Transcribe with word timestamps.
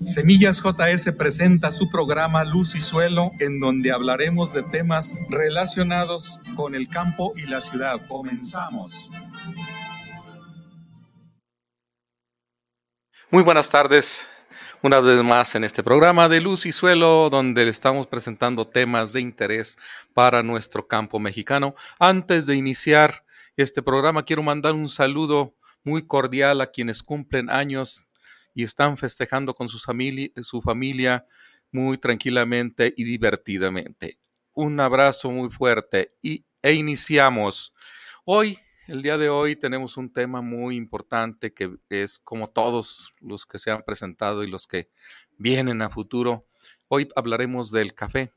Semillas 0.00 0.62
JS 0.62 1.12
presenta 1.18 1.72
su 1.72 1.90
programa 1.90 2.44
Luz 2.44 2.76
y 2.76 2.80
Suelo, 2.80 3.32
en 3.40 3.58
donde 3.58 3.90
hablaremos 3.90 4.54
de 4.54 4.62
temas 4.62 5.18
relacionados 5.28 6.38
con 6.54 6.76
el 6.76 6.88
campo 6.88 7.32
y 7.36 7.46
la 7.46 7.60
ciudad. 7.60 8.06
Comenzamos. 8.06 9.10
Muy 13.32 13.42
buenas 13.42 13.70
tardes. 13.70 14.28
Una 14.82 15.00
vez 15.00 15.20
más 15.24 15.56
en 15.56 15.64
este 15.64 15.82
programa 15.82 16.28
de 16.28 16.40
Luz 16.40 16.64
y 16.66 16.70
Suelo, 16.70 17.28
donde 17.28 17.64
le 17.64 17.70
estamos 17.72 18.06
presentando 18.06 18.68
temas 18.68 19.12
de 19.12 19.20
interés 19.20 19.76
para 20.14 20.44
nuestro 20.44 20.86
campo 20.86 21.18
mexicano. 21.18 21.74
Antes 21.98 22.46
de 22.46 22.54
iniciar 22.54 23.24
este 23.56 23.82
programa, 23.82 24.22
quiero 24.22 24.44
mandar 24.44 24.74
un 24.74 24.88
saludo 24.88 25.56
muy 25.82 26.06
cordial 26.06 26.60
a 26.60 26.70
quienes 26.70 27.02
cumplen 27.02 27.50
años 27.50 28.07
y 28.58 28.64
están 28.64 28.96
festejando 28.96 29.54
con 29.54 29.68
su 29.68 29.78
familia, 29.78 30.30
su 30.42 30.60
familia 30.60 31.24
muy 31.70 31.96
tranquilamente 31.96 32.92
y 32.96 33.04
divertidamente. 33.04 34.18
Un 34.52 34.80
abrazo 34.80 35.30
muy 35.30 35.48
fuerte 35.48 36.16
y, 36.20 36.44
e 36.60 36.72
iniciamos. 36.72 37.72
Hoy, 38.24 38.58
el 38.88 39.00
día 39.02 39.16
de 39.16 39.28
hoy, 39.28 39.54
tenemos 39.54 39.96
un 39.96 40.12
tema 40.12 40.40
muy 40.40 40.74
importante 40.74 41.54
que 41.54 41.76
es 41.88 42.18
como 42.18 42.48
todos 42.48 43.14
los 43.20 43.46
que 43.46 43.60
se 43.60 43.70
han 43.70 43.84
presentado 43.84 44.42
y 44.42 44.50
los 44.50 44.66
que 44.66 44.90
vienen 45.36 45.80
a 45.80 45.88
futuro. 45.88 46.48
Hoy 46.88 47.08
hablaremos 47.14 47.70
del 47.70 47.94
café. 47.94 48.32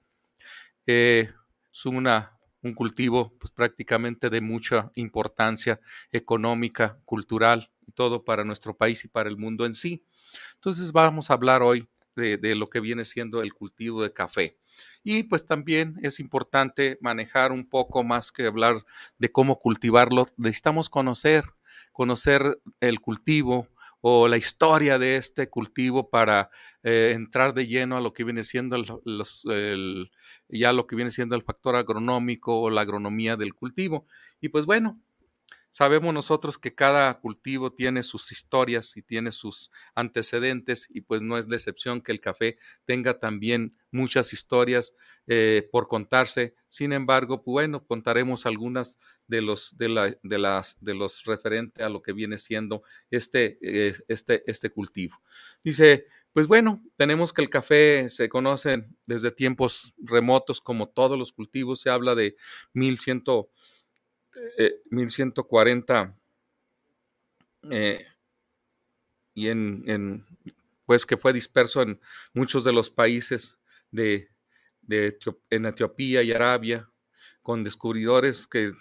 Eh, 0.85 1.31
es 1.73 1.85
una, 1.88 2.38
un 2.61 2.75
cultivo 2.75 3.35
pues, 3.39 3.50
prácticamente 3.50 4.30
de 4.30 4.41
mucha 4.41 4.91
importancia 4.94 5.80
económica, 6.11 7.00
cultural 7.06 7.70
todo 7.93 8.23
para 8.23 8.43
nuestro 8.43 8.75
país 8.75 9.03
y 9.05 9.07
para 9.07 9.29
el 9.29 9.37
mundo 9.37 9.65
en 9.65 9.73
sí. 9.73 10.03
Entonces 10.55 10.91
vamos 10.91 11.29
a 11.29 11.33
hablar 11.33 11.61
hoy 11.61 11.88
de, 12.15 12.55
lo 12.55 12.67
que 12.67 12.79
viene 12.79 13.05
siendo 13.05 13.41
el 13.41 13.53
cultivo 13.53 14.03
de 14.03 14.13
café. 14.13 14.57
Y 15.03 15.23
pues 15.23 15.45
también 15.45 15.97
es 16.03 16.19
importante 16.19 16.97
manejar 17.01 17.51
un 17.51 17.67
poco 17.67 18.03
más 18.03 18.31
que 18.31 18.45
hablar 18.45 18.77
de 19.17 19.31
cómo 19.31 19.57
cultivarlo. 19.57 20.27
Necesitamos 20.38 20.89
conocer, 20.89 21.43
conocer 21.91 22.61
el 22.79 22.99
cultivo 22.99 23.67
o 24.01 24.27
la 24.27 24.38
historia 24.38 24.97
de 24.97 25.16
este 25.16 25.47
cultivo 25.49 26.09
para 26.09 26.49
eh, 26.83 27.11
entrar 27.16 27.53
de 27.53 27.67
lleno 27.67 27.97
a 27.97 28.01
lo 28.01 28.13
que 28.13 28.23
viene 28.23 28.43
siendo 28.43 28.75
ya 30.49 30.73
lo 30.73 30.88
que 30.88 30.95
viene 30.95 31.11
siendo 31.11 31.35
el 31.35 31.43
factor 31.43 31.75
agronómico 31.75 32.59
o 32.61 32.69
la 32.69 32.81
agronomía 32.81 33.38
del 33.38 33.53
cultivo. 33.53 34.07
Y 34.41 34.49
pues 34.49 34.66
bueno, 34.66 34.99
Sabemos 35.72 36.14
nosotros 36.14 36.58
que 36.58 36.75
cada 36.75 37.17
cultivo 37.19 37.72
tiene 37.72 38.03
sus 38.03 38.31
historias 38.33 38.97
y 38.97 39.02
tiene 39.02 39.31
sus 39.31 39.72
antecedentes 39.95 40.88
y 40.89 41.02
pues 41.02 41.22
no 41.22 41.38
es 41.38 41.47
la 41.47 41.55
excepción 41.55 42.02
que 42.02 42.11
el 42.11 42.19
café 42.19 42.58
tenga 42.86 43.19
también 43.19 43.78
muchas 43.89 44.33
historias 44.33 44.94
eh, 45.28 45.67
por 45.72 45.88
contarse. 45.88 46.55
Sin 46.67 46.91
embargo, 46.91 47.41
pues, 47.41 47.53
bueno, 47.53 47.86
contaremos 47.86 48.45
algunas 48.45 49.00
de 49.28 49.41
los, 49.41 49.78
de, 49.78 49.88
la, 49.88 50.17
de 50.22 50.38
las, 50.38 50.78
de 50.81 50.94
los 50.94 51.23
referentes 51.23 51.85
a 51.85 51.90
lo 51.90 52.01
que 52.01 52.12
viene 52.12 52.38
siendo 52.38 52.84
este, 53.09 53.57
eh, 53.62 53.95
este, 54.09 54.44
este 54.47 54.72
cultivo. 54.72 55.22
Dice, 55.63 56.06
pues 56.34 56.47
bueno, 56.47 56.81
tenemos 56.95 57.34
que 57.34 57.41
el 57.41 57.50
café 57.50 58.09
se 58.09 58.29
conoce 58.29 58.85
desde 59.06 59.31
tiempos 59.31 59.94
remotos 59.97 60.62
como 60.62 60.88
todos 60.90 61.18
los 61.18 61.31
cultivos. 61.34 61.81
Se 61.81 61.90
habla 61.90 62.16
de 62.16 62.35
1100 62.74 63.24
1140 64.90 66.16
eh, 67.64 67.69
eh, 67.72 68.08
y 69.34 69.47
en, 69.50 70.25
pues 70.86 71.06
que 71.06 71.18
fue 71.18 71.34
disperso 71.34 71.81
en 71.81 72.00
muchos 72.34 72.64
de 72.64 72.74
los 72.74 72.90
países 72.90 73.58
de, 73.92 74.30
en 75.50 75.66
Etiopía 75.66 76.24
y 76.24 76.31
Arabia 76.31 76.90
con 77.42 77.64
descubridores 77.64 78.47
que 78.47 78.72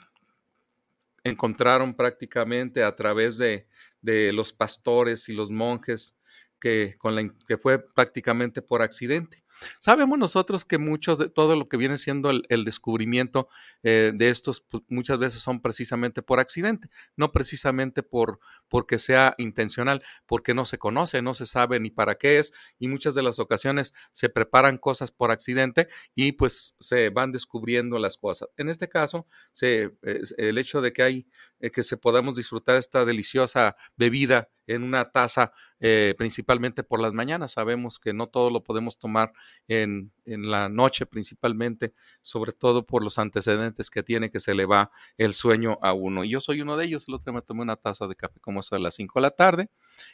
encontraron 1.25 1.95
prácticamente 1.95 2.83
a 2.83 2.95
través 2.97 3.39
de, 3.39 3.67
de 4.01 4.33
los 4.33 4.53
pastores 4.53 5.29
y 5.29 5.35
los 5.35 5.51
monjes 5.51 6.17
que, 6.61 6.97
con 6.99 7.37
que 7.47 7.59
fue 7.59 7.79
prácticamente 7.95 8.63
por 8.63 8.83
accidente. 8.83 9.43
Sabemos 9.81 10.19
nosotros 10.19 10.65
que 10.65 10.79
muchos 10.79 11.19
de 11.19 11.29
todo 11.29 11.57
lo 11.57 11.69
que 11.69 11.77
viene 11.77 11.99
siendo 11.99 12.31
el, 12.31 12.65
descubrimiento 12.65 13.49
eh, 13.83 14.13
de 14.15 14.29
estos 14.29 14.61
pues, 14.61 14.83
muchas 14.89 15.19
veces 15.19 15.41
son 15.41 15.61
precisamente 15.61 16.23
por 16.23 16.41
accidente, 16.41 16.89
no 17.17 17.33
precisamente 17.33 18.03
por 18.03 18.39
porque 18.69 18.99
sea 18.99 19.35
intencional, 19.39 20.03
porque 20.27 20.55
no 20.55 20.65
se 20.65 20.79
conoce, 20.79 21.23
no 21.23 21.35
se 21.35 21.47
sabe 21.47 21.81
ni 21.81 21.91
para 21.91 22.17
qué 22.17 22.39
es 22.39 22.53
y 22.79 22.89
muchas 22.89 23.15
de 23.15 23.23
las 23.23 23.39
ocasiones 23.39 23.95
se 24.13 24.29
preparan 24.29 24.79
cosas 24.79 25.11
por 25.11 25.31
accidente 25.31 25.89
y 26.15 26.33
pues 26.33 26.75
se 26.79 27.11
van 27.11 27.33
descubriendo 27.33 27.99
las 27.99 28.17
cosas. 28.17 28.49
En 28.57 28.69
este 28.69 28.89
caso, 28.89 29.27
se, 29.53 29.93
el 30.03 30.59
hecho 30.59 30.81
de 30.81 30.93
que 30.93 31.03
hay 31.03 31.27
eh, 31.61 31.71
que 31.71 31.83
se 31.83 31.97
podamos 31.97 32.37
disfrutar 32.37 32.77
esta 32.77 33.05
deliciosa 33.05 33.77
bebida 33.97 34.49
en 34.67 34.83
una 34.83 35.11
taza, 35.11 35.53
eh, 35.81 36.15
principalmente 36.17 36.83
por 36.83 37.01
las 37.01 37.13
mañanas. 37.13 37.53
Sabemos 37.53 37.99
que 37.99 38.13
no 38.13 38.29
todo 38.29 38.51
lo 38.51 38.63
podemos 38.63 38.99
tomar 38.99 39.33
en, 39.69 40.13
en, 40.25 40.51
la 40.51 40.69
noche, 40.69 41.07
principalmente, 41.07 41.95
sobre 42.23 42.53
todo 42.53 42.85
por 42.87 43.03
los 43.03 43.19
antecedentes 43.19 43.91
que 43.91 44.03
tiene 44.03 44.31
que 44.31 44.41
se 44.41 44.55
le 44.55 44.67
va 44.67 44.91
el 45.17 45.35
sueño 45.35 45.79
a 45.83 45.93
uno. 45.93 46.25
Y 46.25 46.31
yo 46.31 46.41
soy 46.41 46.61
uno 46.61 46.77
de 46.77 46.87
ellos. 46.87 47.07
El 47.09 47.15
otro 47.15 47.33
me 47.33 47.43
tomé 47.43 47.63
una 47.63 47.77
taza 47.77 48.07
de 48.07 48.17
café 48.17 48.41
como 48.41 48.61
eso 48.61 48.77
a 48.77 48.79
las 48.79 48.95
5 48.95 49.19
de 49.19 49.23
la 49.23 49.31
tarde 49.31 49.69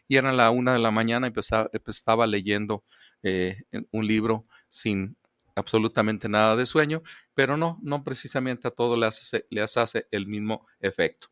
y 0.09 0.17
era 0.17 0.33
la 0.33 0.51
1 0.51 0.73
de 0.73 0.79
la 0.79 0.91
mañana 0.91 1.27
y 1.27 1.29
empezaba, 1.29 1.71
estaba 1.87 2.27
leyendo 2.27 2.85
eh, 3.23 3.63
un 3.93 4.07
libro 4.07 4.47
sin 4.69 5.17
absolutamente 5.57 6.29
nada 6.29 6.55
de 6.55 6.67
sueño, 6.67 7.03
pero 7.35 7.57
no, 7.57 7.79
no 7.83 8.05
precisamente 8.05 8.69
a 8.69 8.71
todo 8.71 8.97
le 8.97 9.07
hace, 9.07 9.47
hace 9.81 10.07
el 10.11 10.27
mismo 10.27 10.67
efecto. 10.81 11.29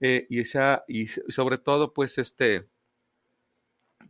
Eh, 0.00 0.26
y, 0.30 0.40
esa, 0.40 0.84
y 0.86 1.08
sobre 1.08 1.58
todo, 1.58 1.92
pues, 1.92 2.18
este, 2.18 2.68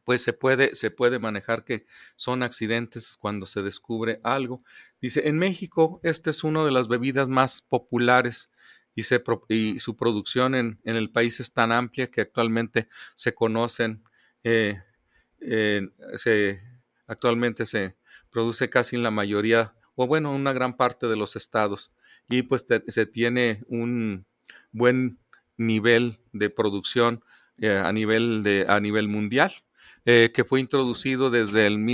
pues 0.08 0.22
se 0.22 0.32
puede, 0.32 0.74
se 0.74 0.90
puede 0.90 1.18
manejar 1.18 1.64
que 1.66 1.84
son 2.16 2.42
accidentes 2.42 3.18
cuando 3.20 3.44
se 3.44 3.60
descubre 3.60 4.20
algo. 4.24 4.64
Dice, 5.02 5.28
en 5.28 5.38
México, 5.38 6.00
esta 6.02 6.30
es 6.30 6.44
una 6.44 6.64
de 6.64 6.70
las 6.70 6.88
bebidas 6.88 7.28
más 7.28 7.60
populares 7.60 8.50
y, 8.94 9.02
su 9.02 9.96
producción 9.98 10.54
en, 10.54 10.78
el 10.82 11.10
país 11.10 11.40
es 11.40 11.52
tan 11.52 11.72
amplia 11.72 12.10
que 12.10 12.22
actualmente 12.22 12.88
se 13.16 13.34
conocen, 13.34 14.02
eh, 14.44 14.80
se, 16.16 16.62
actualmente 17.06 17.66
se 17.66 17.94
produce 18.30 18.70
casi 18.70 18.96
en 18.96 19.02
la 19.02 19.10
mayoría, 19.10 19.74
o 19.94 20.06
bueno, 20.06 20.34
una 20.34 20.54
gran 20.54 20.78
parte 20.78 21.06
de 21.06 21.16
los 21.16 21.36
estados. 21.36 21.92
Y 22.30 22.40
pues 22.40 22.64
se 22.86 23.04
tiene 23.04 23.62
un 23.68 24.24
buen 24.72 25.18
nivel 25.58 26.18
de 26.32 26.48
producción 26.48 27.22
eh, 27.58 27.76
a 27.76 27.92
nivel 27.92 29.08
mundial, 29.08 29.52
eh, 30.04 30.30
que 30.34 30.44
fue 30.44 30.60
introducido 30.60 31.30
desde, 31.30 31.66
el 31.66 31.84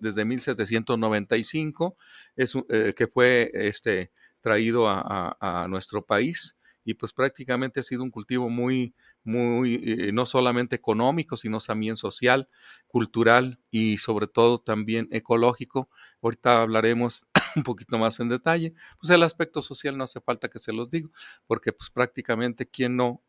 desde 0.00 0.24
1795, 0.24 1.96
es, 2.36 2.54
eh, 2.68 2.94
que 2.96 3.06
fue 3.06 3.50
este, 3.54 4.12
traído 4.40 4.88
a, 4.88 5.66
nuestro 5.68 6.04
país 6.04 6.56
y 6.84 6.94
pues 6.94 7.12
prácticamente 7.12 7.80
ha 7.80 7.82
sido 7.84 8.02
un 8.02 8.10
cultivo 8.10 8.48
muy, 8.48 8.94
muy, 9.22 10.10
no 10.12 10.26
solamente 10.26 10.74
económico, 10.74 11.36
sino 11.36 11.60
también 11.60 11.96
social, 11.96 12.48
cultural 12.88 13.60
y 13.70 13.98
sobre 13.98 14.26
todo 14.26 14.58
también 14.60 15.08
ecológico. 15.12 15.88
Ahorita 16.20 16.62
hablaremos 16.62 17.26
un 17.56 17.62
poquito 17.62 17.98
más 17.98 18.18
en 18.20 18.28
detalle. 18.28 18.74
Pues 19.00 19.10
el 19.10 19.22
aspecto 19.22 19.62
social 19.62 19.96
no 19.96 20.04
hace 20.04 20.20
falta 20.20 20.48
que 20.48 20.58
se 20.58 20.72
los 20.72 20.90
diga, 20.90 21.08
porque 21.46 21.72
pues 21.72 21.90
prácticamente 21.90 22.68
quien 22.68 22.96
no 22.96 23.22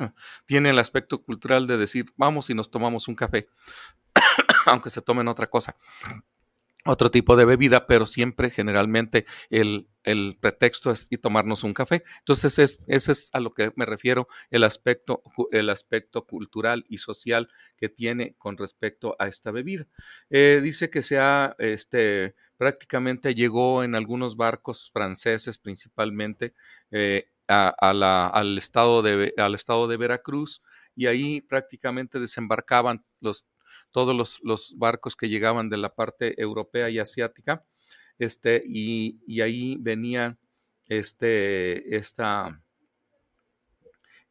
tiene 0.46 0.70
el 0.70 0.78
aspecto 0.78 1.22
cultural 1.22 1.66
de 1.66 1.76
decir, 1.76 2.06
vamos 2.16 2.50
y 2.50 2.54
nos 2.54 2.70
tomamos 2.70 3.08
un 3.08 3.14
café, 3.14 3.48
aunque 4.66 4.90
se 4.90 5.02
tomen 5.02 5.28
otra 5.28 5.48
cosa. 5.48 5.76
otro 6.86 7.10
tipo 7.10 7.36
de 7.36 7.44
bebida, 7.44 7.86
pero 7.86 8.06
siempre 8.06 8.48
generalmente 8.50 9.26
el, 9.50 9.88
el 10.02 10.38
pretexto 10.40 10.90
es 10.90 11.08
y 11.10 11.18
tomarnos 11.18 11.62
un 11.62 11.74
café. 11.74 12.02
Entonces, 12.20 12.58
es, 12.58 12.80
ese 12.86 13.12
es 13.12 13.30
a 13.34 13.40
lo 13.40 13.52
que 13.52 13.72
me 13.76 13.84
refiero 13.84 14.28
el 14.50 14.64
aspecto, 14.64 15.22
el 15.52 15.68
aspecto 15.68 16.26
cultural 16.26 16.86
y 16.88 16.96
social 16.96 17.48
que 17.76 17.90
tiene 17.90 18.34
con 18.38 18.56
respecto 18.56 19.14
a 19.18 19.28
esta 19.28 19.50
bebida. 19.50 19.86
Eh, 20.30 20.60
dice 20.62 20.88
que 20.88 21.02
se 21.02 21.18
ha, 21.18 21.54
este, 21.58 22.34
prácticamente 22.56 23.34
llegó 23.34 23.82
en 23.82 23.94
algunos 23.94 24.36
barcos 24.36 24.90
franceses 24.92 25.58
principalmente 25.58 26.54
eh, 26.90 27.28
a, 27.50 27.92
la, 27.92 28.28
al, 28.28 28.56
estado 28.56 29.02
de, 29.02 29.34
al 29.36 29.54
estado 29.54 29.88
de 29.88 29.96
Veracruz 29.96 30.62
y 30.94 31.06
ahí 31.06 31.40
prácticamente 31.40 32.18
desembarcaban 32.20 33.04
los 33.20 33.46
todos 33.90 34.40
los, 34.42 34.74
barcos 34.76 35.16
que 35.16 35.28
llegaban 35.28 35.68
de 35.68 35.76
la 35.76 35.94
parte 35.94 36.40
europea 36.40 36.90
y 36.90 36.98
asiática, 36.98 37.64
este, 38.18 38.62
y, 38.64 39.40
ahí 39.40 39.76
venía 39.80 40.38
este, 40.86 41.96
esta, 41.96 42.60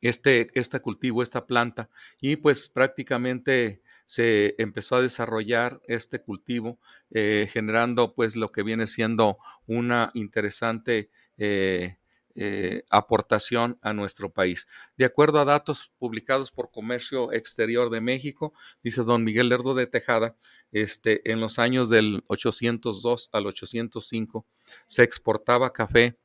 este, 0.01 0.49
este 0.53 0.79
cultivo, 0.79 1.23
esta 1.23 1.45
planta, 1.45 1.89
y 2.21 2.37
pues 2.37 2.69
prácticamente 2.69 3.81
se 4.05 4.55
empezó 4.57 4.95
a 4.95 5.01
desarrollar 5.01 5.81
este 5.87 6.21
cultivo, 6.21 6.79
eh, 7.11 7.47
generando 7.51 8.15
pues 8.15 8.35
lo 8.35 8.51
que 8.51 8.63
viene 8.63 8.87
siendo 8.87 9.37
una 9.67 10.09
interesante 10.15 11.11
eh, 11.37 11.97
eh, 12.35 12.83
aportación 12.89 13.79
a 13.81 13.91
nuestro 13.91 14.31
país. 14.31 14.67
De 14.97 15.05
acuerdo 15.05 15.39
a 15.39 15.45
datos 15.45 15.91
publicados 15.97 16.51
por 16.51 16.71
Comercio 16.71 17.33
Exterior 17.33 17.89
de 17.89 18.01
México, 18.01 18.53
dice 18.83 19.01
don 19.03 19.23
Miguel 19.23 19.49
Lerdo 19.49 19.73
de 19.73 19.87
Tejada, 19.87 20.35
este, 20.71 21.31
en 21.31 21.41
los 21.41 21.57
años 21.59 21.89
del 21.89 22.23
802 22.27 23.29
al 23.33 23.47
805 23.47 24.45
se 24.87 25.03
exportaba 25.03 25.73
café 25.73 26.19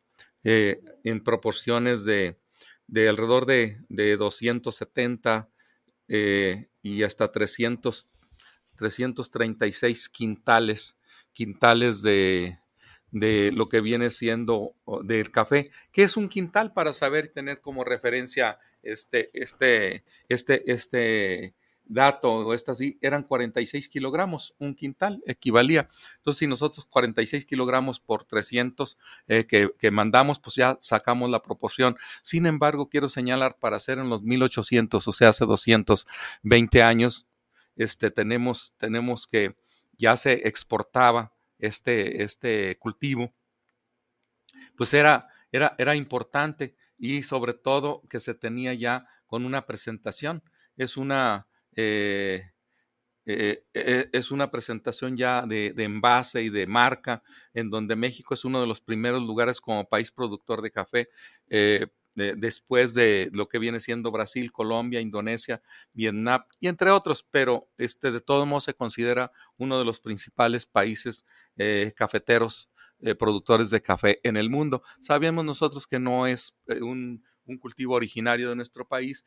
eh, 0.44 0.82
en 1.04 1.24
proporciones 1.24 2.04
de, 2.04 2.36
alrededor 3.08 3.46
de, 3.46 3.78
270 3.88 5.48
eh, 6.08 6.68
y 6.82 7.02
hasta 7.02 7.32
300, 7.32 8.10
336 8.76 10.08
quintales, 10.10 10.98
quintales 11.32 12.02
de, 12.02 12.58
de 13.14 13.52
lo 13.52 13.68
que 13.68 13.80
viene 13.80 14.10
siendo 14.10 14.74
del 15.04 15.30
café. 15.30 15.70
¿Qué 15.92 16.02
es 16.02 16.16
un 16.16 16.28
quintal 16.28 16.72
para 16.72 16.92
saber 16.92 17.28
tener 17.28 17.60
como 17.60 17.84
referencia 17.84 18.58
este, 18.82 19.30
este, 19.32 20.04
este, 20.28 20.70
este 20.72 21.54
dato 21.86 22.32
o 22.32 22.54
esta 22.54 22.74
sí, 22.74 22.98
eran 23.02 23.22
46 23.22 23.88
kilogramos, 23.88 24.54
un 24.58 24.74
quintal 24.74 25.22
equivalía. 25.26 25.88
Entonces, 26.16 26.38
si 26.40 26.46
nosotros 26.48 26.86
46 26.86 27.46
kilogramos 27.46 28.00
por 28.00 28.24
300 28.24 28.98
eh, 29.28 29.44
que, 29.46 29.70
que, 29.78 29.90
mandamos, 29.92 30.40
pues 30.40 30.56
ya 30.56 30.76
sacamos 30.80 31.30
la 31.30 31.42
proporción. 31.42 31.96
Sin 32.20 32.46
embargo, 32.46 32.88
quiero 32.88 33.08
señalar 33.08 33.58
para 33.60 33.76
hacer 33.76 33.98
en 33.98 34.08
los 34.08 34.22
1800, 34.22 35.06
o 35.06 35.12
sea, 35.12 35.28
hace 35.28 35.44
220 35.44 36.82
años, 36.82 37.30
este, 37.76 38.10
tenemos, 38.10 38.74
tenemos 38.76 39.28
que 39.28 39.54
ya 39.96 40.16
se 40.16 40.48
exportaba 40.48 41.33
este, 41.58 42.22
este 42.22 42.78
cultivo, 42.78 43.32
pues 44.76 44.94
era, 44.94 45.28
era, 45.52 45.74
era 45.78 45.94
importante 45.94 46.74
y 46.98 47.22
sobre 47.22 47.54
todo 47.54 48.02
que 48.08 48.20
se 48.20 48.34
tenía 48.34 48.74
ya 48.74 49.06
con 49.26 49.44
una 49.44 49.66
presentación. 49.66 50.42
Es 50.76 50.96
una, 50.96 51.46
eh, 51.74 52.50
eh, 53.26 53.64
eh, 53.72 54.08
es 54.12 54.30
una 54.30 54.50
presentación 54.50 55.16
ya 55.16 55.42
de, 55.42 55.74
envase 55.76 56.42
y 56.42 56.50
de 56.50 56.66
marca, 56.66 57.22
en 57.52 57.70
donde 57.70 57.96
México 57.96 58.34
es 58.34 58.44
uno 58.44 58.60
de 58.60 58.66
los 58.66 58.80
primeros 58.80 59.22
lugares 59.22 59.60
como 59.60 59.88
país 59.88 60.10
productor 60.10 60.62
de 60.62 60.70
café 60.70 61.08
después 62.14 62.94
de 62.94 63.30
lo 63.32 63.48
que 63.48 63.58
viene 63.58 63.80
siendo 63.80 64.10
Brasil, 64.10 64.52
Colombia, 64.52 65.00
Indonesia, 65.00 65.62
Vietnam 65.92 66.44
y 66.60 66.68
entre 66.68 66.90
otros, 66.90 67.26
pero 67.28 67.68
este, 67.76 68.12
de 68.12 68.20
todos 68.20 68.46
modos 68.46 68.64
se 68.64 68.74
considera 68.74 69.32
uno 69.56 69.78
de 69.78 69.84
los 69.84 70.00
principales 70.00 70.66
países 70.66 71.24
eh, 71.56 71.92
cafeteros, 71.96 72.70
eh, 73.00 73.14
productores 73.14 73.70
de 73.70 73.82
café 73.82 74.20
en 74.22 74.36
el 74.36 74.50
mundo. 74.50 74.82
Sabemos 75.00 75.44
nosotros 75.44 75.86
que 75.86 75.98
no 75.98 76.26
es 76.26 76.56
eh, 76.68 76.80
un, 76.80 77.24
un, 77.46 77.58
cultivo 77.58 77.94
originario 77.94 78.48
de 78.48 78.56
nuestro 78.56 78.86
país 78.86 79.24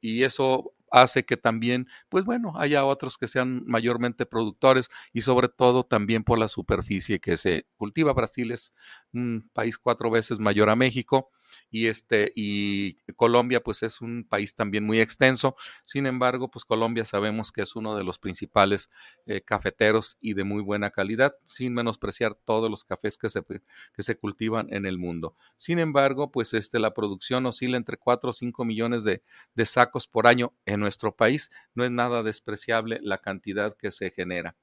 y 0.00 0.22
eso 0.22 0.72
hace 0.90 1.24
que 1.24 1.36
también, 1.36 1.88
pues 2.08 2.24
bueno, 2.24 2.52
haya 2.56 2.84
otros 2.84 3.18
que 3.18 3.28
sean 3.28 3.64
mayormente 3.66 4.26
productores 4.26 4.88
y 5.12 5.22
sobre 5.22 5.48
todo 5.48 5.84
también 5.84 6.24
por 6.24 6.38
la 6.38 6.48
superficie 6.48 7.20
que 7.20 7.36
se 7.36 7.66
cultiva. 7.76 8.12
Brasil 8.12 8.52
es 8.52 8.72
un 9.12 9.50
país 9.52 9.78
cuatro 9.78 10.10
veces 10.10 10.38
mayor 10.38 10.70
a 10.70 10.76
México 10.76 11.30
y 11.70 11.86
este 11.86 12.32
y 12.34 12.94
Colombia 13.16 13.60
pues 13.62 13.82
es 13.82 14.00
un 14.00 14.26
país 14.28 14.54
también 14.54 14.84
muy 14.84 15.00
extenso. 15.00 15.56
Sin 15.84 16.06
embargo, 16.06 16.50
pues 16.50 16.64
Colombia 16.64 17.04
sabemos 17.04 17.52
que 17.52 17.62
es 17.62 17.76
uno 17.76 17.96
de 17.96 18.04
los 18.04 18.18
principales 18.18 18.90
eh, 19.26 19.40
cafeteros 19.40 20.18
y 20.20 20.34
de 20.34 20.44
muy 20.44 20.62
buena 20.62 20.90
calidad, 20.90 21.36
sin 21.44 21.74
menospreciar 21.74 22.34
todos 22.34 22.70
los 22.70 22.84
cafés 22.84 23.18
que 23.18 23.28
se, 23.28 23.42
que 23.42 24.02
se 24.02 24.16
cultivan 24.16 24.72
en 24.72 24.86
el 24.86 24.98
mundo. 24.98 25.34
Sin 25.56 25.78
embargo, 25.78 26.30
pues 26.30 26.54
este 26.54 26.78
la 26.78 26.94
producción 26.94 27.46
oscila 27.46 27.76
entre 27.76 27.96
4 27.96 28.30
o 28.30 28.32
5 28.32 28.64
millones 28.64 29.04
de, 29.04 29.22
de 29.54 29.66
sacos 29.66 30.06
por 30.06 30.26
año 30.26 30.54
en 30.64 30.80
nuestro 30.80 31.14
país. 31.14 31.50
No 31.74 31.84
es 31.84 31.90
nada 31.90 32.22
despreciable 32.22 32.98
la 33.02 33.18
cantidad 33.18 33.76
que 33.76 33.90
se 33.90 34.10
genera. 34.10 34.56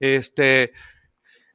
Este, 0.00 0.72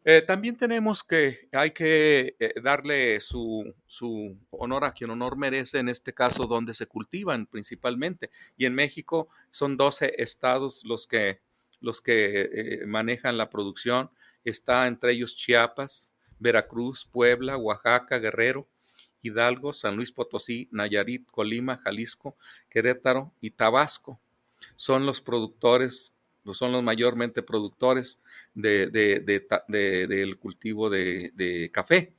eh, 0.09 0.21
también 0.21 0.55
tenemos 0.55 1.03
que, 1.03 1.49
hay 1.51 1.71
que 1.71 2.37
eh, 2.39 2.53
darle 2.63 3.19
su, 3.19 3.75
su, 3.87 4.37
honor 4.51 4.85
a 4.85 4.93
quien 4.93 5.09
honor 5.09 5.35
merece, 5.35 5.79
en 5.79 5.89
este 5.89 6.13
caso 6.13 6.47
donde 6.47 6.73
se 6.73 6.87
cultivan 6.87 7.45
principalmente. 7.45 8.31
Y 8.55 8.63
en 8.63 8.73
México 8.73 9.27
son 9.49 9.75
12 9.75 10.13
estados 10.17 10.85
los 10.85 11.07
que, 11.07 11.41
los 11.81 11.99
que 11.99 12.39
eh, 12.39 12.85
manejan 12.85 13.37
la 13.37 13.49
producción. 13.49 14.09
Está 14.45 14.87
entre 14.87 15.11
ellos 15.11 15.35
Chiapas, 15.35 16.13
Veracruz, 16.39 17.05
Puebla, 17.05 17.57
Oaxaca, 17.57 18.19
Guerrero, 18.19 18.69
Hidalgo, 19.21 19.73
San 19.73 19.97
Luis 19.97 20.13
Potosí, 20.13 20.69
Nayarit, 20.71 21.29
Colima, 21.29 21.81
Jalisco, 21.83 22.37
Querétaro 22.69 23.33
y 23.41 23.49
Tabasco. 23.51 24.21
Son 24.77 25.05
los 25.05 25.19
productores 25.19 26.16
son 26.53 26.71
los 26.71 26.83
mayormente 26.83 27.43
productores 27.43 28.19
de, 28.53 28.87
del 28.87 30.37
cultivo 30.37 30.89
de, 30.89 31.69
café. 31.73 32.13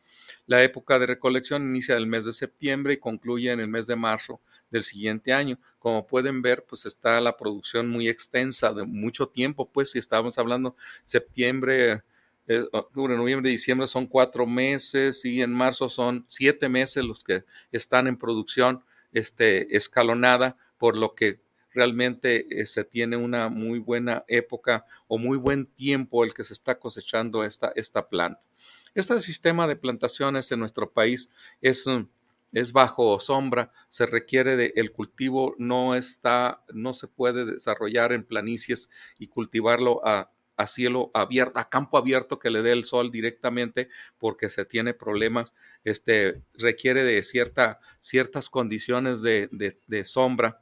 La 0.46 0.62
época 0.62 0.98
de 0.98 1.06
recolección 1.06 1.62
inicia 1.62 1.96
el 1.96 2.06
mes 2.06 2.24
de 2.24 2.32
septiembre 2.32 2.94
y 2.94 2.98
concluye 2.98 3.50
en 3.50 3.60
el 3.60 3.68
mes 3.68 3.86
de 3.86 3.96
marzo 3.96 4.40
del 4.70 4.84
siguiente 4.84 5.32
año. 5.32 5.58
Como 5.78 6.06
pueden 6.06 6.42
ver, 6.42 6.64
pues 6.68 6.86
está 6.86 7.20
la 7.20 7.36
producción 7.36 7.88
muy 7.88 8.08
extensa 8.08 8.72
de 8.72 8.84
mucho 8.84 9.28
tiempo, 9.28 9.70
pues 9.70 9.92
si 9.92 9.98
estábamos 9.98 10.38
hablando 10.38 10.76
septiembre, 11.04 12.02
eh, 12.46 12.64
octubre, 12.72 13.16
noviembre, 13.16 13.50
diciembre 13.50 13.86
son 13.86 14.06
cuatro 14.06 14.46
meses 14.46 15.24
y 15.24 15.42
en 15.42 15.52
marzo 15.52 15.88
son 15.90 16.24
siete 16.28 16.68
meses 16.68 17.04
los 17.04 17.22
que 17.22 17.44
están 17.72 18.06
en 18.06 18.16
producción 18.16 18.84
este, 19.12 19.76
escalonada, 19.76 20.56
por 20.78 20.96
lo 20.96 21.14
que 21.14 21.40
realmente 21.78 22.44
eh, 22.50 22.66
se 22.66 22.82
tiene 22.82 23.16
una 23.16 23.48
muy 23.48 23.78
buena 23.78 24.24
época 24.26 24.84
o 25.06 25.16
muy 25.16 25.38
buen 25.38 25.64
tiempo 25.64 26.24
el 26.24 26.34
que 26.34 26.42
se 26.42 26.52
está 26.52 26.76
cosechando 26.80 27.44
esta, 27.44 27.70
esta 27.76 28.08
planta. 28.08 28.42
Este 28.96 29.20
sistema 29.20 29.68
de 29.68 29.76
plantaciones 29.76 30.50
en 30.50 30.58
nuestro 30.58 30.90
país 30.90 31.30
es, 31.60 31.86
mm, 31.86 32.08
es 32.52 32.72
bajo 32.72 33.20
sombra, 33.20 33.70
se 33.88 34.06
requiere 34.06 34.56
de 34.56 34.72
el 34.74 34.90
cultivo 34.90 35.54
no 35.56 35.94
está, 35.94 36.64
no 36.74 36.92
se 36.92 37.06
puede 37.06 37.44
desarrollar 37.44 38.12
en 38.12 38.24
planicies 38.24 38.90
y 39.20 39.28
cultivarlo 39.28 40.04
a, 40.04 40.32
a 40.56 40.66
cielo 40.66 41.12
abierto, 41.14 41.60
a 41.60 41.68
campo 41.68 41.96
abierto 41.96 42.40
que 42.40 42.50
le 42.50 42.62
dé 42.62 42.72
el 42.72 42.84
sol 42.84 43.12
directamente 43.12 43.88
porque 44.18 44.48
se 44.48 44.64
tiene 44.64 44.94
problemas, 44.94 45.54
este, 45.84 46.42
requiere 46.54 47.04
de 47.04 47.22
cierta, 47.22 47.78
ciertas 48.00 48.50
condiciones 48.50 49.22
de, 49.22 49.48
de 49.52 50.04
sombra 50.04 50.60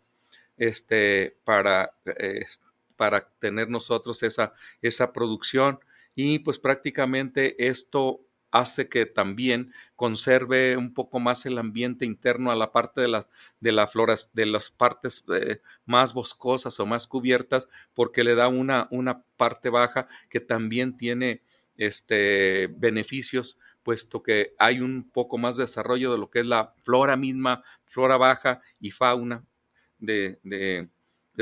este, 0.57 1.39
para, 1.45 1.93
para 2.97 3.29
tener 3.39 3.69
nosotros 3.69 4.23
esa, 4.23 4.53
esa 4.83 5.13
producción. 5.13 5.79
Y 6.15 6.39
pues 6.41 6.59
prácticamente 6.59 7.69
esto 7.69 8.27
hace 8.51 8.89
que 8.89 9.07
también 9.07 9.73
conserve 9.97 10.77
un 10.77 10.95
poco 10.95 11.21
más 11.21 11.45
el 11.47 11.59
ambiente 11.59 12.07
interno 12.07 12.51
a 12.51 12.57
la 12.57 12.73
parte 12.73 13.01
de 13.01 13.09
las 13.09 13.27
de 13.61 13.73
la 13.73 13.87
floras 13.87 14.31
de 14.33 14.47
las 14.47 14.71
partes 14.71 15.25
eh, 15.35 15.61
más 15.85 16.15
boscosas 16.15 16.79
o 16.81 16.87
más 16.87 17.07
cubiertas 17.07 17.69
porque 17.95 18.25
le 18.25 18.35
da 18.35 18.49
una, 18.49 18.89
una 18.91 19.23
parte 19.37 19.69
baja 19.69 20.09
que 20.31 20.41
también 20.41 20.97
tiene 20.97 21.43
este 21.77 22.69
beneficios 22.69 23.59
puesto 23.83 24.23
que 24.23 24.55
hay 24.59 24.81
un 24.81 25.11
poco 25.11 25.39
más 25.39 25.57
desarrollo 25.57 26.13
de 26.13 26.19
lo 26.19 26.31
que 26.31 26.41
es 26.41 26.47
la 26.47 26.73
flora 26.83 27.17
misma 27.17 27.63
flora 27.85 28.17
baja 28.17 28.63
y 28.81 28.91
fauna 28.91 29.45
de, 29.99 30.89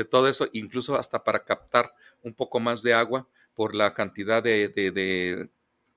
todo 0.09 0.27
eso, 0.27 0.47
incluso 0.53 0.95
hasta 0.95 1.23
para 1.23 1.43
captar 1.43 1.93
un 2.21 2.33
poco 2.33 2.59
más 2.59 2.83
de 2.83 2.93
agua, 2.93 3.27
por 3.53 3.73
la 3.73 3.93
cantidad 3.93 4.43
de, 4.43 5.49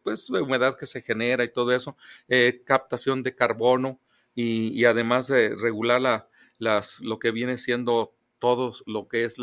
pues, 0.03 0.31
humedad 0.31 0.77
que 0.77 0.87
se 0.87 1.03
genera 1.03 1.43
y 1.45 1.53
todo 1.53 1.73
eso, 1.73 1.97
eh, 2.29 2.63
captación 2.65 3.23
de 3.23 3.35
carbono 3.35 4.01
y, 4.35 4.85
además 4.85 5.27
de 5.27 5.55
regular 5.57 6.01
la, 6.01 6.29
las, 6.59 7.01
lo 7.01 7.19
que 7.19 7.33
viene 7.33 7.57
siendo 7.57 8.15
todo 8.39 8.73
lo 8.87 9.09
que 9.09 9.25
es 9.25 9.37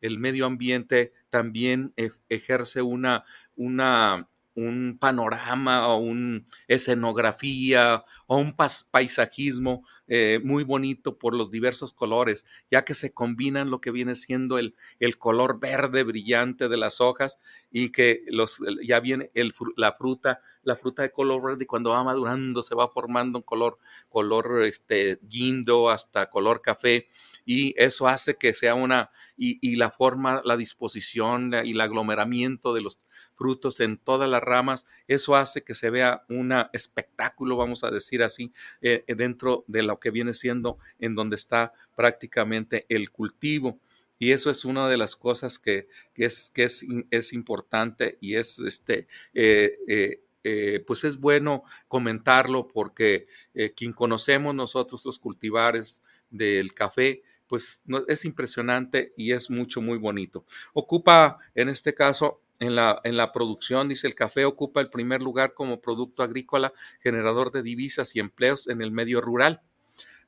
el 0.00 0.18
medio 0.18 0.46
ambiente, 0.46 1.12
también 1.28 1.92
e, 1.96 2.10
ejerce 2.28 2.80
una, 2.82 3.24
una 3.56 4.28
un 4.66 4.98
panorama 4.98 5.88
o 5.88 5.98
una 5.98 6.42
escenografía 6.68 8.04
o 8.26 8.36
un 8.36 8.54
paisajismo 8.90 9.84
eh, 10.12 10.40
muy 10.42 10.64
bonito 10.64 11.18
por 11.18 11.36
los 11.36 11.52
diversos 11.52 11.92
colores, 11.92 12.44
ya 12.68 12.84
que 12.84 12.94
se 12.94 13.12
combinan 13.12 13.70
lo 13.70 13.80
que 13.80 13.92
viene 13.92 14.16
siendo 14.16 14.58
el, 14.58 14.74
el 14.98 15.18
color 15.18 15.60
verde 15.60 16.02
brillante 16.02 16.68
de 16.68 16.76
las 16.76 17.00
hojas 17.00 17.38
y 17.70 17.90
que 17.90 18.24
los, 18.26 18.60
ya 18.84 18.98
viene 18.98 19.30
la 19.76 19.92
fruta, 19.92 20.40
la 20.64 20.74
fruta 20.74 21.02
de 21.02 21.12
color 21.12 21.42
verde 21.42 21.62
y 21.62 21.66
cuando 21.66 21.90
va 21.90 22.02
madurando 22.02 22.60
se 22.62 22.74
va 22.74 22.88
formando 22.88 23.38
un 23.38 23.44
color, 23.44 23.78
color 24.08 24.64
este, 24.64 25.20
guindo 25.22 25.90
hasta 25.90 26.28
color 26.28 26.60
café 26.60 27.06
y 27.44 27.74
eso 27.80 28.08
hace 28.08 28.36
que 28.36 28.52
sea 28.52 28.74
una, 28.74 29.10
y, 29.36 29.58
y 29.62 29.76
la 29.76 29.92
forma, 29.92 30.42
la 30.44 30.56
disposición 30.56 31.52
y 31.64 31.70
el 31.70 31.80
aglomeramiento 31.80 32.74
de 32.74 32.80
los 32.80 32.98
frutos 33.40 33.80
en 33.80 33.96
todas 33.96 34.28
las 34.28 34.42
ramas. 34.42 34.84
Eso 35.08 35.34
hace 35.34 35.62
que 35.62 35.72
se 35.72 35.88
vea 35.88 36.24
un 36.28 36.52
espectáculo, 36.74 37.56
vamos 37.56 37.84
a 37.84 37.90
decir 37.90 38.22
así, 38.22 38.52
eh, 38.82 39.02
dentro 39.16 39.64
de 39.66 39.82
lo 39.82 39.98
que 39.98 40.10
viene 40.10 40.34
siendo 40.34 40.76
en 40.98 41.14
donde 41.14 41.36
está 41.36 41.72
prácticamente 41.96 42.84
el 42.90 43.10
cultivo. 43.10 43.80
Y 44.18 44.32
eso 44.32 44.50
es 44.50 44.66
una 44.66 44.90
de 44.90 44.98
las 44.98 45.16
cosas 45.16 45.58
que, 45.58 45.88
es, 46.14 46.50
que 46.54 46.64
es, 46.64 46.84
es, 47.10 47.32
importante 47.32 48.18
y 48.20 48.34
es 48.34 48.58
este, 48.58 49.08
eh, 49.32 50.20
eh, 50.44 50.84
pues 50.86 51.04
es 51.04 51.16
bueno 51.18 51.64
comentarlo 51.88 52.68
porque 52.68 53.26
quien 53.74 53.94
conocemos 53.94 54.54
nosotros 54.54 55.06
los 55.06 55.18
cultivares 55.18 56.02
del 56.28 56.74
café, 56.74 57.22
pues 57.46 57.82
es 58.06 58.26
impresionante 58.26 59.14
y 59.16 59.32
es 59.32 59.48
mucho, 59.48 59.80
muy 59.80 59.96
bonito. 59.96 60.44
Ocupa 60.74 61.38
en 61.54 61.70
este 61.70 61.94
caso 61.94 62.42
en 62.60 62.76
la, 62.76 63.00
en 63.04 63.16
la 63.16 63.32
producción, 63.32 63.88
dice 63.88 64.06
el 64.06 64.14
café 64.14 64.44
ocupa 64.44 64.80
el 64.80 64.90
primer 64.90 65.22
lugar 65.22 65.54
como 65.54 65.80
producto 65.80 66.22
agrícola 66.22 66.72
generador 67.00 67.50
de 67.50 67.62
divisas 67.62 68.14
y 68.14 68.20
empleos 68.20 68.68
en 68.68 68.82
el 68.82 68.92
medio 68.92 69.20
rural. 69.20 69.62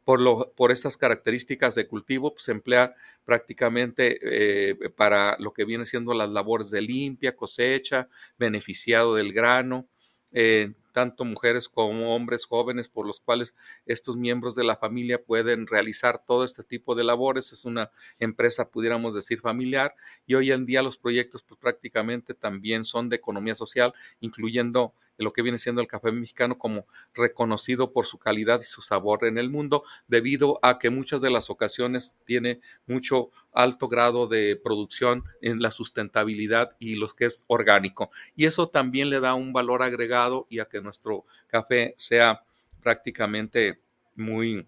Por, 0.05 0.21
lo, 0.21 0.51
por 0.57 0.73
estas 0.73 0.97
características 0.97 1.77
de 1.77 1.87
cultivo, 1.87 2.33
pues, 2.33 2.43
se 2.43 2.51
emplea 2.51 2.93
prácticamente 3.25 4.19
eh, 4.23 4.91
para 4.97 5.37
lo 5.39 5.53
que 5.53 5.65
viene 5.65 5.87
siendo 5.87 6.13
las 6.13 6.29
labores 6.29 6.71
de 6.71 6.83
limpia, 6.83 7.37
cosecha, 7.37 8.09
beneficiado 8.37 9.15
del 9.15 9.33
grano, 9.33 9.87
eh, 10.33 10.73
tanto 10.93 11.25
mujeres 11.25 11.69
como 11.69 12.15
hombres 12.15 12.45
jóvenes 12.45 12.89
por 12.89 13.07
los 13.07 13.21
cuales 13.21 13.55
estos 13.87 14.17
miembros 14.17 14.55
de 14.55 14.65
la 14.65 14.77
familia 14.77 15.23
pueden 15.23 15.67
realizar 15.67 16.25
todo 16.25 16.45
este 16.45 16.63
tipo 16.63 16.95
de 16.95 17.05
labores. 17.05 17.53
Es 17.53 17.65
una 17.65 17.91
empresa, 18.21 18.71
pudiéramos 18.71 19.15
decir, 19.15 19.41
familiar 19.41 19.95
y 20.27 20.35
hoy 20.35 20.53
en 20.53 20.67
día 20.67 20.83
los 20.83 20.99
proyectos 20.99 21.43
pues, 21.43 21.59
prácticamente 21.59 22.35
también 22.35 22.85
son 22.85 23.09
de 23.09 23.17
economía 23.17 23.55
social, 23.55 23.95
incluyendo 24.21 24.95
lo 25.19 25.33
que 25.33 25.43
viene 25.43 25.59
siendo 25.59 25.81
el 25.81 25.87
café 25.87 26.13
mexicano 26.13 26.59
como 26.59 26.87
reconocido 27.15 27.93
por 27.93 28.07
su 28.07 28.19
calidad 28.19 28.61
y 28.61 28.65
su 28.65 28.83
sabor 28.83 29.25
en 29.25 29.39
el 29.39 29.51
mundo, 29.51 29.85
debido 30.09 30.59
a 30.63 30.79
que 30.79 30.91
muchas 30.91 31.21
de 31.21 31.31
las 31.31 31.51
ocasiones 31.51 32.17
tiene 32.25 32.61
mucho 32.87 33.31
alto 33.53 33.89
grado 33.89 34.27
de 34.27 34.57
producción 34.57 35.25
en 35.41 35.61
la 35.61 35.71
sustentabilidad 35.71 36.77
y 36.79 36.97
lo 36.97 37.09
que 37.09 37.27
es 37.27 37.45
orgánico. 37.47 38.11
Y 38.37 38.47
eso 38.47 38.69
también 38.69 39.11
le 39.11 39.21
da 39.21 39.35
un 39.35 39.53
valor 39.53 39.83
agregado 39.83 40.47
y 40.49 40.61
a 40.61 40.67
que 40.67 40.81
nuestro 40.81 41.25
café 41.49 41.95
sea 41.97 42.43
prácticamente 42.83 43.81
muy 44.15 44.67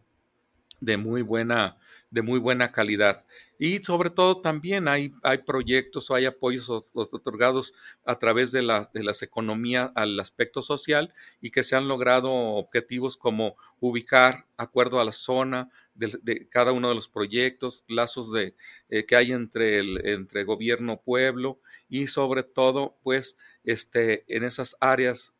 de 0.80 0.96
muy 0.96 1.22
buena 1.22 1.76
de 2.14 2.22
muy 2.22 2.38
buena 2.38 2.70
calidad. 2.70 3.24
Y 3.58 3.78
sobre 3.78 4.08
todo 4.08 4.40
también 4.40 4.86
hay, 4.86 5.12
hay 5.22 5.38
proyectos 5.38 6.10
o 6.10 6.14
hay 6.14 6.26
apoyos 6.26 6.70
otorgados 6.70 7.74
a 8.04 8.18
través 8.18 8.52
de, 8.52 8.60
de 8.60 9.02
las 9.02 9.22
economías 9.22 9.90
al 9.96 10.18
aspecto 10.20 10.62
social 10.62 11.12
y 11.40 11.50
que 11.50 11.64
se 11.64 11.74
han 11.74 11.88
logrado 11.88 12.30
objetivos 12.32 13.16
como 13.16 13.56
ubicar, 13.80 14.46
acuerdo 14.56 15.00
a 15.00 15.04
la 15.04 15.12
zona 15.12 15.70
de, 15.94 16.48
cada 16.48 16.70
uno 16.70 16.88
de 16.88 16.94
los 16.94 17.08
proyectos, 17.08 17.84
lazos 17.88 18.32
de, 18.32 18.54
eh, 18.90 19.06
que 19.06 19.16
hay 19.16 19.32
entre, 19.32 19.78
el, 19.78 20.06
entre 20.06 20.44
gobierno, 20.44 21.00
pueblo 21.00 21.58
y 21.88 22.06
sobre 22.06 22.44
todo, 22.44 22.96
pues, 23.02 23.36
este, 23.64 24.24
en 24.28 24.44
esas 24.44 24.76
áreas 24.80 25.34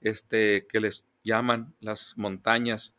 este, 0.00 0.66
que 0.68 0.80
les 0.80 1.06
llaman 1.24 1.74
las 1.80 2.16
montañas 2.16 2.94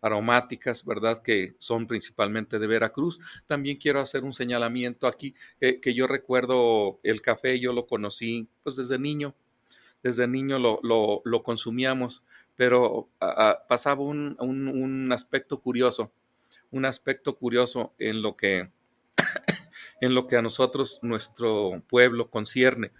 aromáticas, 0.00 0.84
¿verdad? 0.84 1.22
Que 1.22 1.54
son 1.58 1.86
principalmente 1.86 2.58
de 2.58 2.66
Veracruz. 2.66 3.20
También 3.46 3.76
quiero 3.76 4.00
hacer 4.00 4.24
un 4.24 4.32
señalamiento 4.32 5.06
aquí, 5.06 5.34
eh, 5.60 5.80
que 5.80 5.94
yo 5.94 6.06
recuerdo 6.06 7.00
el 7.02 7.20
café, 7.20 7.58
yo 7.58 7.72
lo 7.72 7.86
conocí 7.86 8.48
pues 8.62 8.76
desde 8.76 8.98
niño, 8.98 9.34
desde 10.02 10.28
niño 10.28 10.58
lo, 10.58 11.42
consumíamos, 11.42 12.22
pero 12.56 13.08
pasaba 13.68 14.02
un, 14.02 14.36
un, 14.38 15.12
aspecto 15.12 15.60
curioso, 15.60 16.12
un 16.70 16.84
aspecto 16.84 17.36
curioso 17.36 17.94
en 17.98 18.22
lo 18.22 18.36
que, 18.36 18.70
en 20.00 20.14
lo 20.14 20.26
que 20.26 20.36
a 20.36 20.42
nosotros, 20.42 21.00
nuestro 21.02 21.82
pueblo, 21.88 22.30
concierne. 22.30 22.92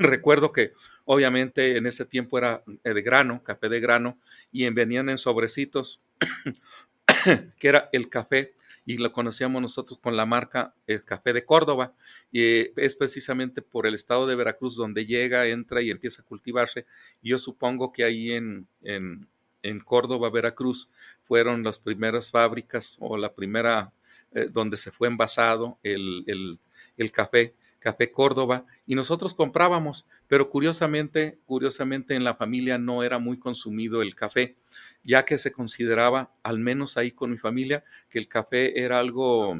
Recuerdo 0.00 0.52
que 0.52 0.72
obviamente 1.04 1.76
en 1.76 1.86
ese 1.86 2.04
tiempo 2.04 2.38
era 2.38 2.64
eh, 2.84 2.94
de 2.94 3.02
grano, 3.02 3.42
café 3.44 3.68
de 3.68 3.80
grano, 3.80 4.18
y 4.50 4.68
venían 4.70 5.08
en 5.08 5.18
sobrecitos, 5.18 6.00
que 7.58 7.68
era 7.68 7.88
el 7.92 8.08
café, 8.08 8.54
y 8.86 8.96
lo 8.96 9.12
conocíamos 9.12 9.60
nosotros 9.60 10.00
con 10.02 10.16
la 10.16 10.24
marca 10.26 10.74
el 10.86 11.04
café 11.04 11.32
de 11.32 11.44
Córdoba, 11.44 11.92
y 12.32 12.42
eh, 12.42 12.72
es 12.76 12.96
precisamente 12.96 13.62
por 13.62 13.86
el 13.86 13.94
estado 13.94 14.26
de 14.26 14.34
Veracruz 14.34 14.74
donde 14.74 15.06
llega, 15.06 15.46
entra 15.46 15.82
y 15.82 15.90
empieza 15.90 16.22
a 16.22 16.24
cultivarse. 16.24 16.86
Yo 17.22 17.38
supongo 17.38 17.92
que 17.92 18.04
ahí 18.04 18.32
en, 18.32 18.66
en, 18.82 19.28
en 19.62 19.80
Córdoba, 19.80 20.30
Veracruz, 20.30 20.88
fueron 21.24 21.62
las 21.62 21.78
primeras 21.78 22.30
fábricas 22.30 22.96
o 23.00 23.16
la 23.16 23.34
primera 23.34 23.92
eh, 24.32 24.48
donde 24.50 24.76
se 24.76 24.90
fue 24.90 25.08
envasado 25.08 25.78
el, 25.82 26.58
el 26.96 27.12
café 27.12 27.54
Café 27.80 28.12
Córdoba, 28.12 28.66
y 28.86 28.94
nosotros 28.94 29.34
comprábamos, 29.34 30.06
pero 30.28 30.50
curiosamente, 30.50 31.38
curiosamente 31.46 32.14
en 32.14 32.22
la 32.22 32.34
familia 32.34 32.78
no 32.78 33.02
era 33.02 33.18
muy 33.18 33.38
consumido 33.38 34.02
el 34.02 34.14
café, 34.14 34.56
ya 35.02 35.24
que 35.24 35.38
se 35.38 35.50
consideraba, 35.50 36.32
al 36.42 36.58
menos 36.58 36.96
ahí 36.96 37.10
con 37.10 37.30
mi 37.30 37.38
familia, 37.38 37.82
que 38.08 38.18
el 38.18 38.28
café 38.28 38.80
era 38.84 38.98
algo, 38.98 39.58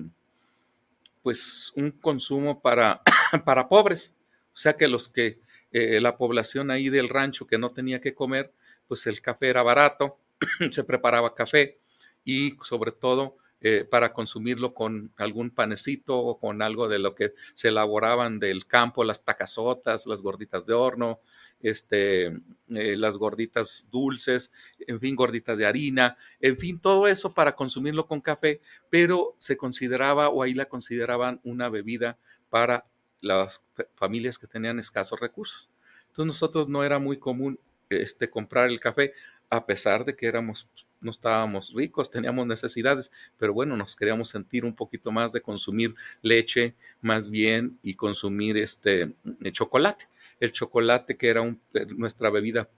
pues 1.23 1.73
un 1.75 1.91
consumo 1.91 2.61
para, 2.61 3.03
para 3.45 3.69
pobres, 3.69 4.15
o 4.53 4.57
sea 4.57 4.77
que 4.77 4.87
los 4.87 5.09
que, 5.09 5.41
eh, 5.73 6.01
la 6.01 6.17
población 6.17 6.71
ahí 6.71 6.89
del 6.89 7.09
rancho 7.09 7.47
que 7.47 7.59
no 7.59 7.71
tenía 7.71 8.01
que 8.01 8.15
comer, 8.15 8.53
pues 8.87 9.07
el 9.07 9.21
café 9.23 9.49
era 9.49 9.63
barato, 9.63 10.19
se 10.71 10.85
preparaba 10.85 11.35
café 11.35 11.79
y 12.25 12.57
sobre 12.63 12.93
todo 12.93 13.39
eh, 13.63 13.85
para 13.85 14.13
consumirlo 14.13 14.73
con 14.73 15.13
algún 15.17 15.51
panecito 15.51 16.19
o 16.19 16.39
con 16.39 16.63
algo 16.63 16.89
de 16.89 16.99
lo 16.99 17.15
que 17.15 17.35
se 17.55 17.69
elaboraban 17.69 18.39
del 18.39 18.67
campo, 18.67 19.05
las 19.05 19.25
tacazotas, 19.25 20.07
las 20.07 20.23
gorditas 20.23 20.65
de 20.65 20.73
horno, 20.73 21.21
este, 21.61 22.27
eh, 22.69 22.97
las 22.97 23.19
gorditas 23.19 23.89
dulces, 23.91 24.53
en 24.79 24.99
fin, 24.99 25.15
gorditas 25.15 25.59
de 25.59 25.67
harina, 25.67 26.17
en 26.41 26.57
fin, 26.57 26.81
todo 26.81 27.07
eso 27.07 27.35
para 27.35 27.55
consumirlo 27.55 28.07
con 28.07 28.21
café, 28.21 28.61
pero 28.89 29.37
se 29.39 29.57
consideraba 29.57 30.31
o 30.31 30.43
ahí 30.43 30.55
la 30.55 30.67
consideraban 30.67 31.41
una 31.45 31.69
bebida 31.69 32.19
para 32.49 32.87
las 33.21 33.63
familias 33.95 34.39
que 34.39 34.47
tenían 34.47 34.79
escasos 34.79 35.21
recursos. 35.21 35.71
Entonces 36.07 36.27
nosotros 36.27 36.69
no 36.69 36.83
era 36.83 36.99
muy 36.99 37.19
común 37.19 37.59
este, 37.91 38.31
comprar 38.31 38.71
el 38.71 38.81
café, 38.81 39.13
a 39.51 39.67
pesar 39.67 40.05
de 40.05 40.17
que 40.17 40.27
éramos 40.27 40.69
no 41.01 41.11
estábamos 41.11 41.73
ricos, 41.75 42.11
teníamos 42.11 42.47
necesidades, 42.47 43.11
pero 43.39 43.55
bueno, 43.55 43.77
nos 43.77 43.97
queríamos 43.97 44.29
sentir 44.29 44.65
un 44.65 44.75
poquito 44.75 45.11
más 45.11 45.33
de 45.33 45.41
consumir 45.41 45.95
leche 46.23 46.75
más 47.01 47.31
bien 47.31 47.79
y 47.83 47.95
consumir 47.95 48.57
este 48.59 49.15
eh, 49.43 49.53
chocolate. 49.53 50.09
El 50.39 50.53
chocolate 50.53 51.17
que 51.17 51.29
era 51.29 51.43
eh, 51.43 51.87
nuestra 51.97 52.31
bebida 52.31 52.69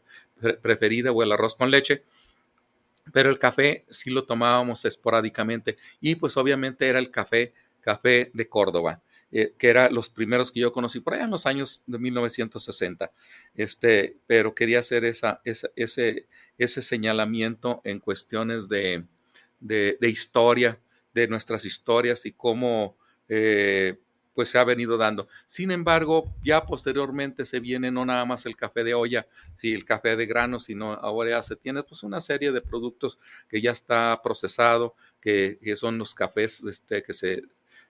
preferida 0.60 1.12
o 1.12 1.22
el 1.22 1.32
arroz 1.32 1.54
con 1.54 1.70
leche, 1.70 2.02
pero 3.12 3.30
el 3.30 3.38
café 3.38 3.84
sí 3.90 4.10
lo 4.10 4.24
tomábamos 4.24 4.84
esporádicamente 4.84 5.76
y 6.00 6.14
pues 6.14 6.36
obviamente 6.36 6.88
era 6.88 6.98
el 6.98 7.10
café, 7.10 7.52
café 7.80 8.30
de 8.32 8.48
Córdoba. 8.48 9.00
Eh, 9.34 9.54
que 9.56 9.70
eran 9.70 9.94
los 9.94 10.10
primeros 10.10 10.52
que 10.52 10.60
yo 10.60 10.74
conocí 10.74 11.00
por 11.00 11.14
allá 11.14 11.24
en 11.24 11.30
los 11.30 11.46
años 11.46 11.84
de 11.86 11.98
1960. 11.98 13.10
Este, 13.54 14.18
pero 14.26 14.54
quería 14.54 14.80
hacer 14.80 15.06
esa, 15.06 15.40
ese, 15.42 16.26
ese 16.58 16.82
señalamiento 16.82 17.80
en 17.84 17.98
cuestiones 17.98 18.68
de, 18.68 19.04
de, 19.60 19.96
historia, 20.08 20.78
de 21.14 21.28
nuestras 21.28 21.64
historias 21.64 22.26
y 22.26 22.32
cómo 22.32 22.96
eh, 23.28 23.98
pues 24.34 24.50
se 24.50 24.58
ha 24.58 24.64
venido 24.64 24.96
dando. 24.96 25.28
Sin 25.46 25.70
embargo, 25.70 26.34
ya 26.42 26.64
posteriormente 26.64 27.44
se 27.44 27.60
viene 27.60 27.90
no 27.90 28.04
nada 28.04 28.24
más 28.24 28.46
el 28.46 28.56
café 28.56 28.82
de 28.84 28.94
olla, 28.94 29.26
sí, 29.56 29.72
el 29.72 29.84
café 29.84 30.16
de 30.16 30.26
grano, 30.26 30.58
sino 30.58 30.92
ahora 30.94 31.30
ya 31.30 31.42
se 31.42 31.56
tiene 31.56 31.82
pues 31.82 32.02
una 32.02 32.20
serie 32.20 32.52
de 32.52 32.60
productos 32.60 33.18
que 33.48 33.60
ya 33.60 33.72
está 33.72 34.20
procesado, 34.22 34.94
que, 35.20 35.58
son 35.76 35.98
los 35.98 36.14
cafés 36.14 36.64
este, 36.64 37.02
que 37.02 37.12
se 37.12 37.42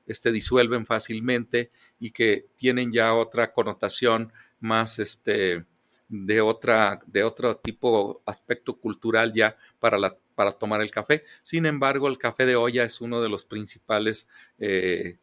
este, 0.06 0.32
disuelven 0.32 0.84
fácilmente 0.84 1.70
y 1.98 2.10
que 2.10 2.46
tienen 2.56 2.92
ya 2.92 3.14
otra 3.14 3.52
connotación 3.52 4.32
más 4.60 4.98
este, 4.98 5.64
de, 6.12 6.42
otra, 6.42 7.00
de 7.06 7.24
otro 7.24 7.56
tipo, 7.56 8.22
aspecto 8.26 8.76
cultural 8.76 9.32
ya 9.32 9.56
para, 9.80 9.98
para 10.34 10.52
tomar 10.52 10.82
el 10.82 10.90
café. 10.90 11.24
Sin 11.42 11.64
embargo, 11.64 12.06
el 12.06 12.18
café 12.18 12.44
de 12.44 12.54
olla 12.54 12.84
es 12.84 13.00
uno 13.00 13.22
de 13.22 13.30
los 13.30 13.46
principales 13.46 14.28
eh, 14.58 15.16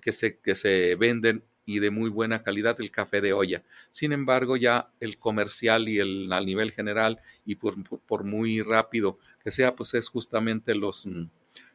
que 0.00 0.10
se, 0.10 0.38
que 0.38 0.54
se 0.54 0.96
venden 0.96 1.44
y 1.66 1.80
de 1.80 1.90
muy 1.90 2.08
buena 2.08 2.42
calidad 2.42 2.80
el 2.80 2.90
café 2.90 3.20
de 3.20 3.34
olla. 3.34 3.62
Sin 3.90 4.12
embargo, 4.12 4.56
ya 4.56 4.88
el 5.00 5.18
comercial 5.18 5.90
y 5.90 5.98
el 5.98 6.32
a 6.32 6.40
nivel 6.40 6.72
general 6.72 7.20
y 7.44 7.56
por, 7.56 7.76
por, 8.00 8.24
muy 8.24 8.62
rápido 8.62 9.18
que 9.44 9.50
sea, 9.50 9.76
pues 9.76 9.92
es 9.92 10.08
justamente 10.08 10.74
los, 10.74 11.06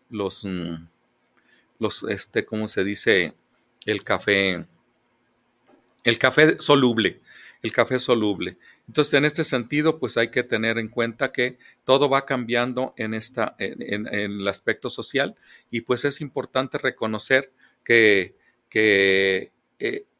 los, 0.09 0.47
los, 1.77 2.03
este, 2.09 2.43
¿cómo 2.43 2.67
se 2.67 2.83
dice? 2.83 3.35
El 3.85 4.03
café, 4.03 4.65
el 6.03 6.17
café 6.17 6.59
soluble, 6.59 7.21
el 7.61 7.71
café 7.71 7.99
soluble. 7.99 8.57
Entonces, 8.87 9.13
en 9.13 9.25
este 9.25 9.43
sentido, 9.43 9.99
pues 9.99 10.17
hay 10.17 10.29
que 10.29 10.43
tener 10.43 10.77
en 10.77 10.87
cuenta 10.87 11.31
que 11.31 11.57
todo 11.83 12.09
va 12.09 12.25
cambiando 12.25 12.93
en, 12.97 13.13
esta, 13.13 13.55
en, 13.59 14.07
el 14.07 14.47
aspecto 14.47 14.89
social 14.89 15.35
y 15.69 15.81
pues 15.81 16.05
es 16.05 16.21
importante 16.21 16.77
reconocer 16.77 17.51
que, 17.83 18.35
eh, 18.73 19.51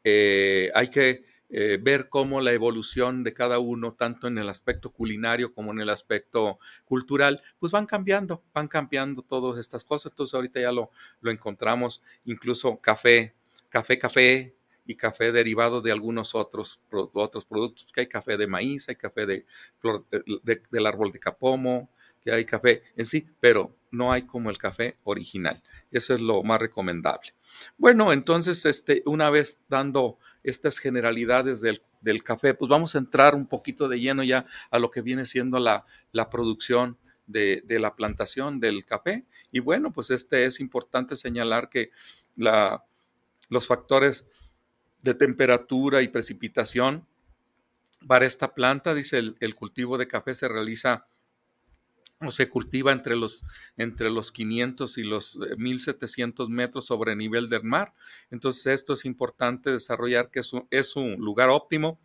eh, 0.04 0.70
hay 0.74 0.88
que 0.88 1.24
eh, 1.50 1.78
ver 1.80 2.08
cómo 2.10 2.40
la 2.40 2.52
evolución 2.52 3.24
de 3.24 3.32
cada 3.32 3.58
uno, 3.58 3.94
tanto 3.94 4.26
en 4.28 4.36
el 4.36 4.48
aspecto 4.50 4.90
culinario 4.90 5.54
como 5.54 5.72
en 5.72 5.80
el 5.80 5.88
aspecto 5.88 6.58
cultural, 6.84 7.42
pues 7.58 7.72
van 7.72 7.86
cambiando, 7.86 8.42
van 8.52 8.68
cambiando 8.68 9.22
todas 9.22 9.58
estas 9.58 9.84
cosas. 9.84 10.12
Entonces 10.12 10.34
ahorita 10.34 10.60
ya 10.60 10.72
lo, 10.72 10.90
lo 11.20 11.30
encontramos, 11.30 12.02
incluso 12.26 12.78
café, 12.78 13.34
café, 13.70 13.98
café 13.98 14.57
y 14.88 14.96
café 14.96 15.32
derivado 15.32 15.82
de 15.82 15.92
algunos 15.92 16.34
otros, 16.34 16.80
otros 16.90 17.44
productos, 17.44 17.92
que 17.92 18.00
hay 18.00 18.06
café 18.06 18.38
de 18.38 18.46
maíz, 18.46 18.88
hay 18.88 18.96
café 18.96 19.26
de, 19.26 19.44
del 20.70 20.86
árbol 20.86 21.12
de 21.12 21.20
capomo, 21.20 21.90
que 22.22 22.32
hay 22.32 22.46
café 22.46 22.82
en 22.96 23.04
sí, 23.04 23.28
pero 23.38 23.76
no 23.90 24.10
hay 24.10 24.22
como 24.22 24.48
el 24.48 24.56
café 24.56 24.96
original. 25.04 25.62
Eso 25.90 26.14
es 26.14 26.22
lo 26.22 26.42
más 26.42 26.58
recomendable. 26.58 27.34
Bueno, 27.76 28.14
entonces, 28.14 28.64
este, 28.64 29.02
una 29.04 29.28
vez 29.28 29.60
dando 29.68 30.18
estas 30.42 30.78
generalidades 30.78 31.60
del, 31.60 31.82
café, 32.24 32.54
pues 32.54 32.70
vamos 32.70 32.94
a 32.94 32.98
entrar 32.98 33.34
un 33.34 33.46
poquito 33.46 33.88
de 33.88 34.00
lleno 34.00 34.24
ya 34.24 34.46
a 34.70 34.78
lo 34.78 34.90
que 34.90 35.02
viene 35.02 35.26
siendo 35.26 35.58
la, 35.58 35.84
la 36.12 36.30
producción 36.30 36.96
de, 37.26 37.62
la 37.68 37.94
plantación 37.94 38.58
del 38.58 38.86
café. 38.86 39.26
Y 39.52 39.60
bueno, 39.60 39.92
pues 39.92 40.10
este 40.10 40.46
es 40.46 40.60
importante 40.60 41.14
señalar 41.14 41.68
que 41.68 41.90
la, 42.36 42.84
los 43.50 43.66
factores 43.66 44.26
de 45.02 45.14
temperatura 45.14 46.02
y 46.02 46.08
precipitación 46.08 47.06
para 48.06 48.26
esta 48.26 48.54
planta, 48.54 48.94
dice 48.94 49.34
el 49.40 49.54
cultivo 49.54 49.98
de 49.98 50.08
café 50.08 50.34
se 50.34 50.48
realiza 50.48 51.06
o 52.20 52.30
se 52.30 52.48
cultiva 52.48 52.92
entre 52.92 53.16
los, 53.16 53.44
entre 53.76 54.10
los 54.10 54.32
500 54.32 54.98
y 54.98 55.02
los 55.04 55.38
1700 55.56 56.48
eh, 56.48 56.52
metros 56.52 56.86
sobre 56.86 57.14
nivel 57.14 57.48
del 57.48 57.62
mar. 57.62 57.94
Entonces 58.30 58.66
esto 58.66 58.94
es 58.94 59.04
importante 59.04 59.70
desarrollar 59.70 60.30
que 60.30 60.40
es 60.40 60.52
un, 60.52 60.66
es 60.70 60.96
un 60.96 61.14
lugar 61.14 61.48
óptimo 61.48 62.00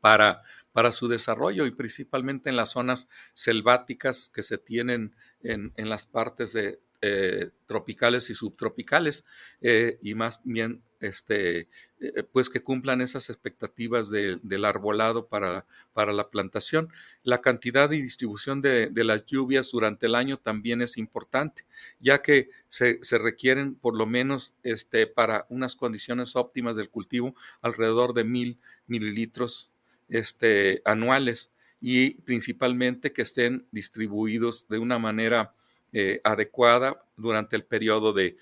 para, 0.00 0.42
para 0.72 0.92
su 0.92 1.08
desarrollo 1.08 1.66
y 1.66 1.72
principalmente 1.72 2.48
en 2.48 2.56
las 2.56 2.70
zonas 2.70 3.08
selváticas 3.34 4.30
que 4.32 4.42
se 4.42 4.58
tienen 4.58 5.14
en, 5.42 5.72
en 5.76 5.88
las 5.88 6.06
partes 6.06 6.52
de, 6.52 6.80
eh, 7.04 7.50
tropicales 7.66 8.30
y 8.30 8.34
subtropicales 8.34 9.24
eh, 9.60 9.98
y 10.02 10.14
más 10.14 10.40
bien 10.44 10.84
este, 11.00 11.68
eh, 11.98 12.22
pues 12.30 12.48
que 12.48 12.62
cumplan 12.62 13.00
esas 13.00 13.28
expectativas 13.28 14.08
del 14.08 14.64
arbolado 14.64 15.26
para, 15.26 15.66
para, 15.92 16.12
la 16.12 16.30
plantación. 16.30 16.92
La 17.24 17.40
cantidad 17.40 17.90
y 17.90 18.00
distribución 18.00 18.62
de, 18.62 18.88
las 18.94 19.26
lluvias 19.26 19.72
durante 19.72 20.06
el 20.06 20.14
año 20.14 20.38
también 20.38 20.80
es 20.80 20.96
importante, 20.96 21.66
ya 21.98 22.22
que 22.22 22.50
se, 22.68 23.00
requieren 23.18 23.74
por 23.74 23.96
lo 23.96 24.06
menos 24.06 24.54
este, 24.62 25.08
para 25.08 25.46
unas 25.48 25.74
condiciones 25.74 26.36
óptimas 26.36 26.76
del 26.76 26.88
cultivo 26.88 27.34
alrededor 27.62 28.14
de 28.14 28.22
mil 28.22 28.60
mililitros 28.86 29.72
este, 30.08 30.82
anuales 30.84 31.50
y 31.80 32.14
principalmente 32.22 33.12
que 33.12 33.22
estén 33.22 33.66
distribuidos 33.72 34.68
de 34.68 34.78
una 34.78 35.00
manera 35.00 35.52
eh, 35.92 36.20
adecuada 36.24 37.04
durante 37.16 37.54
el 37.54 37.64
periodo 37.64 38.12
de 38.12 38.38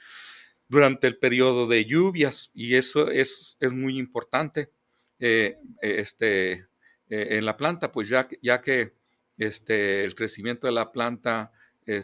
durante 0.69 1.09
el 1.09 1.19
periodo 1.19 1.67
de 1.67 1.85
lluvias 1.85 2.53
y 2.55 2.77
eso 2.77 3.11
es, 3.11 3.57
es 3.59 3.73
muy 3.73 3.99
importante 3.99 4.71
eh, 5.19 5.59
este, 5.83 6.53
eh, 6.53 6.67
en 7.09 7.45
la 7.45 7.57
planta, 7.57 7.91
pues 7.91 8.09
ya, 8.09 8.29
ya 8.41 8.63
que 8.63 8.95
este, 9.37 10.05
el 10.05 10.15
crecimiento 10.15 10.69
de 10.69 10.73
la 10.73 10.93
planta 10.93 11.53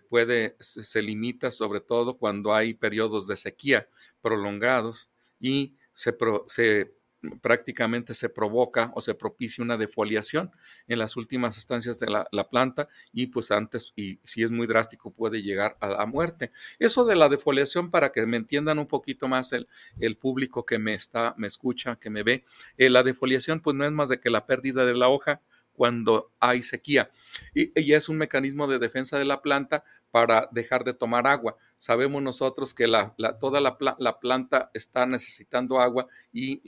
puede, 0.09 0.57
se, 0.59 1.01
limita 1.01 1.53
sobre 1.53 1.79
todo 1.79 2.19
cuando 2.19 2.53
hay 2.53 2.75
periodos 2.75 3.29
de 3.29 3.37
sequía 3.37 3.89
prolongados 4.21 5.13
y 5.39 5.77
se, 5.95 6.17
se 6.49 6.93
prácticamente 7.41 8.15
se 8.15 8.29
provoca 8.29 8.91
o 8.95 9.01
se 9.01 9.15
propicia 9.15 9.63
una 9.63 9.77
defoliación 9.77 10.51
en 10.89 10.99
las 10.99 11.17
últimas 11.17 11.59
estancias 11.59 11.99
de 11.99 12.09
la, 12.09 12.49
planta 12.49 12.89
y 13.13 13.27
pues 13.27 13.51
antes, 13.51 13.93
y 13.97 14.21
si 14.23 14.43
es 14.43 14.51
muy 14.51 14.67
drástico, 14.67 15.11
puede 15.11 15.43
llegar 15.43 15.77
a 15.81 15.89
la 15.89 16.07
muerte. 16.07 16.53
Eso 16.79 17.05
de 17.05 17.17
la 17.17 17.29
defoliación, 17.29 17.91
para 17.91 18.13
que 18.13 18.25
me 18.27 18.37
entiendan 18.37 18.79
un 18.79 18.87
poquito 18.87 19.29
más 19.29 19.53
el, 19.53 19.69
el 19.99 20.17
público 20.17 20.65
que 20.65 20.79
me 20.79 20.95
está, 20.95 21.35
me 21.37 21.47
escucha, 21.47 21.97
que 21.97 22.11
me 22.11 22.23
ve, 22.23 22.45
eh, 22.77 22.91
la 22.91 23.03
defoliación 23.03 23.61
pues 23.61 23.75
no 23.75 23.85
es 23.85 23.93
más 23.93 24.09
de 24.09 24.21
que 24.21 24.31
la 24.31 24.47
pérdida 24.47 24.87
de 24.87 24.95
la 24.95 25.09
hoja 25.09 25.41
cuando 25.73 26.33
hay 26.41 26.63
sequía 26.63 27.11
y, 27.55 27.79
y 27.79 27.93
es 27.93 28.09
un 28.09 28.17
mecanismo 28.17 28.67
de 28.67 28.79
defensa 28.79 29.19
de 29.19 29.27
la 29.27 29.43
planta 29.43 29.85
para 30.11 30.49
dejar 30.53 30.85
de 30.85 30.95
tomar 30.95 31.27
agua 31.27 31.57
sabemos 31.79 32.23
nosotros 32.23 32.75
que 32.75 32.87
la, 32.87 33.15
toda 33.41 33.61
la, 33.61 34.19
planta 34.21 34.71
está 34.75 35.07
necesitando 35.07 35.81
agua 35.81 36.07
y 36.33 36.63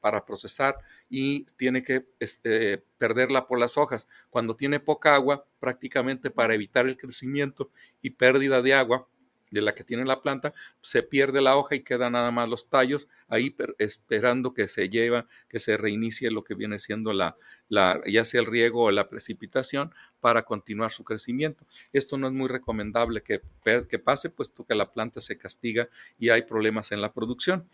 para 0.00 0.24
procesar 0.24 0.76
y 1.08 1.44
tiene 1.56 1.82
que 1.82 2.06
este, 2.18 2.78
perderla 2.98 3.46
por 3.46 3.58
las 3.58 3.76
hojas. 3.76 4.08
Cuando 4.30 4.56
tiene 4.56 4.80
poca 4.80 5.14
agua, 5.14 5.44
prácticamente 5.58 6.30
para 6.30 6.54
evitar 6.54 6.86
el 6.86 6.96
crecimiento 6.96 7.70
y 8.02 8.10
pérdida 8.10 8.62
de 8.62 8.74
agua, 8.74 9.06
de 9.50 9.60
la 9.60 9.74
que 9.74 9.84
tiene 9.84 10.04
la 10.04 10.22
planta, 10.22 10.52
se 10.80 11.02
pierde 11.02 11.40
la 11.40 11.56
hoja 11.56 11.74
y 11.74 11.80
quedan 11.80 12.12
nada 12.12 12.30
más 12.30 12.48
los 12.48 12.68
tallos 12.68 13.08
ahí 13.28 13.54
esperando 13.78 14.54
que 14.54 14.68
se 14.68 14.88
lleva, 14.88 15.26
que 15.48 15.60
se 15.60 15.76
reinicie 15.76 16.30
lo 16.30 16.44
que 16.44 16.54
viene 16.54 16.78
siendo 16.78 17.12
la, 17.12 17.36
la, 17.68 18.00
ya 18.06 18.24
sea 18.24 18.40
el 18.40 18.46
riego 18.46 18.84
o 18.84 18.90
la 18.90 19.08
precipitación 19.08 19.92
para 20.20 20.42
continuar 20.44 20.90
su 20.90 21.04
crecimiento. 21.04 21.64
Esto 21.92 22.16
no 22.18 22.26
es 22.28 22.32
muy 22.32 22.48
recomendable 22.48 23.22
que, 23.22 23.42
que 23.88 23.98
pase, 23.98 24.30
puesto 24.30 24.64
que 24.64 24.74
la 24.74 24.92
planta 24.92 25.20
se 25.20 25.38
castiga 25.38 25.88
y 26.18 26.28
hay 26.28 26.42
problemas 26.42 26.92
en 26.92 27.00
la 27.00 27.12
producción 27.12 27.68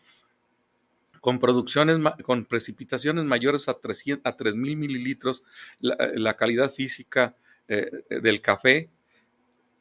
con 1.21 1.41
producciones, 1.41 1.99
con 2.23 2.45
precipitaciones 2.45 3.25
mayores 3.25 3.69
a, 3.69 3.75
300, 3.75 4.25
a 4.25 4.37
3.000 4.37 4.77
mililitros, 4.77 5.43
la, 5.81 6.37
calidad 6.37 6.71
física 6.71 7.35
eh, 7.67 7.91
del 8.09 8.41
café 8.41 8.91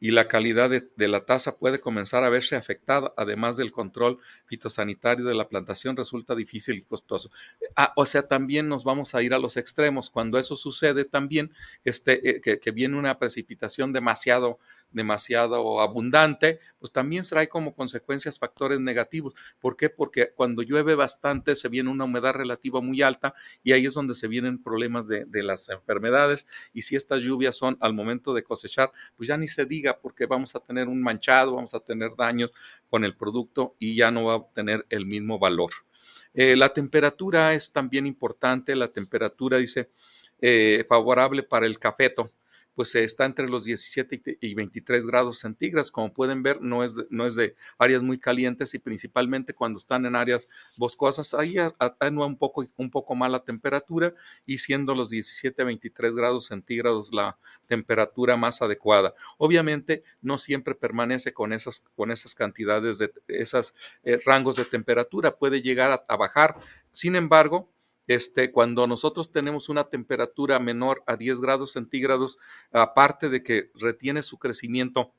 y 0.06 0.12
la 0.12 0.28
calidad 0.28 0.70
de, 0.70 1.08
la 1.08 1.26
tasa 1.26 1.58
puede 1.58 1.80
comenzar 1.80 2.22
a 2.22 2.28
verse 2.28 2.54
afectada, 2.54 3.12
además 3.16 3.56
del 3.56 3.72
control 3.72 4.20
fitosanitario 4.44 5.24
de 5.24 5.34
la 5.34 5.48
plantación 5.48 5.96
resulta 5.96 6.36
difícil 6.36 6.76
y 6.76 6.82
costoso. 6.82 7.32
Ah, 7.74 7.92
o 7.96 8.06
sea, 8.06 8.28
también 8.28 8.68
nos 8.68 8.84
vamos 8.84 9.16
a 9.16 9.22
ir 9.24 9.34
a 9.34 9.40
los 9.40 9.56
extremos. 9.56 10.08
Cuando 10.08 10.38
eso 10.38 10.54
sucede, 10.54 11.06
también 11.06 11.50
este, 11.84 12.36
eh, 12.36 12.60
que, 12.60 12.70
viene 12.70 12.96
una 12.96 13.18
precipitación 13.18 13.92
demasiado 13.92 14.60
demasiado 14.90 15.80
abundante, 15.80 16.60
pues 16.78 16.92
también 16.92 17.22
trae 17.22 17.48
como 17.48 17.74
consecuencias 17.74 18.38
factores 18.38 18.80
negativos. 18.80 19.34
¿Por 19.60 19.76
qué? 19.76 19.90
Porque 19.90 20.32
cuando 20.34 20.62
llueve 20.62 20.94
bastante 20.94 21.54
se 21.56 21.68
viene 21.68 21.90
una 21.90 22.04
humedad 22.04 22.34
relativa 22.34 22.80
muy 22.80 23.02
alta 23.02 23.34
y 23.62 23.72
ahí 23.72 23.86
es 23.86 23.94
donde 23.94 24.14
se 24.14 24.28
vienen 24.28 24.62
problemas 24.62 25.06
de, 25.06 25.26
las 25.42 25.68
enfermedades. 25.68 26.46
Y 26.72 26.82
si 26.82 26.96
estas 26.96 27.20
lluvias 27.20 27.56
son 27.56 27.76
al 27.80 27.92
momento 27.92 28.32
de 28.32 28.42
cosechar, 28.42 28.90
pues 29.16 29.28
ya 29.28 29.36
ni 29.36 29.48
se 29.48 29.66
diga 29.66 29.98
porque 30.00 30.26
vamos 30.26 30.54
a 30.56 30.60
tener 30.60 30.88
un 30.88 31.02
manchado, 31.02 31.56
vamos 31.56 31.74
a 31.74 31.80
tener 31.80 32.12
daños 32.16 32.50
con 32.88 33.04
el 33.04 33.16
producto 33.16 33.76
y 33.78 33.96
ya 33.96 34.10
no 34.10 34.24
va 34.24 34.32
a 34.32 34.36
obtener 34.36 34.86
el 34.88 35.06
mismo 35.06 35.38
valor. 35.38 35.70
Eh, 36.32 36.56
la 36.56 36.72
temperatura 36.72 37.54
es 37.54 37.72
también 37.72 38.06
importante, 38.06 38.76
la 38.76 38.88
temperatura 38.88 39.58
dice 39.58 39.90
eh, 40.40 40.84
favorable 40.88 41.42
para 41.42 41.66
el 41.66 41.78
cafeto 41.78 42.30
pues 42.76 42.94
está 42.94 43.24
entre 43.24 43.48
los 43.48 43.64
17 43.64 44.38
y 44.38 44.54
23 44.54 45.06
grados 45.06 45.38
centígrados. 45.38 45.90
Como 45.90 46.12
pueden 46.12 46.42
ver, 46.42 46.60
no 46.60 46.84
es 46.84 46.94
de, 46.94 47.06
no 47.08 47.26
es 47.26 47.34
de 47.34 47.56
áreas 47.78 48.02
muy 48.02 48.18
calientes 48.18 48.74
y 48.74 48.78
principalmente 48.78 49.54
cuando 49.54 49.78
están 49.78 50.04
en 50.04 50.14
áreas 50.14 50.50
boscosas, 50.76 51.32
ahí 51.32 51.56
atenúa 51.78 52.26
un 52.26 52.36
poco, 52.36 52.66
un 52.76 52.90
poco 52.90 53.14
más 53.14 53.30
la 53.30 53.42
temperatura 53.42 54.14
y 54.44 54.58
siendo 54.58 54.94
los 54.94 55.08
17 55.08 55.62
a 55.62 55.64
23 55.64 56.14
grados 56.14 56.46
centígrados 56.46 57.12
la 57.12 57.38
temperatura 57.66 58.36
más 58.36 58.60
adecuada. 58.60 59.14
Obviamente, 59.38 60.04
no 60.20 60.36
siempre 60.36 60.74
permanece 60.74 61.32
con 61.32 61.54
esas, 61.54 61.86
con 61.96 62.10
esas 62.10 62.34
cantidades 62.34 62.98
de 62.98 63.10
esos 63.28 63.74
eh, 64.04 64.20
rangos 64.26 64.56
de 64.56 64.66
temperatura, 64.66 65.36
puede 65.36 65.62
llegar 65.62 66.04
a 66.06 66.16
bajar. 66.16 66.56
Sin 66.92 67.16
embargo, 67.16 67.70
este, 68.06 68.52
cuando 68.52 68.86
nosotros 68.86 69.32
tenemos 69.32 69.68
una 69.68 69.84
temperatura 69.84 70.58
menor 70.58 71.02
a 71.06 71.16
10 71.16 71.40
grados 71.40 71.72
centígrados, 71.72 72.38
aparte 72.72 73.28
de 73.28 73.42
que 73.42 73.70
retiene 73.74 74.22
su 74.22 74.38
crecimiento, 74.38 75.12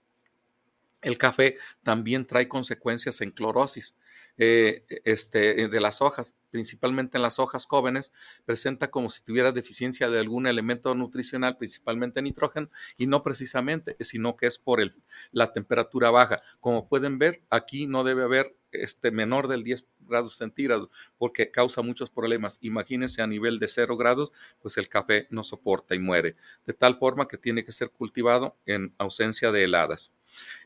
el 1.02 1.18
café 1.18 1.56
también 1.84 2.26
trae 2.26 2.48
consecuencias 2.48 3.22
en 3.22 3.32
clorosis. 3.32 3.96
Eh, 4.40 4.86
este, 5.04 5.68
de 5.68 5.82
las 5.82 6.00
hojas, 6.00 6.36
principalmente 6.52 7.18
en 7.18 7.22
las 7.22 7.40
hojas 7.40 7.66
jóvenes, 7.66 8.14
presenta 8.46 8.90
como 8.90 9.10
si 9.10 9.24
tuviera 9.24 9.52
deficiencia 9.52 10.10
de 10.10 10.20
algún 10.20 10.48
elemento 10.48 10.94
nutricional, 10.96 11.58
principalmente 11.58 12.22
nitrógeno, 12.22 12.70
y 12.98 13.08
no 13.08 13.24
precisamente, 13.24 13.96
sino 14.02 14.36
que 14.36 14.48
es 14.48 14.58
por 14.58 14.82
el, 14.82 14.96
la 15.32 15.54
temperatura 15.54 16.10
baja. 16.10 16.42
Como 16.60 16.88
pueden 16.88 17.20
ver, 17.20 17.44
aquí 17.50 17.88
no 17.88 18.04
debe 18.04 18.24
haber 18.24 18.56
este, 18.72 19.12
menor 19.12 19.48
del 19.48 19.64
10 19.64 19.88
grados 20.08 20.38
centígrados, 20.38 20.90
porque 21.18 21.52
causa 21.52 21.82
muchos 21.82 22.10
problemas. 22.10 22.60
Imagínense 22.62 23.22
a 23.22 23.28
nivel 23.28 23.60
de 23.60 23.68
0 23.68 23.98
grados, 23.98 24.32
pues 24.62 24.78
el 24.78 24.90
café 24.90 25.28
no 25.30 25.44
soporta 25.44 25.96
y 25.96 26.00
muere, 26.00 26.36
de 26.66 26.74
tal 26.74 26.98
forma 26.98 27.28
que 27.28 27.38
tiene 27.38 27.64
que 27.64 27.72
ser 27.72 27.92
cultivado 27.92 28.58
en 28.66 28.94
ausencia 28.98 29.52
de 29.52 29.64
heladas. 29.64 30.14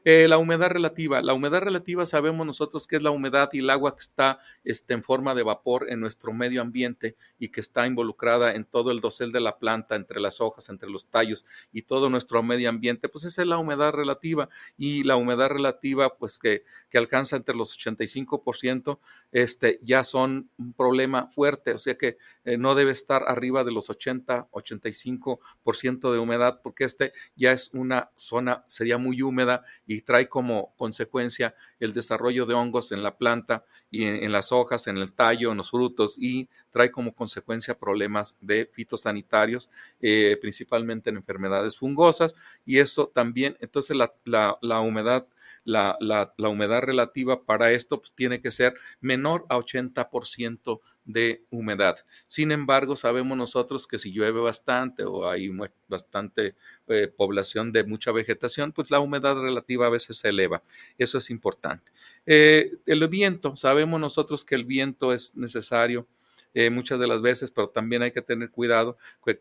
Eh, 0.04 0.28
la 0.28 0.38
humedad 0.38 0.70
relativa. 0.70 1.22
La 1.22 1.34
humedad 1.34 1.62
relativa 1.62 2.06
sabemos 2.06 2.46
nosotros 2.46 2.88
que 2.88 2.96
es 2.96 3.02
la 3.02 3.12
humedad 3.12 3.50
y 3.54 3.60
el 3.60 3.70
agua 3.70 3.96
que 3.96 4.02
está 4.02 4.40
este, 4.64 4.94
en 4.94 5.04
forma 5.04 5.36
de 5.36 5.44
vapor 5.44 5.71
en 5.88 6.00
nuestro 6.00 6.34
medio 6.34 6.62
ambiente 6.62 7.16
y 7.40 7.50
que 7.50 7.60
está 7.60 7.88
involucrada 7.88 8.54
en 8.54 8.66
todo 8.66 8.92
el 8.92 9.00
dosel 9.00 9.32
de 9.32 9.40
la 9.40 9.58
planta, 9.58 9.96
entre 9.96 10.20
las 10.20 10.42
hojas, 10.42 10.70
entre 10.70 10.90
los 10.90 11.08
tallos 11.08 11.46
y 11.72 11.84
todo 11.84 12.10
nuestro 12.10 12.44
medio 12.44 12.70
ambiente, 12.70 13.10
pues 13.10 13.26
esa 13.26 13.42
es 13.42 13.48
la 13.48 13.58
humedad 13.58 13.92
relativa. 13.92 14.50
Y 14.78 15.04
la 15.04 15.16
humedad 15.16 15.50
relativa, 15.50 16.18
pues 16.18 16.40
que, 16.40 16.64
que 16.92 16.98
alcanza 16.98 17.38
entre 17.38 17.56
los 17.56 17.76
85%, 17.80 19.00
este, 19.32 19.80
ya 19.82 20.04
son 20.04 20.50
un 20.58 20.74
problema 20.74 21.30
fuerte, 21.32 21.72
o 21.72 21.80
sea 21.80 21.98
que 21.98 22.18
eh, 22.44 22.58
no 22.58 22.76
debe 22.76 22.92
estar 22.92 23.24
arriba 23.28 23.64
de 23.64 23.72
los 23.72 23.90
80, 23.90 24.50
85% 24.52 26.12
de 26.12 26.20
humedad, 26.20 26.60
porque 26.62 26.84
este 26.84 27.14
ya 27.38 27.54
es 27.54 27.72
una 27.74 28.12
zona, 28.16 28.66
sería 28.68 28.98
muy 28.98 29.22
húmeda 29.22 29.64
y 29.88 30.02
trae 30.02 30.28
como 30.28 30.76
consecuencia 30.76 31.56
el 31.80 31.94
desarrollo 31.94 32.46
de 32.46 32.56
hongos 32.56 32.92
en 32.92 33.04
la 33.04 33.18
planta 33.18 33.64
y 33.90 34.04
en, 34.04 34.32
las 34.34 34.52
hojas, 34.52 34.88
en 34.88 34.98
el 34.98 35.14
tallo, 35.14 35.52
en 35.52 35.58
los 35.58 35.72
frutos 35.72 36.18
y 36.20 36.50
trae 36.72 36.92
como 36.92 37.16
consecuencia 37.16 37.80
problemas 37.80 38.38
de 38.42 38.70
fitosanitarios, 38.74 39.70
eh, 40.02 40.38
principalmente 40.42 41.10
en 41.10 41.16
enfermedades 41.16 41.78
fungosas 41.78 42.36
y 42.66 42.80
eso 42.80 43.08
también, 43.08 43.56
entonces 43.62 43.96
la, 43.96 44.14
la, 44.26 44.58
la 44.62 44.82
humedad 44.82 45.26
la, 45.64 45.98
la, 46.00 46.50
humedad 46.50 46.82
relativa 46.82 47.44
para 47.44 47.72
esto 47.72 48.00
pues, 48.00 48.12
tiene 48.14 48.42
que 48.42 48.52
ser 48.52 48.74
menor 49.00 49.46
a 49.50 49.58
80% 49.58 50.80
de 51.06 51.44
humedad. 51.50 51.98
Sin 52.28 52.52
embargo, 52.52 52.96
sabemos 52.96 53.38
nosotros 53.38 53.88
que 53.88 54.00
si 54.00 54.12
llueve 54.12 54.40
bastante 54.40 55.04
o 55.04 55.30
hay 55.30 55.52
bastante 55.88 56.56
eh, 56.88 57.08
población 57.08 57.72
de 57.72 57.84
mucha 57.84 58.12
vegetación, 58.12 58.72
pues 58.72 58.90
la 58.92 59.00
humedad 59.00 59.36
relativa 59.36 59.88
a 59.88 59.92
veces 59.92 60.18
se 60.18 60.30
eleva. 60.30 60.64
Eso 60.98 61.18
es 61.18 61.30
importante. 61.30 61.92
Eh, 62.26 62.72
el 62.86 63.08
viento, 63.08 63.56
sabemos 63.56 64.00
nosotros 64.00 64.46
que 64.46 64.56
el 64.56 64.66
viento 64.66 65.14
es 65.14 65.36
necesario. 65.38 66.08
Eh, 66.54 66.70
muchas 66.70 67.00
de 67.00 67.08
las 67.08 67.22
veces, 67.22 67.50
pero 67.50 67.70
también 67.70 68.02
hay 68.02 68.12
que 68.12 68.22
tener 68.22 68.52
cuidado 68.52 68.98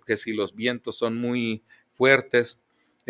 que 0.06 0.16
si 0.16 0.32
los 0.32 0.54
vientos 0.54 0.96
son 0.96 1.16
muy 1.16 1.64
fuertes, 1.96 2.60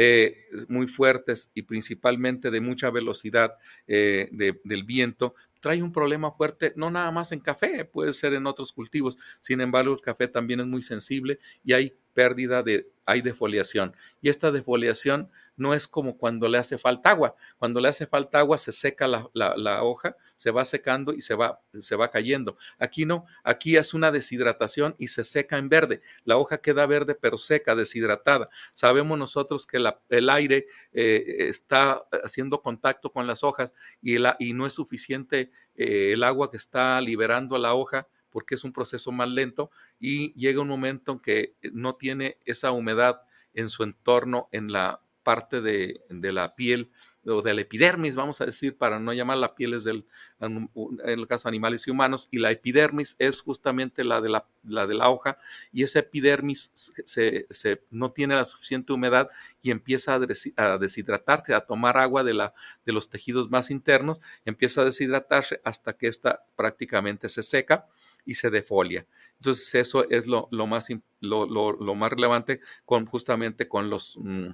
eh, 0.02 0.46
muy 0.68 0.86
fuertes 0.86 1.50
y 1.54 1.60
principalmente 1.60 2.50
de 2.50 2.62
mucha 2.62 2.88
velocidad 2.88 3.52
eh, 3.86 4.30
del 4.64 4.84
viento, 4.84 5.34
trae 5.60 5.82
un 5.82 5.92
problema 5.92 6.32
fuerte, 6.32 6.72
no 6.74 6.90
nada 6.90 7.10
más 7.10 7.32
en 7.32 7.40
café, 7.40 7.84
puede 7.84 8.14
ser 8.14 8.32
en 8.32 8.46
otros 8.46 8.72
cultivos. 8.72 9.18
Sin 9.40 9.60
embargo, 9.60 9.92
el 9.92 10.00
café 10.00 10.26
también 10.26 10.60
es 10.60 10.66
muy 10.66 10.80
sensible 10.80 11.38
y 11.62 11.74
hay 11.74 11.98
pérdida 12.14 12.62
de, 12.62 12.88
hay 13.06 13.22
defoliación. 13.22 13.94
Y 14.22 14.28
esta 14.28 14.52
defoliación 14.52 15.30
no 15.56 15.74
es 15.74 15.86
como 15.86 16.16
cuando 16.16 16.48
le 16.48 16.56
hace 16.56 16.78
falta 16.78 17.10
agua. 17.10 17.34
Cuando 17.58 17.80
le 17.80 17.88
hace 17.88 18.06
falta 18.06 18.38
agua 18.38 18.56
se 18.56 18.72
seca 18.72 19.06
la, 19.06 19.82
hoja, 19.82 20.16
se 20.36 20.50
va 20.50 20.64
secando 20.64 21.12
y 21.12 21.20
se 21.20 21.34
va, 21.34 21.60
se 21.80 21.96
va 21.96 22.10
cayendo. 22.10 22.56
Aquí 22.78 23.04
no, 23.04 23.26
aquí 23.44 23.76
es 23.76 23.92
una 23.92 24.10
deshidratación 24.10 24.94
y 24.98 25.08
se 25.08 25.22
seca 25.22 25.58
en 25.58 25.68
verde. 25.68 26.00
La 26.24 26.38
hoja 26.38 26.58
queda 26.58 26.86
verde 26.86 27.14
pero 27.14 27.36
seca, 27.36 27.74
deshidratada. 27.74 28.48
Sabemos 28.72 29.18
nosotros 29.18 29.66
que 29.66 29.78
el 30.08 30.30
aire 30.30 30.66
eh, 30.94 31.48
está 31.50 32.04
haciendo 32.24 32.62
contacto 32.62 33.12
con 33.12 33.26
las 33.26 33.44
hojas 33.44 33.74
y, 34.00 34.16
y 34.38 34.54
no 34.54 34.66
es 34.66 34.72
suficiente 34.72 35.50
eh, 35.76 36.12
el 36.12 36.22
agua 36.22 36.50
que 36.50 36.56
está 36.56 37.00
liberando 37.02 37.54
a 37.54 37.58
la 37.58 37.74
hoja 37.74 38.06
porque 38.30 38.54
es 38.54 38.64
un 38.64 38.72
proceso 38.72 39.12
más 39.12 39.28
lento 39.28 39.70
y 39.98 40.32
llega 40.34 40.60
un 40.60 40.68
momento 40.68 41.12
en 41.12 41.18
que 41.20 41.54
no 41.72 41.96
tiene 41.96 42.38
esa 42.44 42.72
humedad 42.72 43.22
en 43.54 43.68
su 43.68 43.82
entorno, 43.82 44.48
en 44.52 44.72
la 44.72 45.00
parte 45.22 45.60
de, 45.60 46.00
la 46.08 46.54
piel 46.54 46.90
o 47.26 47.42
de 47.42 47.52
la 47.52 47.60
epidermis, 47.60 48.16
vamos 48.16 48.40
a 48.40 48.46
decir, 48.46 48.76
para 48.76 48.98
no 48.98 49.12
llamar 49.12 49.36
la 49.36 49.54
piel 49.54 49.74
es 49.74 49.84
del, 49.84 50.06
en 50.40 50.70
el 51.04 51.26
caso 51.28 51.44
de 51.44 51.50
animales 51.50 51.86
y 51.86 51.90
humanos, 51.90 52.28
y 52.30 52.38
la 52.38 52.50
epidermis 52.50 53.16
es 53.18 53.42
justamente 53.42 54.02
la 54.02 54.20
de 54.20 54.30
la, 54.30 54.46
la 54.64 54.86
de 54.86 54.94
la 54.94 55.10
hoja, 55.10 55.36
y 55.72 55.82
esa 55.82 55.98
epidermis 55.98 56.72
se, 57.04 57.46
no 57.90 58.12
tiene 58.12 58.34
la 58.34 58.46
suficiente 58.46 58.92
humedad 58.92 59.28
y 59.62 59.70
empieza 59.70 60.14
a, 60.14 60.78
deshidratarse, 60.78 61.54
a 61.54 61.60
tomar 61.60 61.98
agua 61.98 62.24
de, 62.24 62.34
la, 62.34 62.54
de 62.86 62.92
los 62.92 63.10
tejidos 63.10 63.50
más 63.50 63.70
internos, 63.70 64.18
empieza 64.44 64.80
a 64.80 64.86
deshidratarse 64.86 65.60
hasta 65.64 65.92
que 65.92 66.08
esta 66.08 66.44
prácticamente 66.56 67.28
se 67.28 67.42
seca 67.42 67.86
y 68.24 68.34
se 68.34 68.50
defolia. 68.50 69.06
Entonces 69.36 69.74
eso 69.74 70.08
es 70.10 70.26
lo, 70.26 70.48
más, 70.66 70.88
lo, 71.20 71.94
más 71.94 72.10
relevante 72.10 72.60
con, 72.84 73.06
justamente 73.06 73.68
con 73.68 73.90
los... 73.90 74.16
Mm, 74.20 74.50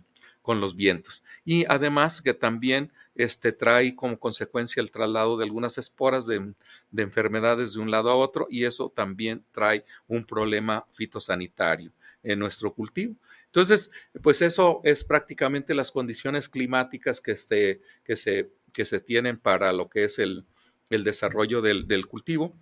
con 0.47 0.61
los 0.61 0.77
vientos. 0.77 1.25
Y 1.45 1.65
además 1.69 2.23
que 2.23 2.33
también 2.33 2.93
este, 3.17 3.51
trae 3.51 3.97
como 3.97 4.17
consecuencia 4.17 4.81
el 4.81 4.93
traslado 4.93 5.37
de 5.37 5.45
algunas 5.45 5.77
esporas 5.77 6.25
de, 6.25 6.55
enfermedades 6.97 7.75
de 7.75 7.81
un 7.81 7.91
lado 7.91 8.11
a 8.11 8.15
otro 8.15 8.47
y 8.49 8.65
eso 8.65 8.93
también 8.95 9.45
trae 9.51 9.85
un 10.07 10.25
problema 10.25 10.87
fitosanitario 10.93 11.91
en 12.23 12.39
nuestro 12.39 12.73
cultivo. 12.73 13.17
Entonces, 13.47 13.91
pues 14.23 14.41
eso 14.41 14.81
es 14.85 15.03
prácticamente 15.03 15.75
las 15.75 15.91
condiciones 15.91 16.49
climáticas 16.49 17.21
que, 17.21 17.33
este, 17.33 17.81
que, 18.05 18.15
se, 18.15 18.49
que 18.73 18.85
se 18.85 19.01
tienen 19.01 19.39
para 19.39 19.73
lo 19.73 19.89
que 19.89 20.05
es 20.05 20.21
el, 20.21 20.47
desarrollo 20.89 21.61
del, 21.61 21.89
del 21.89 22.07
cultivo 22.07 22.57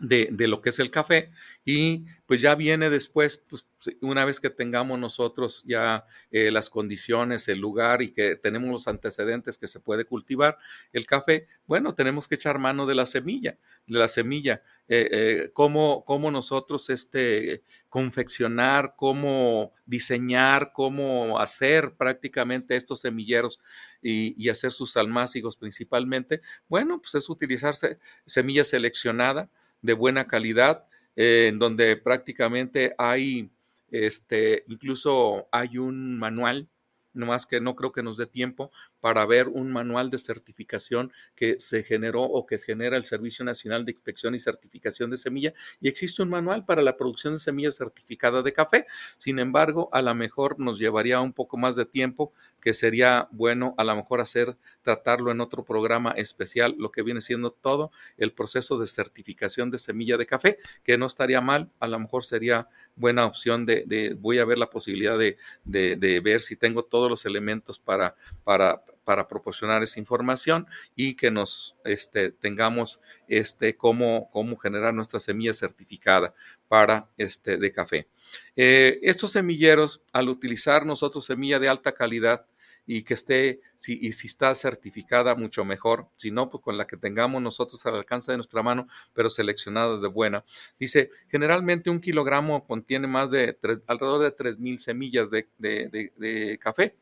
de, 0.00 0.48
lo 0.48 0.60
que 0.60 0.70
es 0.70 0.78
el 0.78 0.90
café 0.90 1.30
y 1.64 2.06
pues 2.26 2.40
ya 2.40 2.54
viene 2.54 2.90
después, 2.90 3.42
pues 3.48 3.66
una 4.00 4.24
vez 4.24 4.40
que 4.40 4.50
tengamos 4.50 4.98
nosotros 4.98 5.62
ya 5.66 6.06
eh, 6.30 6.50
las 6.50 6.70
condiciones, 6.70 7.48
el 7.48 7.60
lugar 7.60 8.02
y 8.02 8.10
que 8.10 8.34
tenemos 8.36 8.70
los 8.70 8.88
antecedentes 8.88 9.58
que 9.58 9.68
se 9.68 9.80
puede 9.80 10.04
cultivar 10.04 10.58
el 10.92 11.06
café, 11.06 11.46
bueno, 11.66 11.94
tenemos 11.94 12.26
que 12.26 12.34
echar 12.34 12.58
mano 12.58 12.86
de 12.86 12.94
la 12.94 13.06
semilla, 13.06 13.58
de 13.86 13.98
la 13.98 14.08
semilla, 14.08 14.62
eh, 14.88 15.08
eh, 15.10 15.50
cómo, 15.52 16.04
nosotros 16.30 16.90
este, 16.90 17.62
confeccionar, 17.88 18.94
cómo 18.96 19.72
diseñar, 19.86 20.72
cómo 20.72 21.38
hacer 21.38 21.94
prácticamente 21.94 22.76
estos 22.76 23.00
semilleros 23.00 23.60
y, 24.02 24.34
y 24.42 24.48
hacer 24.48 24.72
sus 24.72 24.96
almácigos 24.96 25.56
principalmente, 25.56 26.40
bueno, 26.68 27.00
pues 27.00 27.14
es 27.14 27.28
utilizarse 27.28 27.98
semilla 28.26 28.64
seleccionada, 28.64 29.50
de 29.84 29.92
buena 29.92 30.26
calidad, 30.26 30.86
eh, 31.14 31.48
en 31.48 31.58
donde 31.58 31.96
prácticamente 31.98 32.94
hay, 32.96 33.50
este, 33.90 34.64
incluso 34.66 35.46
hay 35.52 35.76
un 35.76 36.18
manual, 36.18 36.70
nomás 37.12 37.44
que 37.44 37.60
no 37.60 37.76
creo 37.76 37.92
que 37.92 38.02
nos 38.02 38.16
dé 38.16 38.26
tiempo, 38.26 38.72
para 39.04 39.26
ver 39.26 39.48
un 39.48 39.70
manual 39.70 40.08
de 40.08 40.16
certificación 40.16 41.12
que 41.34 41.60
se 41.60 41.82
generó 41.82 42.22
o 42.22 42.46
que 42.46 42.56
genera 42.56 42.96
el 42.96 43.04
Servicio 43.04 43.44
Nacional 43.44 43.84
de 43.84 43.92
Inspección 43.92 44.34
y 44.34 44.38
Certificación 44.38 45.10
de 45.10 45.18
Semilla 45.18 45.52
y 45.78 45.88
existe 45.88 46.22
un 46.22 46.30
manual 46.30 46.64
para 46.64 46.80
la 46.80 46.96
producción 46.96 47.34
de 47.34 47.38
semillas 47.38 47.76
certificada 47.76 48.40
de 48.40 48.54
café. 48.54 48.86
Sin 49.18 49.40
embargo, 49.40 49.90
a 49.92 50.00
lo 50.00 50.14
mejor 50.14 50.58
nos 50.58 50.78
llevaría 50.78 51.20
un 51.20 51.34
poco 51.34 51.58
más 51.58 51.76
de 51.76 51.84
tiempo, 51.84 52.32
que 52.62 52.72
sería 52.72 53.28
bueno 53.30 53.74
a 53.76 53.84
lo 53.84 53.94
mejor 53.94 54.22
hacer, 54.22 54.56
tratarlo 54.80 55.30
en 55.30 55.42
otro 55.42 55.66
programa 55.66 56.12
especial, 56.12 56.74
lo 56.78 56.90
que 56.90 57.02
viene 57.02 57.20
siendo 57.20 57.50
todo 57.50 57.90
el 58.16 58.32
proceso 58.32 58.78
de 58.78 58.86
certificación 58.86 59.70
de 59.70 59.76
semilla 59.76 60.16
de 60.16 60.24
café, 60.24 60.58
que 60.82 60.96
no 60.96 61.04
estaría 61.04 61.42
mal, 61.42 61.70
a 61.78 61.88
lo 61.88 61.98
mejor 61.98 62.24
sería 62.24 62.68
buena 62.96 63.26
opción 63.26 63.66
de, 63.66 64.16
voy 64.18 64.38
a 64.38 64.46
ver 64.46 64.56
la 64.56 64.70
posibilidad 64.70 65.18
de, 65.18 65.36
de, 65.64 66.20
ver 66.20 66.40
si 66.40 66.56
tengo 66.56 66.84
todos 66.84 67.10
los 67.10 67.26
elementos 67.26 67.78
para, 67.78 68.14
para, 68.44 68.82
para 69.04 69.28
proporcionar 69.28 69.82
esa 69.82 70.00
información 70.00 70.66
y 70.96 71.14
que 71.14 71.30
nos 71.30 71.76
este, 71.84 72.30
tengamos 72.30 73.00
este, 73.28 73.76
cómo, 73.76 74.28
cómo 74.30 74.56
generar 74.56 74.94
nuestra 74.94 75.20
semilla 75.20 75.52
certificada 75.52 76.34
para 76.68 77.08
este, 77.16 77.56
de 77.56 77.72
café. 77.72 78.08
Eh, 78.56 78.98
estos 79.02 79.32
semilleros, 79.32 80.02
al 80.12 80.28
utilizar 80.28 80.86
nosotros 80.86 81.24
semilla 81.24 81.58
de 81.58 81.68
alta 81.68 81.92
calidad, 81.92 82.46
y 82.86 83.02
que 83.02 83.14
esté, 83.14 83.60
si, 83.76 83.98
y 84.00 84.12
si 84.12 84.26
está 84.26 84.54
certificada, 84.54 85.34
mucho 85.34 85.64
mejor. 85.64 86.08
Si 86.16 86.30
no, 86.30 86.50
pues 86.50 86.62
con 86.62 86.76
la 86.76 86.86
que 86.86 86.96
tengamos 86.96 87.40
nosotros 87.40 87.84
al 87.86 87.96
alcance 87.96 88.30
de 88.30 88.36
nuestra 88.36 88.62
mano, 88.62 88.86
pero 89.12 89.30
seleccionada 89.30 89.98
de 89.98 90.08
buena. 90.08 90.44
Dice, 90.78 91.10
generalmente 91.28 91.90
un 91.90 92.00
kilogramo 92.00 92.66
contiene 92.66 93.06
más 93.06 93.30
de 93.30 93.58
alrededor 93.86 94.20
de 94.20 94.36
3.000 94.36 94.78
semillas 94.78 95.30
de, 95.30 95.48
de 95.58 96.58
café. 96.60 96.96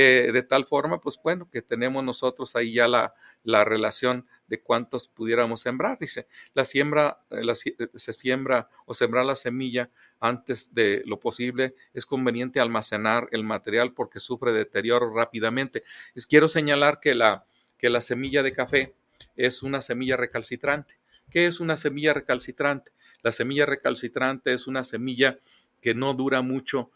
Eh, 0.00 0.30
de 0.32 0.44
tal 0.44 0.64
forma, 0.64 1.00
pues 1.00 1.18
bueno, 1.20 1.50
que 1.50 1.60
tenemos 1.60 2.04
nosotros 2.04 2.54
ahí 2.54 2.74
ya 2.74 2.86
la, 2.86 3.14
la 3.42 3.64
relación 3.64 4.28
de 4.46 4.60
cuántos 4.60 5.08
pudiéramos 5.08 5.60
sembrar. 5.60 5.98
Dice, 5.98 6.28
la 6.54 6.64
siembra, 6.64 7.18
eh, 7.30 7.42
eh, 7.42 7.88
se 7.94 8.12
siembra 8.12 8.68
o 8.86 8.94
sembrar 8.94 9.26
la 9.26 9.34
semilla 9.34 9.90
antes 10.20 10.72
de 10.72 11.02
lo 11.04 11.18
posible, 11.18 11.74
es 11.94 12.06
conveniente 12.06 12.60
almacenar 12.60 13.28
el 13.32 13.42
material 13.42 13.92
porque 13.92 14.20
sufre 14.20 14.52
deterioro 14.52 15.12
rápidamente. 15.12 15.82
quiero 16.28 16.46
señalar 16.46 17.00
que 17.00 17.16
la, 17.16 17.44
que 17.76 17.90
la 17.90 18.00
semilla 18.00 18.44
de 18.44 18.52
café 18.52 18.94
es 19.34 19.64
una 19.64 19.82
semilla 19.82 20.16
recalcitrante. 20.16 21.00
¿Qué 21.28 21.46
es 21.46 21.58
una 21.58 21.76
semilla 21.76 22.14
recalcitrante? 22.14 22.92
La 23.22 23.32
semilla 23.32 23.66
recalcitrante 23.66 24.52
es 24.52 24.68
una 24.68 24.84
semilla 24.84 25.40
que 25.80 25.94
no 25.94 26.14
dura 26.14 26.40
mucho, 26.40 26.92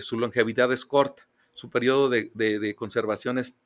su 0.00 0.20
longevidad 0.20 0.72
es 0.72 0.84
corta 0.84 1.28
su 1.58 1.70
periodo 1.70 2.08
de, 2.08 2.74
conservación 2.76 3.36
es, 3.38 3.56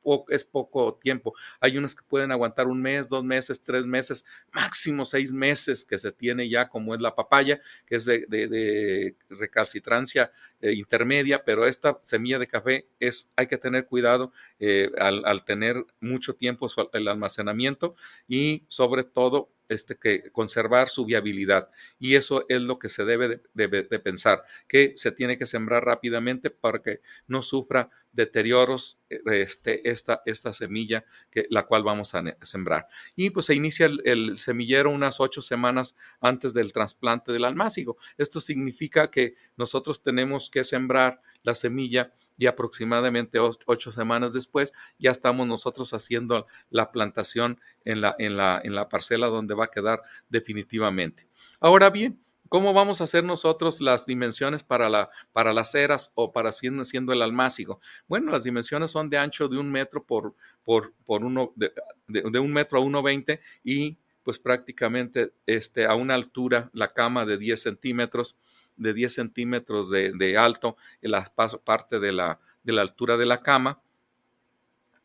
poco 0.51 0.95
tiempo. 0.95 1.35
Hay 1.59 1.77
unas 1.77 1.93
que 1.93 2.01
pueden 2.03 2.31
aguantar 2.31 2.67
un 2.67 2.81
mes, 2.81 3.07
dos 3.07 3.23
meses, 3.23 3.61
tres 3.63 3.85
meses, 3.85 4.25
máximo 4.51 5.05
seis 5.05 5.31
meses 5.31 5.85
que 5.85 5.99
se 5.99 6.11
tiene 6.11 6.49
ya, 6.49 6.69
como 6.69 6.95
es 6.95 7.01
la 7.01 7.13
papaya, 7.13 7.61
que 7.85 7.97
es 7.97 8.05
de, 8.05 9.15
recalcitrancia 9.29 10.31
eh, 10.59 10.73
intermedia, 10.73 11.43
pero 11.45 11.67
esta 11.67 11.99
semilla 12.01 12.39
de 12.39 12.47
café 12.47 12.87
es, 12.99 13.31
hay 13.35 13.45
que 13.45 13.59
tener 13.59 13.85
cuidado 13.85 14.33
eh, 14.59 14.89
al, 14.97 15.45
tener 15.45 15.85
mucho 15.99 16.33
tiempo 16.33 16.67
el 16.93 17.07
almacenamiento 17.07 17.95
y 18.27 18.63
sobre 18.69 19.03
todo 19.03 19.52
este, 19.69 19.97
que 19.97 20.31
conservar 20.31 20.89
su 20.89 21.05
viabilidad. 21.05 21.69
Y 21.99 22.15
eso 22.15 22.45
es 22.49 22.61
lo 22.61 22.79
que 22.79 22.89
se 22.89 23.05
debe 23.05 23.41
de, 23.53 23.99
pensar, 23.99 24.43
que 24.67 24.93
se 24.97 25.11
tiene 25.11 25.37
que 25.37 25.45
sembrar 25.45 25.85
rápidamente 25.85 26.49
para 26.49 26.81
que 26.81 27.01
no 27.27 27.41
sufra 27.41 27.89
deterioros 28.11 28.99
eh, 29.09 29.21
este, 29.25 29.89
esta, 29.89 30.21
esta 30.25 30.53
semilla, 30.53 31.05
que, 31.31 31.47
la 31.49 31.63
cual 31.63 31.83
vamos 31.83 32.13
a 32.15 32.23
sembrar. 32.41 32.87
Y 33.15 33.29
pues 33.29 33.47
se 33.47 33.55
inicia 33.55 33.89
el, 34.03 34.37
semillero 34.37 34.89
unas 34.89 35.19
ocho 35.19 35.41
semanas 35.41 35.95
antes 36.19 36.53
del 36.53 36.73
trasplante 36.73 37.31
del 37.31 37.45
almácigo. 37.45 37.97
Esto 38.17 38.39
significa 38.39 39.09
que 39.09 39.35
nosotros 39.57 40.03
tenemos 40.03 40.49
que 40.49 40.63
sembrar 40.63 41.21
la 41.43 41.55
semilla 41.55 42.11
y 42.37 42.47
aproximadamente 42.47 43.39
ocho 43.39 43.91
semanas 43.91 44.33
después 44.33 44.73
ya 44.97 45.11
estamos 45.11 45.47
nosotros 45.47 45.93
haciendo 45.93 46.47
la 46.69 46.91
plantación 46.91 47.59
en 47.85 48.01
la, 48.01 48.15
en 48.17 48.37
la, 48.37 48.59
en 48.63 48.73
la 48.75 48.89
parcela 48.89 49.27
donde 49.27 49.53
va 49.53 49.65
a 49.65 49.71
quedar 49.71 50.01
definitivamente. 50.29 51.27
Ahora 51.59 51.89
bien, 51.89 52.19
¿Cómo 52.53 52.71
vamos 52.71 53.01
a 53.01 53.05
hacer 53.05 53.23
nosotros 53.23 53.81
las 53.81 54.05
dimensiones 54.05 54.61
para, 54.61 54.87
la, 54.87 55.09
para 55.31 55.53
las 55.53 55.71
ceras 55.71 56.11
o 56.13 56.31
para 56.31 56.51
siendo, 56.51 57.11
el 57.11 57.23
almácigo? 57.23 57.81
Bueno, 58.07 58.31
las 58.31 58.43
dimensiones 58.43 58.91
son 58.91 59.09
de 59.09 59.17
ancho 59.17 59.47
de 59.47 59.57
un 59.57 59.71
metro 59.71 60.05
por, 60.05 60.35
por, 60.63 60.93
por 61.03 61.23
uno, 61.23 61.51
de, 61.55 61.73
de, 62.07 62.37
un 62.39 62.53
metro 62.53 62.77
a 62.77 62.83
1,20 62.83 63.39
y 63.63 63.97
pues 64.21 64.37
prácticamente 64.37 65.33
este, 65.47 65.87
a 65.87 65.95
una 65.95 66.13
altura, 66.13 66.69
la 66.73 66.93
cama 66.93 67.25
de 67.25 67.39
10 67.39 67.59
centímetros 67.59 68.37
de 68.77 68.93
10 68.93 69.13
centímetros 69.13 69.89
de, 69.89 70.37
alto 70.37 70.77
en 71.01 71.11
la 71.11 71.31
parte 71.63 71.99
de 71.99 72.11
la, 72.11 72.39
de 72.63 72.73
la 72.73 72.81
altura 72.81 73.17
de 73.17 73.25
la 73.25 73.41
cama 73.41 73.81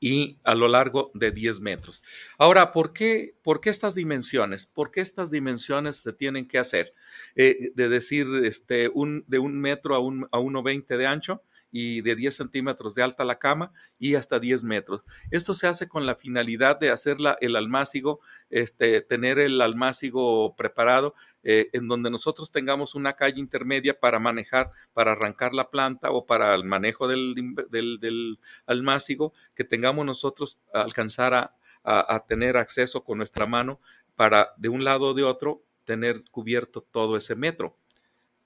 y 0.01 0.39
a 0.45 0.55
lo 0.55 0.69
largo 0.69 1.11
de 1.15 1.33
10 1.33 1.61
metros. 1.61 2.03
Ahora, 2.39 2.71
¿por 2.71 2.93
qué, 2.93 3.35
¿por 3.43 3.61
qué 3.61 3.71
estas 3.71 3.95
dimensiones? 3.95 4.67
¿Por 4.67 4.91
qué 4.91 5.01
estas 5.01 5.31
dimensiones 5.31 5.97
se 5.97 6.13
tienen 6.13 6.47
que 6.47 6.59
hacer? 6.59 6.95
Eh, 7.35 7.73
de 7.75 7.89
decir, 7.89 8.27
este, 8.45 8.89
un, 8.89 9.25
de 9.27 9.39
un 9.39 9.61
metro 9.61 9.95
a, 9.95 9.99
un, 9.99 10.29
a 10.31 10.39
1,20 10.39 10.97
de 10.97 11.07
ancho 11.07 11.43
y 11.71 12.01
de 12.01 12.17
10 12.17 12.37
centímetros 12.37 12.95
de 12.95 13.03
alta 13.03 13.25
la 13.25 13.39
cama 13.39 13.73
y 13.99 14.15
hasta 14.15 14.39
10 14.39 14.65
metros. 14.65 15.05
Esto 15.31 15.55
se 15.55 15.67
hace 15.67 15.89
con 15.89 16.07
la 16.07 16.15
finalidad 16.15 16.79
de 16.79 16.91
hacer 16.91 17.19
el 17.41 17.57
almácigo, 17.57 18.21
este, 18.51 19.01
tener 19.01 19.39
el 19.39 19.61
almácigo 19.61 20.55
preparado 20.57 21.15
eh, 21.43 21.69
en 21.73 21.89
donde 21.89 22.11
nosotros 22.11 22.51
tengamos 22.51 22.95
una 22.95 23.15
calle 23.15 23.39
intermedia 23.39 23.99
para 23.99 24.19
manejar, 24.19 24.73
para 24.93 25.13
arrancar 25.13 25.55
la 25.55 25.71
planta 25.71 26.11
o 26.11 26.27
para 26.27 26.55
el 26.55 26.65
manejo 26.65 27.09
del, 27.09 27.35
del, 27.71 28.39
almácigo, 28.67 29.33
que 29.55 29.65
tengamos 29.65 30.05
nosotros 30.05 30.59
alcanzar 30.73 31.35
a, 31.35 31.55
a 31.85 32.27
tener 32.27 32.57
acceso 32.57 33.05
con 33.05 33.19
nuestra 33.19 33.47
mano 33.47 33.81
para 34.17 34.53
de 34.57 34.69
un 34.69 34.85
lado 34.85 35.09
o 35.09 35.15
de 35.15 35.23
otro 35.23 35.63
tener 35.85 36.25
cubierto 36.31 36.83
todo 36.83 37.17
ese 37.17 37.35
metro. 37.35 37.77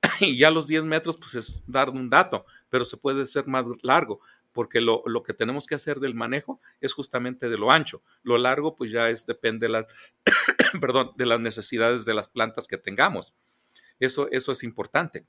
y 0.20 0.36
ya 0.36 0.50
los 0.50 0.66
10 0.66 0.84
metros, 0.84 1.16
pues 1.16 1.34
es 1.34 1.62
dar 1.66 1.90
un 1.90 2.10
dato, 2.10 2.46
pero 2.72 2.86
se 2.86 2.96
puede 2.96 3.26
ser 3.26 3.46
más 3.46 3.66
largo, 3.82 4.20
porque 4.50 4.80
lo, 4.80 5.04
que 5.22 5.34
tenemos 5.34 5.66
que 5.66 5.74
hacer 5.74 6.00
del 6.00 6.14
manejo 6.14 6.58
es 6.80 6.94
justamente 6.94 7.50
de 7.50 7.58
lo 7.58 7.70
ancho. 7.70 8.02
Lo 8.22 8.38
largo, 8.38 8.76
pues 8.76 8.90
ya 8.90 9.10
es, 9.10 9.26
depende 9.26 9.66
de 9.66 9.72
las, 9.74 9.86
perdón, 10.80 11.12
de 11.16 11.26
las 11.26 11.38
necesidades 11.38 12.06
de 12.06 12.14
las 12.14 12.28
plantas 12.28 12.66
que 12.66 12.78
tengamos. 12.78 13.34
Eso, 14.00 14.26
eso 14.30 14.52
es 14.52 14.62
importante. 14.62 15.26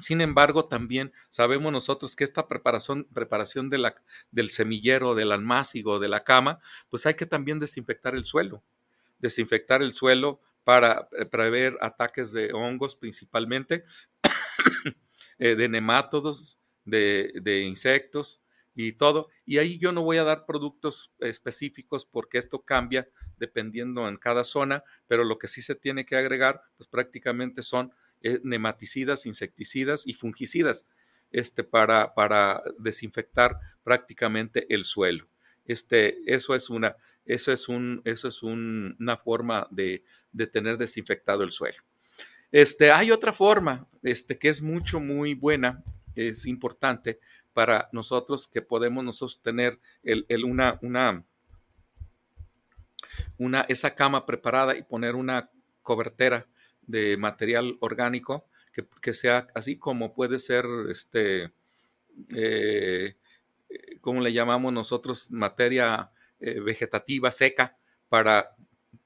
Sin 0.00 0.20
embargo, 0.20 0.66
también 0.66 1.14
sabemos 1.30 1.72
nosotros 1.72 2.14
que 2.14 2.24
esta 2.24 2.46
preparación, 2.46 3.04
preparación 3.04 3.70
de 3.70 3.78
la, 3.78 3.94
del 4.30 4.50
semillero, 4.50 5.14
del 5.14 5.32
almácigo, 5.32 5.98
de 5.98 6.10
la 6.10 6.24
cama, 6.24 6.60
pues 6.90 7.06
hay 7.06 7.14
que 7.14 7.24
también 7.24 7.58
desinfectar 7.58 8.14
el 8.14 8.26
suelo. 8.26 8.62
Desinfectar 9.18 9.80
el 9.80 9.92
suelo 9.92 10.42
para 10.62 11.08
eh, 11.12 11.24
prever 11.24 11.78
ataques 11.80 12.32
de 12.32 12.52
hongos 12.52 12.96
principalmente, 12.96 13.84
eh, 15.38 15.54
de 15.54 15.68
nemátodos, 15.68 16.58
de, 16.84 17.62
insectos 17.66 18.40
y 18.74 18.92
todo. 18.92 19.28
Y 19.44 19.58
ahí 19.58 19.78
yo 19.78 19.92
no 19.92 20.02
voy 20.02 20.16
a 20.18 20.24
dar 20.24 20.46
productos 20.46 21.12
específicos 21.18 22.06
porque 22.06 22.38
esto 22.38 22.62
cambia 22.62 23.08
dependiendo 23.36 24.08
en 24.08 24.16
cada 24.16 24.44
zona, 24.44 24.84
pero 25.06 25.24
lo 25.24 25.38
que 25.38 25.48
sí 25.48 25.62
se 25.62 25.74
tiene 25.74 26.04
que 26.04 26.16
agregar, 26.16 26.62
pues 26.76 26.88
prácticamente 26.88 27.62
son 27.62 27.92
eh, 28.22 28.40
nematicidas, 28.42 29.26
insecticidas 29.26 30.06
y 30.06 30.14
fungicidas 30.14 30.86
este, 31.30 31.62
para, 31.64 32.14
para 32.14 32.62
desinfectar 32.78 33.58
prácticamente 33.82 34.72
el 34.74 34.84
suelo. 34.84 35.28
Este, 35.64 36.18
eso 36.26 36.54
es 36.54 36.70
una, 36.70 36.96
eso 37.24 37.52
es 37.52 37.68
un, 37.68 38.00
eso 38.04 38.28
es 38.28 38.42
una 38.42 39.18
forma 39.18 39.68
de, 39.70 40.02
de, 40.32 40.46
tener 40.46 40.78
desinfectado 40.78 41.44
el 41.44 41.52
suelo. 41.52 41.82
Este, 42.50 42.90
hay 42.90 43.10
otra 43.10 43.32
forma, 43.32 43.86
este, 44.02 44.38
que 44.38 44.48
es 44.48 44.62
mucho, 44.62 45.00
muy 45.00 45.34
buena, 45.34 45.82
es 46.14 46.46
importante 46.46 47.20
para 47.52 47.88
nosotros 47.92 48.48
que 48.48 48.62
podemos 48.62 49.04
nosotros 49.04 49.40
tener 49.42 49.78
el, 50.02 50.26
una, 50.44 50.78
una, 50.82 51.24
una, 53.36 53.60
esa 53.62 53.94
cama 53.94 54.26
preparada 54.26 54.76
y 54.76 54.82
poner 54.82 55.14
una 55.14 55.50
cobertera 55.82 56.46
de 56.82 57.16
material 57.16 57.76
orgánico 57.80 58.46
que, 58.72 58.86
que 59.02 59.12
sea 59.12 59.48
así 59.54 59.76
como 59.76 60.14
puede 60.14 60.38
ser 60.38 60.64
este 60.90 61.52
eh, 62.34 63.16
como 64.00 64.20
le 64.20 64.32
llamamos 64.32 64.72
nosotros 64.72 65.30
materia 65.30 66.10
eh, 66.40 66.60
vegetativa 66.60 67.30
seca 67.30 67.76
para 68.08 68.56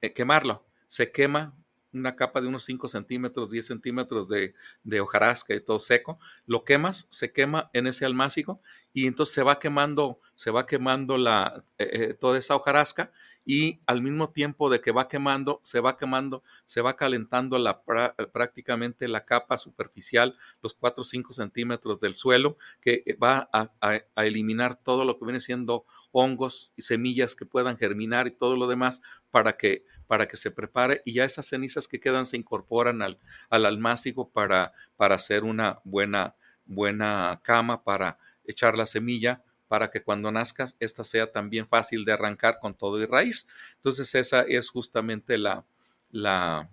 eh, 0.00 0.12
quemarlo. 0.12 0.66
Se 0.86 1.10
quema 1.10 1.56
una 1.92 2.16
capa 2.16 2.40
de 2.40 2.48
unos 2.48 2.64
5 2.64 2.88
centímetros, 2.88 3.50
10 3.50 3.66
centímetros 3.66 4.28
de, 4.28 4.54
hojarasca 5.00 5.54
y 5.54 5.60
todo 5.60 5.78
seco, 5.78 6.18
lo 6.46 6.64
quemas, 6.64 7.06
se 7.10 7.32
quema 7.32 7.70
en 7.72 7.86
ese 7.86 8.04
almácigo 8.04 8.60
y 8.92 9.06
entonces 9.06 9.34
se 9.34 9.42
va 9.42 9.58
quemando, 9.58 10.20
se 10.34 10.50
va 10.50 10.66
quemando 10.66 11.18
la, 11.18 11.64
eh, 11.78 11.90
eh, 11.92 12.14
toda 12.14 12.38
esa 12.38 12.56
hojarasca 12.56 13.12
y 13.44 13.80
al 13.86 14.02
mismo 14.02 14.30
tiempo 14.30 14.70
de 14.70 14.80
que 14.80 14.92
va 14.92 15.08
quemando, 15.08 15.60
se 15.64 15.80
va 15.80 15.96
quemando, 15.96 16.42
se 16.64 16.80
va 16.80 16.96
calentando 16.96 17.58
la, 17.58 17.82
prácticamente 17.82 19.08
la 19.08 19.24
capa 19.24 19.58
superficial, 19.58 20.36
los 20.62 20.74
4 20.74 21.00
o 21.00 21.04
5 21.04 21.32
centímetros 21.32 21.98
del 21.98 22.14
suelo, 22.14 22.56
que 22.80 23.16
va 23.20 23.48
a, 23.52 23.72
a 23.80 24.26
eliminar 24.26 24.76
todo 24.76 25.04
lo 25.04 25.18
que 25.18 25.24
viene 25.24 25.40
siendo 25.40 25.84
hongos 26.12 26.72
y 26.76 26.82
semillas 26.82 27.34
que 27.34 27.46
puedan 27.46 27.76
germinar 27.76 28.26
y 28.28 28.30
todo 28.30 28.56
lo 28.56 28.68
demás 28.68 29.02
para 29.30 29.56
que, 29.56 29.84
para 30.06 30.26
que 30.26 30.36
se 30.36 30.50
prepare 30.50 31.02
y 31.04 31.14
ya 31.14 31.24
esas 31.24 31.46
cenizas 31.46 31.88
que 31.88 32.00
quedan 32.00 32.26
se 32.26 32.36
incorporan 32.36 33.02
al, 33.02 33.18
al 33.50 33.66
almácigo 33.66 34.28
para, 34.28 34.72
para 34.96 35.14
hacer 35.14 35.44
una 35.44 35.80
buena, 35.84 36.34
buena 36.66 37.40
cama 37.42 37.82
para 37.82 38.18
echar 38.44 38.76
la 38.76 38.86
semilla 38.86 39.42
para 39.72 39.90
que 39.90 40.02
cuando 40.02 40.30
nazcas 40.30 40.76
esta 40.80 41.02
sea 41.02 41.32
también 41.32 41.66
fácil 41.66 42.04
de 42.04 42.12
arrancar 42.12 42.58
con 42.60 42.74
todo 42.74 43.00
y 43.00 43.06
raíz. 43.06 43.46
Entonces 43.76 44.14
esa 44.14 44.42
es 44.42 44.68
justamente 44.68 45.38
la, 45.38 45.64
la, 46.10 46.68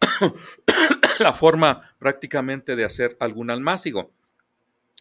la 1.18 1.34
forma 1.34 1.82
prácticamente 1.98 2.76
de 2.76 2.84
hacer 2.84 3.16
algún 3.18 3.50
almácigo. 3.50 4.12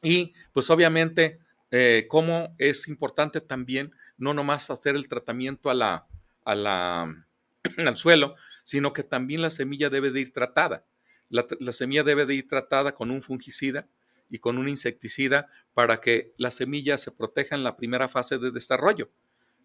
Y 0.02 0.34
pues 0.52 0.70
obviamente 0.72 1.40
eh, 1.70 2.08
cómo 2.10 2.56
es 2.58 2.88
importante 2.88 3.40
también 3.40 3.94
no 4.18 4.34
nomás 4.34 4.72
hacer 4.72 4.96
el 4.96 5.08
tratamiento 5.08 5.70
a 5.70 5.76
la, 5.76 6.08
la, 6.56 7.26
al 7.78 7.98
suelo, 7.98 8.36
sino 8.64 8.94
que 8.94 9.04
también 9.04 9.42
la 9.42 9.50
semilla 9.50 9.90
debe 9.90 10.12
de 10.12 10.22
ir 10.22 10.34
tratada. 10.34 10.86
La, 11.30 11.46
la, 11.60 11.72
semilla 11.72 12.04
debe 12.04 12.26
de 12.26 12.36
ir 12.36 12.48
tratada 12.48 12.94
con 12.94 13.12
un 13.12 13.22
fungicida 13.22 13.88
y 14.30 14.40
con 14.40 14.58
un 14.58 14.68
insecticida 14.68 15.48
para 15.74 16.02
que 16.02 16.34
la 16.38 16.52
semilla 16.52 16.98
se 16.98 17.12
proteja 17.12 17.56
en 17.56 17.64
la 17.64 17.78
primera 17.78 18.08
fase 18.08 18.38
de 18.38 18.52
desarrollo. 18.52 19.10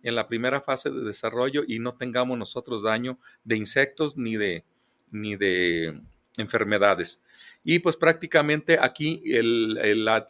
En 0.03 0.15
la 0.15 0.29
primera 0.29 0.61
fase 0.61 0.91
de 0.91 1.01
desarrollo 1.01 1.65
y 1.67 1.79
no 1.79 1.97
tengamos 1.97 2.37
nosotros 2.37 2.83
daño 2.83 3.19
de 3.45 3.57
insectos 3.57 4.19
ni 4.19 4.37
de, 4.37 4.65
ni 5.11 5.37
de 5.37 5.99
enfermedades. 6.37 7.21
Y 7.63 7.79
pues 7.79 7.97
prácticamente 7.97 8.79
aquí 8.81 9.23
la, 9.25 10.29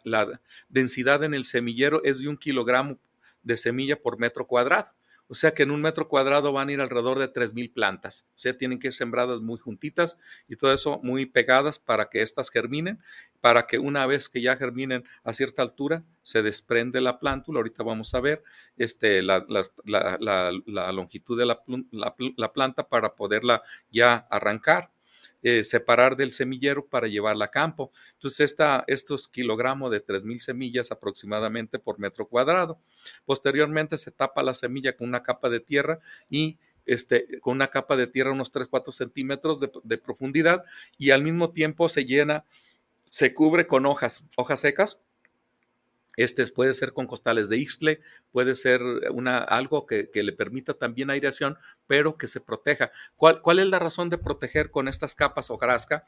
densidad 0.69 1.23
en 1.23 1.33
el 1.33 1.45
semillero 1.45 2.01
es 2.03 2.21
de 2.21 2.29
un 2.29 2.37
kilogramo 2.37 2.97
de 3.43 3.57
semilla 3.57 3.99
por 4.01 4.19
metro 4.19 4.47
cuadrado. 4.47 4.91
O 5.27 5.33
sea 5.33 5.53
que 5.53 5.63
en 5.63 5.71
un 5.71 5.81
metro 5.81 6.07
cuadrado 6.07 6.51
van 6.53 6.69
a 6.69 6.71
ir 6.71 6.81
alrededor 6.81 7.19
de 7.19 7.31
3.000 7.31 7.73
plantas. 7.73 8.27
O 8.29 8.37
sea, 8.37 8.57
tienen 8.57 8.79
que 8.79 8.87
ir 8.87 8.93
sembradas 8.93 9.41
muy 9.41 9.57
juntitas 9.57 10.17
y 10.47 10.55
todo 10.55 10.73
eso 10.73 10.99
muy 11.03 11.25
pegadas 11.25 11.79
para 11.79 12.09
que 12.09 12.21
éstas 12.21 12.49
germinen, 12.49 12.99
para 13.41 13.65
que 13.67 13.79
una 13.79 14.05
vez 14.05 14.29
que 14.29 14.41
ya 14.41 14.55
germinen 14.55 15.03
a 15.23 15.33
cierta 15.33 15.61
altura, 15.61 16.03
se 16.21 16.43
desprende 16.43 17.01
la 17.01 17.19
plántula. 17.19 17.59
Ahorita 17.59 17.83
vamos 17.83 18.13
a 18.13 18.19
ver 18.19 18.43
este, 18.77 19.21
la, 19.23 19.45
longitud 20.93 21.37
de 21.37 21.45
la 21.45 22.53
planta 22.53 22.87
para 22.87 23.15
poderla 23.15 23.63
ya 23.89 24.27
arrancar. 24.29 24.94
Eh, 25.41 25.63
separar 25.63 26.15
del 26.15 26.33
semillero 26.33 26.85
para 26.85 27.07
llevarla 27.07 27.45
a 27.45 27.51
campo. 27.51 27.91
Entonces, 28.13 28.41
esta, 28.41 28.83
estos 28.87 29.27
kilogramos 29.27 29.91
de 29.91 30.03
3.000 30.05 30.39
semillas 30.39 30.91
aproximadamente 30.91 31.79
por 31.79 31.99
metro 31.99 32.27
cuadrado. 32.27 32.79
Posteriormente 33.25 33.97
se 33.97 34.11
tapa 34.11 34.43
la 34.43 34.53
semilla 34.53 34.95
con 34.95 35.07
una 35.07 35.23
capa 35.23 35.49
de 35.49 35.59
tierra 35.59 35.99
y 36.29 36.57
este, 36.85 37.39
con 37.39 37.55
una 37.55 37.67
capa 37.67 37.95
de 37.95 38.07
tierra 38.07 38.31
unos 38.31 38.51
3-4 38.51 38.91
centímetros 38.91 39.59
de, 39.59 39.71
de 39.83 39.97
profundidad 39.97 40.63
y 40.97 41.11
al 41.11 41.23
mismo 41.23 41.51
tiempo 41.51 41.89
se 41.89 42.05
llena, 42.05 42.45
se 43.09 43.33
cubre 43.33 43.65
con 43.65 43.85
hojas, 43.85 44.27
hojas 44.35 44.59
secas 44.59 44.99
este 46.17 46.45
puede 46.47 46.73
ser 46.73 46.93
con 46.93 47.07
costales 47.07 47.49
de 47.49 47.57
Ixtle, 47.57 48.01
puede 48.31 48.55
ser 48.55 48.81
una, 49.11 49.37
algo 49.37 49.85
que, 49.85 50.09
le 50.13 50.33
permita 50.33 50.73
también 50.73 51.09
aireación, 51.09 51.57
pero 51.87 52.17
que 52.17 52.27
se 52.27 52.41
proteja. 52.41 52.91
¿Cuál, 53.15 53.41
¿Cuál, 53.41 53.59
es 53.59 53.67
la 53.67 53.79
razón 53.79 54.09
de 54.09 54.17
proteger 54.17 54.71
con 54.71 54.87
estas 54.87 55.15
capas 55.15 55.49
hojarasca? 55.49 56.05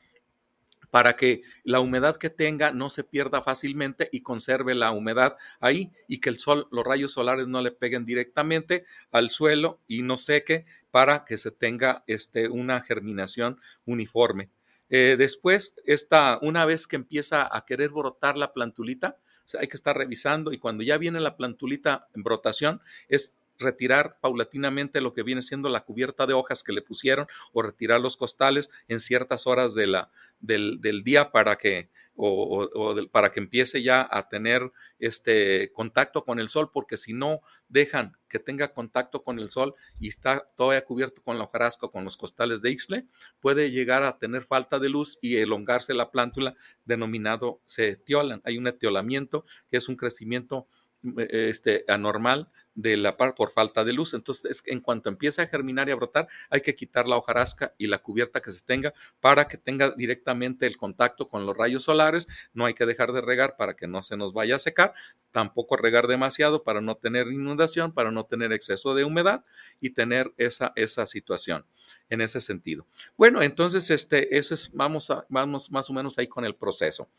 Para 0.90 1.18
que 1.18 1.42
la 1.64 1.82
humedad 1.82 2.16
que 2.16 2.30
tenga 2.30 2.72
no 2.72 2.90
se 2.90 3.04
pierda 3.04 3.42
fácilmente 3.42 4.08
y 4.12 4.22
conserve 4.22 4.74
la 4.74 4.92
humedad 4.92 5.36
ahí 5.60 5.92
y 6.08 6.20
que 6.20 6.30
el 6.30 6.40
sol, 6.40 6.68
los 6.72 6.86
rayos 6.86 7.12
solares 7.12 7.48
no 7.48 7.62
le 7.62 7.72
peguen 7.72 8.06
directamente 8.06 8.86
al 9.12 9.30
suelo 9.30 9.82
y 9.88 10.02
no 10.02 10.16
seque 10.16 10.66
para 10.92 11.26
que 11.26 11.38
se 11.38 11.52
tenga 11.52 12.04
este, 12.08 12.48
una 12.48 12.82
germinación 12.82 13.60
uniforme. 13.86 14.50
Eh, 14.90 15.16
después, 15.18 15.76
esta, 15.86 16.40
una 16.42 16.66
vez 16.66 16.88
que 16.88 16.96
empieza 16.96 17.48
a 17.56 17.66
querer 17.66 17.90
brotar 17.90 18.38
la 18.38 18.54
plantulita, 18.54 19.18
hay 19.60 19.68
que 19.68 19.78
estar 19.78 19.98
revisando 19.98 20.52
y 20.52 20.58
cuando 20.58 20.84
ya 20.84 20.98
viene 20.98 21.20
la 21.20 21.38
plantulita 21.38 22.08
en 22.16 22.24
brotación, 22.24 22.82
es 23.08 23.38
retirar 23.60 24.18
paulatinamente 24.22 25.02
lo 25.02 25.14
que 25.14 25.24
viene 25.24 25.42
siendo 25.42 25.70
la 25.70 25.84
cubierta 25.84 26.26
de 26.28 26.34
hojas 26.34 26.64
que 26.64 26.74
le 26.74 26.82
pusieron 26.82 27.28
o 27.54 27.62
retirar 27.62 28.00
los 28.00 28.18
costales 28.18 28.70
en 28.88 29.00
ciertas 29.00 29.48
horas 29.48 29.74
de 29.74 29.88
la, 29.88 30.12
del, 30.40 30.80
del 30.82 31.04
día 31.04 31.32
para 31.32 31.56
que 31.58 31.90
o, 32.18 32.96
para 33.12 33.32
que 33.32 33.40
empiece 33.40 33.82
ya 33.84 34.08
a 34.10 34.28
tener 34.28 34.72
este 35.00 35.72
contacto 35.72 36.26
con 36.26 36.40
el 36.40 36.50
sol, 36.50 36.72
porque 36.74 36.98
si 36.98 37.14
no 37.14 37.42
dejan 37.70 38.18
que 38.28 38.40
tenga 38.40 38.74
contacto 38.74 39.24
con 39.24 39.40
el 39.40 39.50
sol 39.50 39.76
y 40.00 40.08
está 40.08 40.46
todavía 40.58 40.84
cubierto 40.84 41.22
con 41.22 41.38
la 41.38 41.46
hojarasca 41.46 41.88
con 41.90 42.04
los 42.04 42.18
costales 42.18 42.62
de 42.62 42.72
Ixle, 42.72 43.06
puede 43.40 43.72
llegar 43.72 44.04
a 44.04 44.18
tener 44.18 44.44
falta 44.44 44.80
de 44.80 44.90
luz 44.90 45.18
y 45.22 45.38
elongarse 45.38 45.94
la 45.94 46.12
plántula 46.12 46.56
denominado 46.86 47.62
se 47.66 47.90
etiolan. 47.90 48.42
Hay 48.44 48.58
un 48.58 48.68
etiolamiento 48.68 49.46
que 49.70 49.78
es 49.78 49.88
un 49.88 49.96
crecimiento 49.96 50.68
eh, 51.04 51.48
este, 51.50 51.86
anormal 51.88 52.50
de 52.78 52.96
la 52.96 53.18
par 53.18 53.34
por 53.34 53.52
falta 53.54 53.84
de 53.84 53.92
luz. 53.92 54.14
Entonces, 54.14 54.62
en 54.68 54.80
cuanto 54.80 55.10
empieza 55.10 55.42
a 55.42 55.48
germinar 55.48 55.90
y 55.90 55.92
a 55.92 55.96
brotar, 55.96 56.28
hay 56.50 56.62
que 56.62 56.76
quitar 56.76 57.08
la 57.08 57.18
hojarasca 57.18 57.74
y 57.80 57.88
la 57.88 57.98
cubierta 57.98 58.40
que 58.40 58.52
se 58.52 58.62
tenga 58.62 58.94
para 59.20 59.48
que 59.48 59.58
tenga 59.58 59.92
directamente 59.92 60.68
el 60.68 60.78
contacto 60.78 61.28
con 61.28 61.48
los 61.48 61.58
rayos 61.58 61.84
solares. 61.84 62.28
No 62.54 62.66
hay 62.66 62.76
que 62.76 62.86
dejar 62.86 63.14
de 63.14 63.22
regar 63.22 63.58
para 63.58 63.76
que 63.76 63.88
no 63.88 64.04
se 64.04 64.16
nos 64.16 64.32
vaya 64.32 64.56
a 64.56 64.60
secar, 64.60 64.94
tampoco 65.32 65.76
regar 65.76 66.06
demasiado 66.06 66.64
para 66.64 66.80
no 66.80 66.96
tener 66.96 67.28
inundación, 67.28 67.94
para 67.94 68.12
no 68.12 68.26
tener 68.26 68.54
exceso 68.54 68.94
de 68.94 69.04
humedad 69.06 69.44
y 69.82 69.90
tener 69.90 70.32
esa, 70.38 70.72
esa 70.76 71.08
situación 71.08 71.66
en 72.10 72.22
ese 72.22 72.42
sentido. 72.42 72.86
Bueno, 73.18 73.42
entonces, 73.42 73.90
este, 73.90 74.38
eso 74.38 74.54
es, 74.54 74.72
vamos, 74.72 75.12
vamos 75.30 75.72
más 75.72 75.90
o 75.90 75.94
menos 75.94 76.16
ahí 76.20 76.28
con 76.28 76.46
el 76.46 76.56
proceso. 76.56 77.10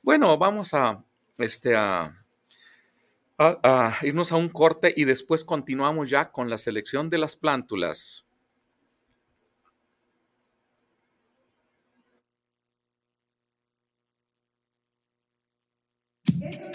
Bueno, 0.00 0.38
vamos 0.38 0.72
a, 0.72 1.04
este, 1.36 1.76
a 1.76 2.14
a, 3.38 3.96
irnos 4.02 4.32
a 4.32 4.36
un 4.36 4.48
corte 4.48 4.92
y 4.96 5.04
después 5.04 5.44
continuamos 5.44 6.10
ya 6.10 6.30
con 6.30 6.50
la 6.50 6.58
selección 6.58 7.10
de 7.10 7.18
las 7.18 7.36
plántulas. 7.36 8.26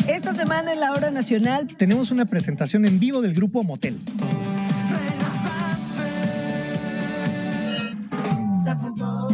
Esta 0.08 0.34
semana 0.34 0.72
en 0.72 0.80
la 0.80 0.92
hora 0.92 1.12
nacional 1.12 1.68
tenemos 1.68 2.12
una 2.12 2.26
presentación 2.26 2.86
en 2.86 3.00
vivo 3.00 3.22
del 3.22 3.34
grupo 3.34 3.64
Motel. 3.64 4.00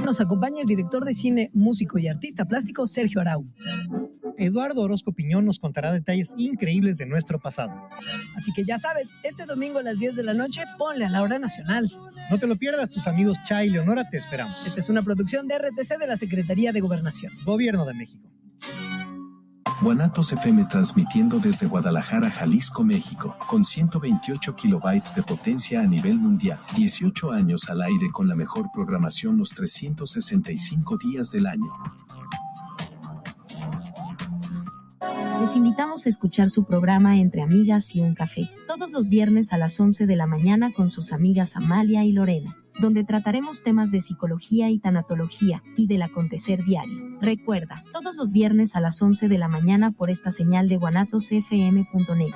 Nos 0.03 0.19
acompaña 0.19 0.61
el 0.61 0.67
director 0.67 1.05
de 1.05 1.13
cine, 1.13 1.49
músico 1.53 1.97
y 1.97 2.07
artista 2.07 2.45
plástico 2.45 2.85
Sergio 2.87 3.21
Arau. 3.21 3.45
Eduardo 4.37 4.81
Orozco 4.81 5.13
Piñón 5.13 5.45
nos 5.45 5.59
contará 5.59 5.91
detalles 5.91 6.33
increíbles 6.37 6.97
de 6.97 7.05
nuestro 7.05 7.39
pasado. 7.39 7.73
Así 8.35 8.51
que 8.53 8.63
ya 8.65 8.77
sabes, 8.77 9.07
este 9.23 9.45
domingo 9.45 9.79
a 9.79 9.83
las 9.83 9.99
10 9.99 10.15
de 10.15 10.23
la 10.23 10.33
noche, 10.33 10.63
ponle 10.77 11.05
a 11.05 11.09
la 11.09 11.21
hora 11.21 11.39
nacional. 11.39 11.89
No 12.29 12.39
te 12.39 12.47
lo 12.47 12.55
pierdas, 12.55 12.89
tus 12.89 13.07
amigos 13.07 13.37
Chay 13.45 13.67
y 13.67 13.71
Leonora 13.71 14.09
te 14.09 14.17
esperamos. 14.17 14.65
Esta 14.65 14.79
es 14.79 14.89
una 14.89 15.01
producción 15.01 15.47
de 15.47 15.57
RTC 15.57 15.97
de 15.99 16.07
la 16.07 16.17
Secretaría 16.17 16.71
de 16.71 16.81
Gobernación. 16.81 17.31
Gobierno 17.45 17.85
de 17.85 17.93
México. 17.93 18.29
Guanatos 19.81 20.31
FM 20.31 20.65
transmitiendo 20.65 21.39
desde 21.39 21.67
Guadalajara, 21.67 22.29
Jalisco, 22.29 22.85
México, 22.85 23.35
con 23.47 23.65
128 23.65 24.55
kilobytes 24.55 25.13
de 25.13 25.23
potencia 25.23 25.81
a 25.81 25.85
nivel 25.85 26.19
mundial, 26.19 26.57
18 26.75 27.31
años 27.31 27.69
al 27.69 27.81
aire 27.81 28.09
con 28.09 28.29
la 28.29 28.35
mejor 28.35 28.69
programación 28.73 29.37
los 29.37 29.49
365 29.49 30.97
días 30.97 31.31
del 31.31 31.47
año. 31.47 31.69
Les 35.39 35.55
invitamos 35.55 36.05
a 36.05 36.09
escuchar 36.09 36.49
su 36.49 36.63
programa 36.63 37.17
Entre 37.17 37.41
Amigas 37.41 37.95
y 37.95 38.01
un 38.01 38.13
Café, 38.13 38.49
todos 38.67 38.91
los 38.91 39.09
viernes 39.09 39.51
a 39.53 39.57
las 39.57 39.79
11 39.79 40.07
de 40.07 40.15
la 40.15 40.25
mañana 40.25 40.71
con 40.71 40.89
sus 40.89 41.11
amigas 41.11 41.55
Amalia 41.55 42.03
y 42.03 42.11
Lorena, 42.11 42.57
donde 42.79 43.03
trataremos 43.03 43.63
temas 43.63 43.91
de 43.91 44.01
psicología 44.01 44.69
y 44.69 44.79
tanatología 44.79 45.63
y 45.75 45.87
del 45.87 46.03
acontecer 46.03 46.63
diario. 46.63 47.19
Recuerda, 47.21 47.83
todos 47.91 48.15
los 48.15 48.31
viernes 48.31 48.75
a 48.75 48.79
las 48.79 49.01
11 49.01 49.27
de 49.27 49.37
la 49.37 49.47
mañana 49.47 49.91
por 49.91 50.09
esta 50.09 50.29
señal 50.29 50.69
de 50.69 50.77
guanatosfm.net. 50.77 52.33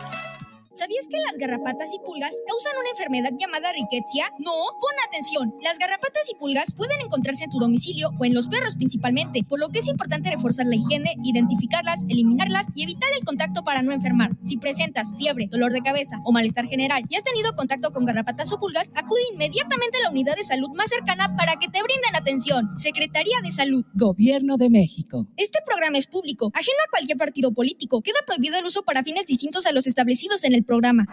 ¿Sabías 0.77 1.07
que 1.07 1.17
las 1.17 1.37
garrapatas 1.37 1.91
y 1.95 1.97
pulgas 2.05 2.39
causan 2.45 2.77
una 2.79 2.91
enfermedad 2.91 3.31
llamada 3.35 3.73
riquetia? 3.73 4.29
No, 4.37 4.53
pon 4.79 4.93
atención. 5.07 5.55
Las 5.59 5.79
garrapatas 5.79 6.29
y 6.29 6.35
pulgas 6.35 6.75
pueden 6.75 7.01
encontrarse 7.01 7.45
en 7.45 7.49
tu 7.49 7.57
domicilio 7.57 8.11
o 8.19 8.25
en 8.25 8.35
los 8.35 8.47
perros 8.47 8.75
principalmente, 8.75 9.43
por 9.43 9.59
lo 9.59 9.69
que 9.69 9.79
es 9.79 9.87
importante 9.87 10.29
reforzar 10.29 10.67
la 10.67 10.75
higiene, 10.75 11.15
identificarlas, 11.23 12.05
eliminarlas 12.09 12.67
y 12.75 12.83
evitar 12.83 13.09
el 13.17 13.25
contacto 13.25 13.63
para 13.63 13.81
no 13.81 13.91
enfermar. 13.91 14.37
Si 14.45 14.57
presentas 14.57 15.15
fiebre, 15.17 15.47
dolor 15.49 15.71
de 15.71 15.81
cabeza 15.81 16.17
o 16.23 16.31
malestar 16.31 16.67
general 16.67 17.05
y 17.09 17.15
has 17.15 17.23
tenido 17.23 17.55
contacto 17.55 17.91
con 17.91 18.05
garrapatas 18.05 18.51
o 18.51 18.59
pulgas, 18.59 18.91
acude 18.93 19.21
inmediatamente 19.33 19.97
a 19.97 20.03
la 20.03 20.11
unidad 20.11 20.35
de 20.35 20.43
salud 20.43 20.69
más 20.75 20.91
cercana 20.91 21.35
para 21.35 21.55
que 21.55 21.69
te 21.69 21.81
brinden 21.81 22.15
atención. 22.15 22.77
Secretaría 22.77 23.37
de 23.43 23.49
Salud. 23.49 23.83
Gobierno 23.95 24.57
de 24.57 24.69
México. 24.69 25.25
Este 25.37 25.57
programa 25.65 25.97
es 25.97 26.05
público, 26.05 26.51
ajeno 26.53 26.77
a 26.85 26.91
cualquier 26.91 27.17
partido 27.17 27.51
político. 27.51 28.03
Queda 28.03 28.19
prohibido 28.27 28.59
el 28.59 28.65
uso 28.65 28.83
para 28.83 29.01
fines 29.01 29.25
distintos 29.25 29.65
a 29.65 29.71
los 29.71 29.87
establecidos 29.87 30.43
en 30.43 30.53
el 30.53 30.66
programa. 30.67 31.07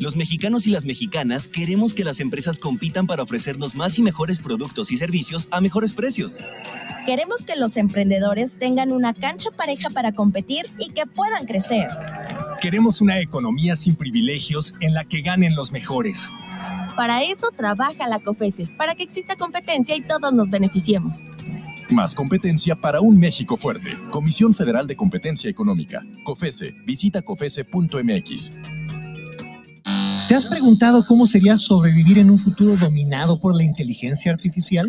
Los 0.00 0.16
mexicanos 0.16 0.66
y 0.66 0.70
las 0.70 0.86
mexicanas 0.86 1.46
queremos 1.46 1.92
que 1.92 2.04
las 2.04 2.20
empresas 2.20 2.58
compitan 2.58 3.06
para 3.06 3.22
ofrecernos 3.22 3.76
más 3.76 3.98
y 3.98 4.02
mejores 4.02 4.38
productos 4.38 4.90
y 4.90 4.96
servicios 4.96 5.46
a 5.50 5.60
mejores 5.60 5.92
precios. 5.92 6.38
Queremos 7.04 7.44
que 7.44 7.54
los 7.54 7.76
emprendedores 7.76 8.56
tengan 8.58 8.92
una 8.92 9.12
cancha 9.12 9.50
pareja 9.50 9.90
para 9.90 10.12
competir 10.12 10.70
y 10.78 10.92
que 10.92 11.04
puedan 11.04 11.44
crecer. 11.44 11.88
Queremos 12.62 13.02
una 13.02 13.20
economía 13.20 13.76
sin 13.76 13.94
privilegios 13.94 14.72
en 14.80 14.94
la 14.94 15.04
que 15.04 15.20
ganen 15.20 15.54
los 15.54 15.70
mejores. 15.70 16.30
Para 16.96 17.22
eso 17.22 17.48
trabaja 17.54 18.08
la 18.08 18.20
COFESE, 18.20 18.68
para 18.78 18.94
que 18.94 19.02
exista 19.02 19.36
competencia 19.36 19.94
y 19.96 20.00
todos 20.00 20.32
nos 20.32 20.48
beneficiemos. 20.48 21.26
Más 21.90 22.14
competencia 22.14 22.74
para 22.74 23.02
un 23.02 23.18
México 23.18 23.58
fuerte. 23.58 23.98
Comisión 24.10 24.54
Federal 24.54 24.86
de 24.86 24.96
Competencia 24.96 25.50
Económica. 25.50 26.06
COFESE. 26.24 26.74
Visita 26.86 27.20
COFESE.mx. 27.20 28.52
¿Te 30.28 30.34
has 30.34 30.46
preguntado 30.46 31.04
cómo 31.06 31.26
sería 31.26 31.56
sobrevivir 31.56 32.18
en 32.18 32.30
un 32.30 32.38
futuro 32.38 32.76
dominado 32.76 33.38
por 33.40 33.54
la 33.54 33.64
inteligencia 33.64 34.32
artificial? 34.32 34.86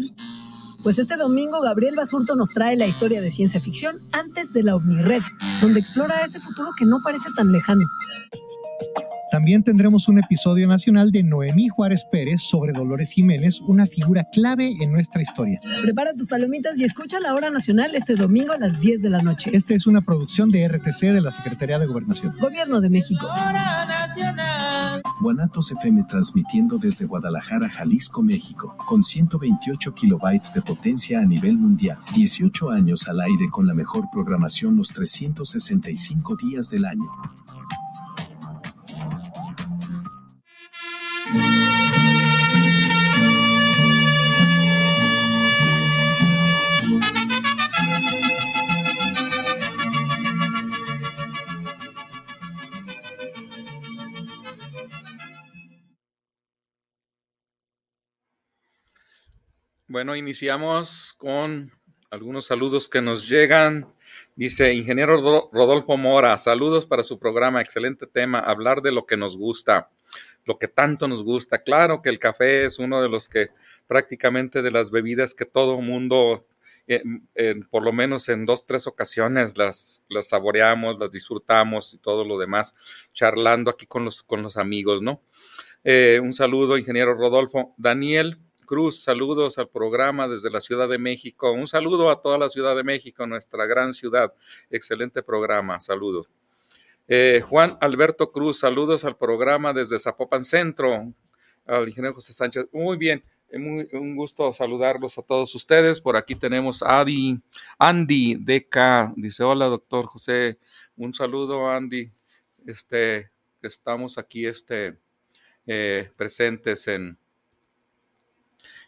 Pues 0.84 0.98
este 0.98 1.16
domingo 1.16 1.62
Gabriel 1.62 1.96
Basurto 1.96 2.36
nos 2.36 2.50
trae 2.50 2.76
la 2.76 2.88
historia 2.88 3.22
de 3.22 3.30
ciencia 3.30 3.60
ficción 3.60 3.98
antes 4.12 4.52
de 4.54 4.64
la 4.64 4.76
OVNIRED, 4.76 5.22
donde 5.62 5.80
explora 5.80 6.26
ese 6.26 6.40
futuro 6.40 6.70
que 6.78 6.86
no 6.86 6.98
parece 7.04 7.30
tan 7.36 7.52
lejano. 7.52 7.82
También 9.32 9.64
tendremos 9.64 10.10
un 10.10 10.20
episodio 10.20 10.68
nacional 10.68 11.10
de 11.10 11.24
Noemí 11.24 11.70
Juárez 11.70 12.06
Pérez 12.12 12.42
sobre 12.42 12.74
Dolores 12.74 13.12
Jiménez, 13.12 13.62
una 13.62 13.86
figura 13.86 14.26
clave 14.26 14.74
en 14.82 14.92
nuestra 14.92 15.22
historia. 15.22 15.58
Prepara 15.82 16.14
tus 16.14 16.28
palomitas 16.28 16.78
y 16.78 16.84
escucha 16.84 17.18
la 17.22 17.34
hora 17.34 17.50
nacional 17.50 17.96
este 17.96 18.16
domingo 18.16 18.52
a 18.52 18.58
las 18.58 18.82
10 18.82 19.02
de 19.02 19.10
la 19.10 19.22
noche. 19.22 19.50
Esta 19.54 19.74
es 19.74 19.88
una 19.88 20.02
producción 20.02 20.50
de 20.50 20.68
RTC 20.68 21.14
de 21.14 21.22
la 21.22 21.32
Secretaría 21.32 21.80
de 21.80 21.86
Gobernación. 21.86 22.36
Gobierno 22.42 22.82
de 22.82 22.90
México. 22.90 23.26
Guanatos 25.22 25.72
FM 25.72 26.04
transmitiendo 26.10 26.78
desde 26.78 27.06
Guadalajara, 27.06 27.70
Jalisco, 27.70 28.22
México, 28.22 28.76
con 28.86 29.02
128 29.02 29.94
kilobytes 29.94 30.54
de 30.54 30.62
potencia 30.62 31.22
a 31.22 31.26
nivel 31.26 31.58
mundial. 31.58 31.98
18 32.16 32.70
años 32.72 33.08
al 33.08 33.22
aire 33.22 33.48
con 33.50 33.66
la 33.66 33.74
mejor 33.74 34.10
programación 34.12 34.76
los 34.76 34.90
365 34.90 36.36
días 36.36 36.70
del 36.70 36.84
año. 36.84 37.10
Bueno, 59.92 60.16
iniciamos 60.16 61.14
con 61.18 61.70
algunos 62.12 62.46
saludos 62.46 62.88
que 62.88 63.02
nos 63.02 63.28
llegan. 63.28 63.94
Dice 64.38 64.74
Ingeniero 64.74 65.20
Ro- 65.20 65.50
Rodolfo 65.52 65.98
Mora, 65.98 66.38
saludos 66.38 66.86
para 66.86 67.04
su 67.04 67.20
programa, 67.20 67.60
excelente 67.60 68.08
tema, 68.08 68.40
hablar 68.40 68.82
de 68.82 68.94
lo 68.94 69.06
que 69.06 69.18
nos 69.18 69.36
gusta, 69.36 69.90
lo 70.46 70.58
que 70.58 70.70
tanto 70.70 71.10
nos 71.10 71.26
gusta. 71.26 71.62
Claro 71.62 72.02
que 72.02 72.08
el 72.08 72.20
café 72.20 72.64
es 72.64 72.80
uno 72.80 73.02
de 73.02 73.10
los 73.10 73.28
que 73.28 73.50
prácticamente 73.86 74.62
de 74.62 74.72
las 74.72 74.92
bebidas 74.92 75.34
que 75.34 75.44
todo 75.44 75.82
mundo, 75.82 76.48
eh, 76.88 77.04
por 77.70 77.84
lo 77.84 77.92
menos 77.92 78.30
en 78.30 78.46
dos, 78.46 78.66
tres 78.66 78.88
ocasiones 78.88 79.58
las, 79.58 80.06
las 80.08 80.30
saboreamos, 80.30 81.00
las 81.02 81.12
disfrutamos 81.12 81.94
y 81.94 81.98
todo 81.98 82.24
lo 82.24 82.40
demás, 82.40 82.76
charlando 83.12 83.70
aquí 83.70 83.88
con 83.88 84.06
los, 84.06 84.24
con 84.24 84.42
los 84.42 84.56
amigos, 84.56 85.02
¿no? 85.02 85.22
Eh, 85.84 86.22
un 86.24 86.32
saludo, 86.32 86.78
ingeniero 86.78 87.14
Rodolfo. 87.14 87.74
Daniel 87.78 88.38
Cruz, 88.72 89.04
saludos 89.04 89.58
al 89.58 89.68
programa 89.68 90.30
desde 90.30 90.50
la 90.50 90.62
Ciudad 90.62 90.88
de 90.88 90.98
México. 90.98 91.52
Un 91.52 91.68
saludo 91.68 92.10
a 92.10 92.22
toda 92.22 92.38
la 92.38 92.48
Ciudad 92.48 92.74
de 92.74 92.86
México, 92.86 93.28
nuestra 93.28 93.66
gran 93.66 93.92
ciudad. 93.92 94.34
Excelente 94.70 95.22
programa, 95.22 95.82
saludos. 95.82 96.30
Eh, 97.10 97.42
Juan 97.46 97.78
Alberto 97.82 98.32
Cruz, 98.32 98.60
saludos 98.60 99.04
al 99.04 99.18
programa 99.18 99.74
desde 99.74 100.00
Zapopan 100.00 100.46
Centro. 100.46 101.14
Al 101.66 101.86
ingeniero 101.90 102.14
José 102.16 102.32
Sánchez, 102.32 102.68
muy 102.72 102.96
bien. 102.96 103.22
eh, 103.50 103.60
muy- 103.60 103.90
un 103.92 104.16
gusto 104.16 104.54
saludarlos 104.54 105.18
a 105.18 105.22
todos 105.22 105.54
ustedes. 105.54 106.00
Por 106.00 106.16
aquí 106.16 106.36
tenemos 106.36 106.82
a 106.82 107.04
Andy 107.78 108.36
DK. 108.36 109.12
Dice, 109.18 109.44
hola, 109.44 109.66
doctor 109.66 110.06
José. 110.06 110.58
Un 110.96 111.14
saludo, 111.14 111.70
Andy. 111.70 112.10
Este, 112.66 113.30
estamos 113.62 114.18
aquí 114.18 114.46
este, 114.46 114.98
eh, 115.68 116.10
presentes 116.16 116.88
en, 116.88 117.18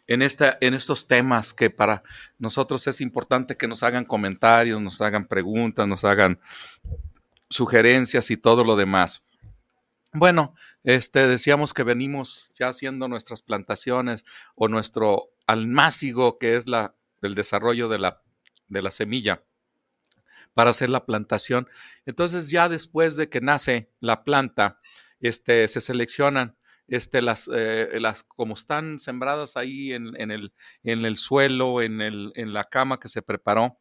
en, 0.08 0.22
esta, 0.22 0.58
en 0.62 0.74
estos 0.74 1.08
temas 1.08 1.54
que 1.54 1.70
para 1.70 2.04
nosotros 2.38 2.86
es 2.88 3.02
importante 3.02 3.58
que 3.58 3.68
nos 3.68 3.84
hagan 3.84 4.06
comentarios, 4.06 4.82
nos 4.82 5.02
hagan 5.02 5.28
preguntas, 5.28 5.88
nos 5.88 6.04
hagan 6.04 6.40
sugerencias 7.50 8.32
y 8.32 8.38
todo 8.38 8.64
lo 8.64 8.76
demás. 8.76 9.24
Bueno, 10.14 10.56
este, 10.84 11.28
decíamos 11.28 11.74
que 11.74 11.84
venimos 11.84 12.54
ya 12.60 12.68
haciendo 12.68 13.08
nuestras 13.08 13.42
plantaciones 13.42 14.26
o 14.56 14.68
nuestro 14.68 15.32
almácigo, 15.48 16.38
que 16.38 16.56
es 16.56 16.68
la, 16.68 16.96
el 17.22 17.36
desarrollo 17.36 17.90
de 17.90 18.00
la, 18.00 18.22
de 18.68 18.82
la 18.82 18.92
semilla 18.92 19.44
para 20.54 20.70
hacer 20.70 20.90
la 20.90 21.06
plantación. 21.06 21.68
Entonces 22.06 22.50
ya 22.50 22.70
después 22.70 23.16
de 23.16 23.30
que 23.30 23.42
nace 23.42 23.90
la 24.00 24.24
planta, 24.24 24.80
este, 25.20 25.68
se 25.68 25.82
seleccionan 25.82 26.56
este, 26.96 27.22
las, 27.22 27.50
eh, 27.54 27.90
las, 28.00 28.24
como 28.24 28.54
están 28.54 29.00
sembradas 29.00 29.58
ahí 29.58 29.94
en, 29.94 30.20
en, 30.20 30.32
el, 30.32 30.54
en 30.84 31.06
el 31.06 31.18
suelo, 31.18 31.82
en, 31.82 32.02
el, 32.02 32.32
en 32.36 32.54
la 32.54 32.66
cama 32.66 33.00
que 33.00 33.10
se 33.10 33.22
preparó, 33.22 33.80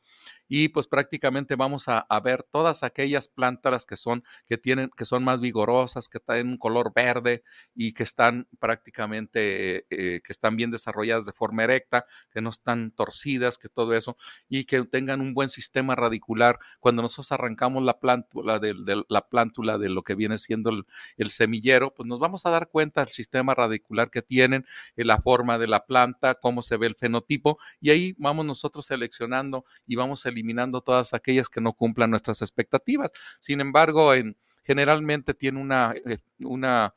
y 0.48 0.68
pues 0.68 0.86
prácticamente 0.86 1.56
vamos 1.56 1.88
a, 1.88 2.06
ver 2.22 2.42
todas 2.42 2.82
aquellas 2.82 3.26
plantas 3.26 3.86
que 3.86 3.96
son, 3.96 4.22
que 4.46 4.58
tienen, 4.58 4.90
que 4.96 5.04
son 5.04 5.24
más 5.24 5.40
vigorosas, 5.40 6.08
que 6.08 6.20
tienen 6.20 6.48
un 6.48 6.56
color 6.58 6.92
verde 6.94 7.42
y 7.74 7.94
que 7.94 8.02
están 8.02 8.46
prácticamente, 8.60 9.76
eh, 9.76 9.86
eh, 9.90 10.20
que 10.22 10.32
están 10.32 10.56
bien 10.56 10.70
desarrolladas 10.70 11.26
de 11.26 11.32
forma 11.32 11.64
erecta, 11.64 12.04
que 12.30 12.40
no 12.40 12.50
están 12.50 12.92
torcidas, 12.92 13.58
que 13.58 13.68
todo 13.68 13.94
eso, 13.94 14.16
y 14.48 14.64
que 14.64 14.84
tengan 14.84 15.20
un 15.20 15.34
buen 15.34 15.48
sistema 15.48 15.94
radicular. 15.94 16.58
Cuando 16.80 17.02
nosotros 17.02 17.32
arrancamos 17.32 17.82
la 17.82 17.98
plántula 17.98 18.58
de, 18.58 18.74
de 18.74 19.02
la 19.08 19.28
plántula 19.28 19.78
de 19.78 19.88
lo 19.88 20.02
que 20.02 20.14
viene 20.14 20.38
siendo 20.38 20.70
el, 21.16 21.30
semillero, 21.30 21.94
pues 21.94 22.06
nos 22.06 22.18
vamos 22.18 22.44
a 22.46 22.50
dar 22.50 22.68
cuenta 22.68 23.02
del 23.02 23.12
sistema 23.12 23.54
radicular 23.54 24.10
que 24.10 24.22
tienen, 24.22 24.66
eh, 24.96 25.04
la 25.04 25.18
forma 25.18 25.58
de 25.58 25.66
la 25.66 25.86
planta, 25.86 26.34
cómo 26.34 26.62
se 26.62 26.76
ve 26.76 26.86
el 26.86 26.94
fenotipo, 26.94 27.58
y 27.80 27.90
ahí 27.90 28.14
vamos 28.18 28.44
nosotros 28.44 28.86
seleccionando 28.86 29.64
y 29.86 29.96
vamos 29.96 30.26
eliminando 30.32 30.80
todas 30.80 31.14
aquellas 31.14 31.48
que 31.48 31.60
no 31.60 31.72
cumplan 31.72 32.10
nuestras 32.10 32.42
expectativas. 32.42 33.12
Sin 33.40 33.60
embargo, 33.60 34.14
en, 34.14 34.36
generalmente 34.64 35.34
tiene 35.34 35.60
una, 35.60 35.94
eh, 36.04 36.18
una 36.40 36.94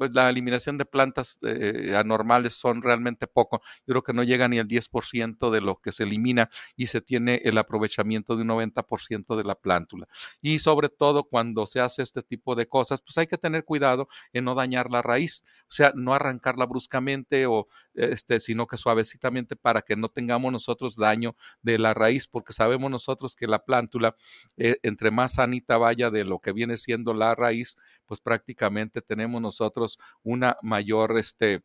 pues 0.00 0.12
la 0.14 0.30
eliminación 0.30 0.78
de 0.78 0.86
plantas 0.86 1.38
eh, 1.42 1.94
anormales 1.94 2.54
son 2.54 2.80
realmente 2.80 3.26
poco. 3.26 3.60
Yo 3.80 3.92
creo 3.92 4.02
que 4.02 4.12
no 4.14 4.22
llega 4.22 4.48
ni 4.48 4.58
al 4.58 4.66
10% 4.66 5.50
de 5.50 5.60
lo 5.60 5.76
que 5.76 5.92
se 5.92 6.04
elimina 6.04 6.48
y 6.74 6.86
se 6.86 7.02
tiene 7.02 7.42
el 7.44 7.58
aprovechamiento 7.58 8.34
de 8.34 8.40
un 8.40 8.48
90% 8.48 9.36
de 9.36 9.44
la 9.44 9.56
plántula. 9.56 10.08
Y 10.40 10.60
sobre 10.60 10.88
todo 10.88 11.24
cuando 11.24 11.66
se 11.66 11.80
hace 11.80 12.02
este 12.02 12.22
tipo 12.22 12.54
de 12.54 12.66
cosas, 12.66 13.02
pues 13.02 13.18
hay 13.18 13.26
que 13.26 13.36
tener 13.36 13.64
cuidado 13.66 14.08
en 14.32 14.44
no 14.44 14.54
dañar 14.54 14.90
la 14.90 15.02
raíz, 15.02 15.44
o 15.64 15.72
sea, 15.72 15.92
no 15.94 16.14
arrancarla 16.14 16.64
bruscamente 16.64 17.44
o 17.44 17.68
este, 18.00 18.40
sino 18.40 18.66
que 18.66 18.76
suavecitamente 18.76 19.56
para 19.56 19.82
que 19.82 19.96
no 19.96 20.08
tengamos 20.08 20.52
nosotros 20.52 20.96
daño 20.96 21.36
de 21.62 21.78
la 21.78 21.94
raíz, 21.94 22.26
porque 22.26 22.52
sabemos 22.52 22.90
nosotros 22.90 23.34
que 23.36 23.46
la 23.46 23.64
plántula, 23.64 24.14
eh, 24.56 24.78
entre 24.82 25.10
más 25.10 25.34
sanita 25.34 25.76
vaya 25.76 26.10
de 26.10 26.24
lo 26.24 26.38
que 26.38 26.52
viene 26.52 26.76
siendo 26.76 27.14
la 27.14 27.34
raíz, 27.34 27.76
pues 28.06 28.20
prácticamente 28.20 29.02
tenemos 29.02 29.40
nosotros 29.40 29.98
una 30.22 30.56
mayor, 30.62 31.18
este, 31.18 31.62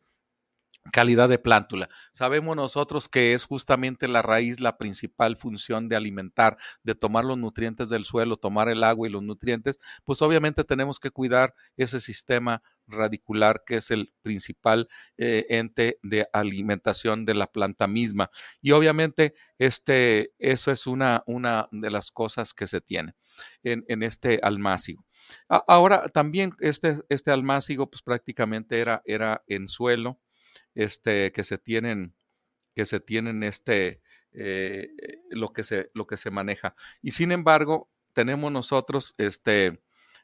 calidad 0.92 1.28
de 1.28 1.38
plántula. 1.38 1.88
Sabemos 2.12 2.56
nosotros 2.56 3.08
que 3.08 3.34
es 3.34 3.44
justamente 3.44 4.08
la 4.08 4.22
raíz 4.22 4.60
la 4.60 4.76
principal 4.78 5.36
función 5.36 5.88
de 5.88 5.96
alimentar, 5.96 6.56
de 6.82 6.94
tomar 6.94 7.24
los 7.24 7.38
nutrientes 7.38 7.88
del 7.88 8.04
suelo, 8.04 8.36
tomar 8.36 8.68
el 8.68 8.84
agua 8.84 9.08
y 9.08 9.10
los 9.10 9.22
nutrientes, 9.22 9.78
pues 10.04 10.22
obviamente 10.22 10.64
tenemos 10.64 11.00
que 11.00 11.10
cuidar 11.10 11.54
ese 11.76 12.00
sistema 12.00 12.62
radicular 12.86 13.62
que 13.66 13.76
es 13.76 13.90
el 13.90 14.12
principal 14.22 14.88
eh, 15.16 15.46
ente 15.48 15.98
de 16.02 16.26
alimentación 16.32 17.24
de 17.24 17.34
la 17.34 17.46
planta 17.48 17.86
misma. 17.86 18.30
Y 18.60 18.72
obviamente 18.72 19.34
este, 19.58 20.32
eso 20.38 20.70
es 20.70 20.86
una, 20.86 21.22
una 21.26 21.68
de 21.72 21.90
las 21.90 22.10
cosas 22.10 22.54
que 22.54 22.66
se 22.66 22.80
tiene 22.80 23.14
en, 23.62 23.84
en 23.88 24.02
este 24.02 24.38
almácigo. 24.42 25.04
ahora 25.48 26.08
también 26.08 26.52
este, 26.60 26.98
este 27.08 27.30
almácigo 27.30 27.90
pues 27.90 28.02
prácticamente 28.02 28.78
era, 28.80 29.02
era 29.04 29.42
en 29.46 29.68
suelo 29.68 30.20
este, 30.74 31.32
que 31.32 31.44
se 31.44 31.58
tienen, 31.58 32.14
que 32.74 32.84
se 32.84 33.00
tienen 33.00 33.42
este, 33.42 34.02
eh, 34.32 34.88
lo, 35.30 35.52
que 35.52 35.64
se, 35.64 35.90
lo 35.94 36.06
que 36.06 36.16
se 36.16 36.30
maneja. 36.30 36.74
Y 37.02 37.12
sin 37.12 37.32
embargo, 37.32 37.90
tenemos 38.12 38.52
nosotros 38.52 39.14
este, 39.18 39.80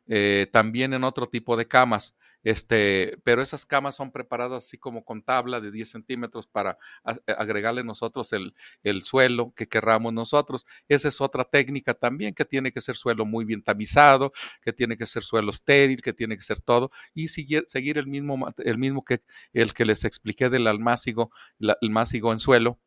eh, 0.07 0.49
también 0.53 0.95
en 0.95 1.05
otro 1.05 1.29
tipo 1.29 1.57
de 1.57 1.69
camas. 1.69 2.17
Este, 2.43 3.19
pero 3.25 3.43
esas 3.43 3.65
camas 3.65 3.95
son 3.97 4.11
preparadas 4.11 4.65
así 4.65 4.79
como 4.79 5.05
con 5.05 5.23
tabla 5.23 5.61
de 5.61 5.71
10 5.71 5.91
centímetros 5.91 6.47
para 6.47 6.79
eh, 7.07 7.35
agregarle 7.39 7.85
nosotros 7.85 8.33
el, 8.33 8.55
el, 8.83 9.03
suelo 9.03 9.53
que 9.55 9.69
querramos 9.69 10.13
nosotros. 10.13 10.67
Esa 10.89 11.09
es 11.09 11.21
otra 11.21 11.45
técnica 11.45 11.95
también, 11.95 12.35
que 12.35 12.45
tiene 12.45 12.73
que 12.73 12.81
ser 12.81 12.97
suelo 12.97 13.25
muy 13.25 13.45
bien 13.45 13.63
tamizado, 13.63 14.33
que 14.61 14.73
tiene 14.73 14.97
que 14.97 15.07
ser 15.07 15.23
suelo 15.23 15.51
estéril, 15.51 16.03
que 16.03 16.13
tiene 16.13 16.37
que 16.37 16.43
ser 16.43 16.61
todo, 16.61 16.91
y 17.15 17.29
seguir, 17.29 17.65
seguir 17.69 17.99
el, 17.99 18.07
mismo, 18.07 18.53
el 18.59 18.79
mismo 18.79 19.05
que 19.05 19.23
el 19.53 19.75
que 19.75 19.85
les 19.85 20.05
expliqué 20.05 20.49
del 20.49 20.67
almácigo, 20.67 21.31
el 21.61 21.75
almácigo 21.81 22.33
en 22.33 22.39
suelo 22.39 22.79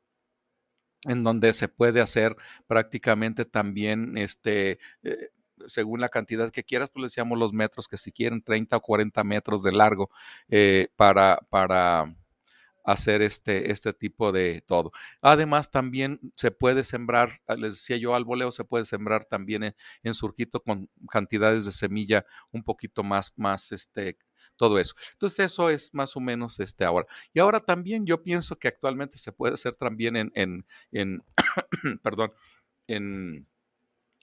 en 1.08 1.24
donde 1.24 1.54
se 1.54 1.68
puede 1.68 2.02
hacer 2.02 2.36
prácticamente 2.68 3.46
también 3.46 4.18
este, 4.18 4.80
eh, 5.04 5.30
según 5.68 6.02
la 6.02 6.10
cantidad 6.10 6.52
que 6.52 6.64
quieras, 6.64 6.90
pues 6.90 7.02
le 7.02 7.06
decíamos 7.08 7.38
los 7.38 7.54
metros, 7.54 7.88
que 7.88 7.98
si 7.98 8.12
quieren 8.12 8.42
30 8.42 8.78
o 8.78 8.82
40 8.82 9.24
metros 9.24 9.64
de 9.64 9.72
largo 9.72 10.10
eh, 10.50 10.90
para, 10.96 11.40
para 11.50 12.16
hacer 12.86 13.22
este, 13.22 13.72
este 13.72 13.94
tipo 13.94 14.32
de 14.32 14.64
todo. 14.66 14.92
Además, 15.22 15.72
también 15.72 16.20
se 16.36 16.52
puede 16.52 16.84
sembrar, 16.84 17.42
ah, 17.48 17.56
les 17.56 17.76
decía 17.76 17.98
yo, 17.98 18.16
al 18.16 18.26
voleo 18.26 18.52
se 18.52 18.64
puede 18.64 18.86
sembrar 18.86 19.26
también 19.26 19.64
en, 19.64 19.76
en, 20.04 20.14
surquito 20.14 20.62
con 20.62 20.90
cantidades 21.10 21.66
de 21.66 21.72
semilla 21.72 22.26
un 22.52 22.64
poquito 22.64 23.04
más, 23.04 23.34
más, 23.36 23.72
este, 23.72 24.18
todo 24.56 24.80
eso. 24.80 24.94
Entonces, 25.14 25.52
eso 25.52 25.70
es 25.70 25.94
más 25.94 26.16
o 26.16 26.20
menos 26.20 26.60
este 26.60 26.86
ahora. 26.86 27.08
Y 27.34 27.40
ahora 27.40 27.60
también 27.60 28.06
yo 28.06 28.22
pienso 28.24 28.58
que 28.58 28.68
actualmente 28.68 29.18
se 29.18 29.32
puede 29.32 29.56
hacer 29.56 29.76
también 29.76 30.16
en, 30.16 30.32
en, 30.36 30.66
en 30.92 31.24
perdón, 32.04 32.32
en 32.88 33.48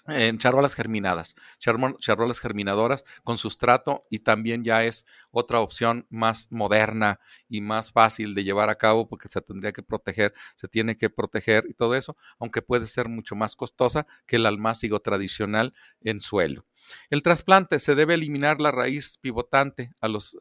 en 0.06 0.38
charolas 0.38 0.74
germinadas, 0.74 1.34
charolas 1.58 2.40
germinadoras 2.40 3.04
con 3.22 3.38
sustrato 3.38 4.04
y 4.10 4.20
también 4.20 4.64
ya 4.64 4.84
es 4.84 5.06
otra 5.30 5.60
opción 5.60 6.06
más 6.10 6.50
moderna 6.50 7.20
y 7.48 7.60
más 7.60 7.92
fácil 7.92 8.34
de 8.34 8.44
llevar 8.44 8.68
a 8.68 8.76
cabo 8.76 9.08
porque 9.08 9.28
se 9.28 9.40
tendría 9.40 9.72
que 9.72 9.82
proteger, 9.82 10.34
se 10.56 10.68
tiene 10.68 10.96
que 10.96 11.08
proteger 11.08 11.64
y 11.68 11.74
todo 11.74 11.94
eso, 11.94 12.16
aunque 12.38 12.62
puede 12.62 12.86
ser 12.86 13.08
mucho 13.08 13.36
más 13.36 13.54
costosa 13.54 14.06
que 14.26 14.36
el 14.36 14.46
almácigo 14.46 15.00
tradicional 15.00 15.74
en 16.00 16.20
suelo. 16.20 16.66
El 17.10 17.22
trasplante 17.22 17.78
se 17.78 17.94
debe 17.94 18.14
eliminar 18.14 18.60
la 18.60 18.72
raíz 18.72 19.18
pivotante 19.18 19.92
a 20.00 20.08
los, 20.08 20.36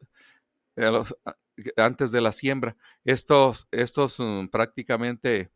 antes 1.76 2.10
de 2.12 2.20
la 2.20 2.32
siembra. 2.32 2.76
Estos, 3.04 3.68
estos 3.70 4.18
um, 4.18 4.48
prácticamente 4.48 5.50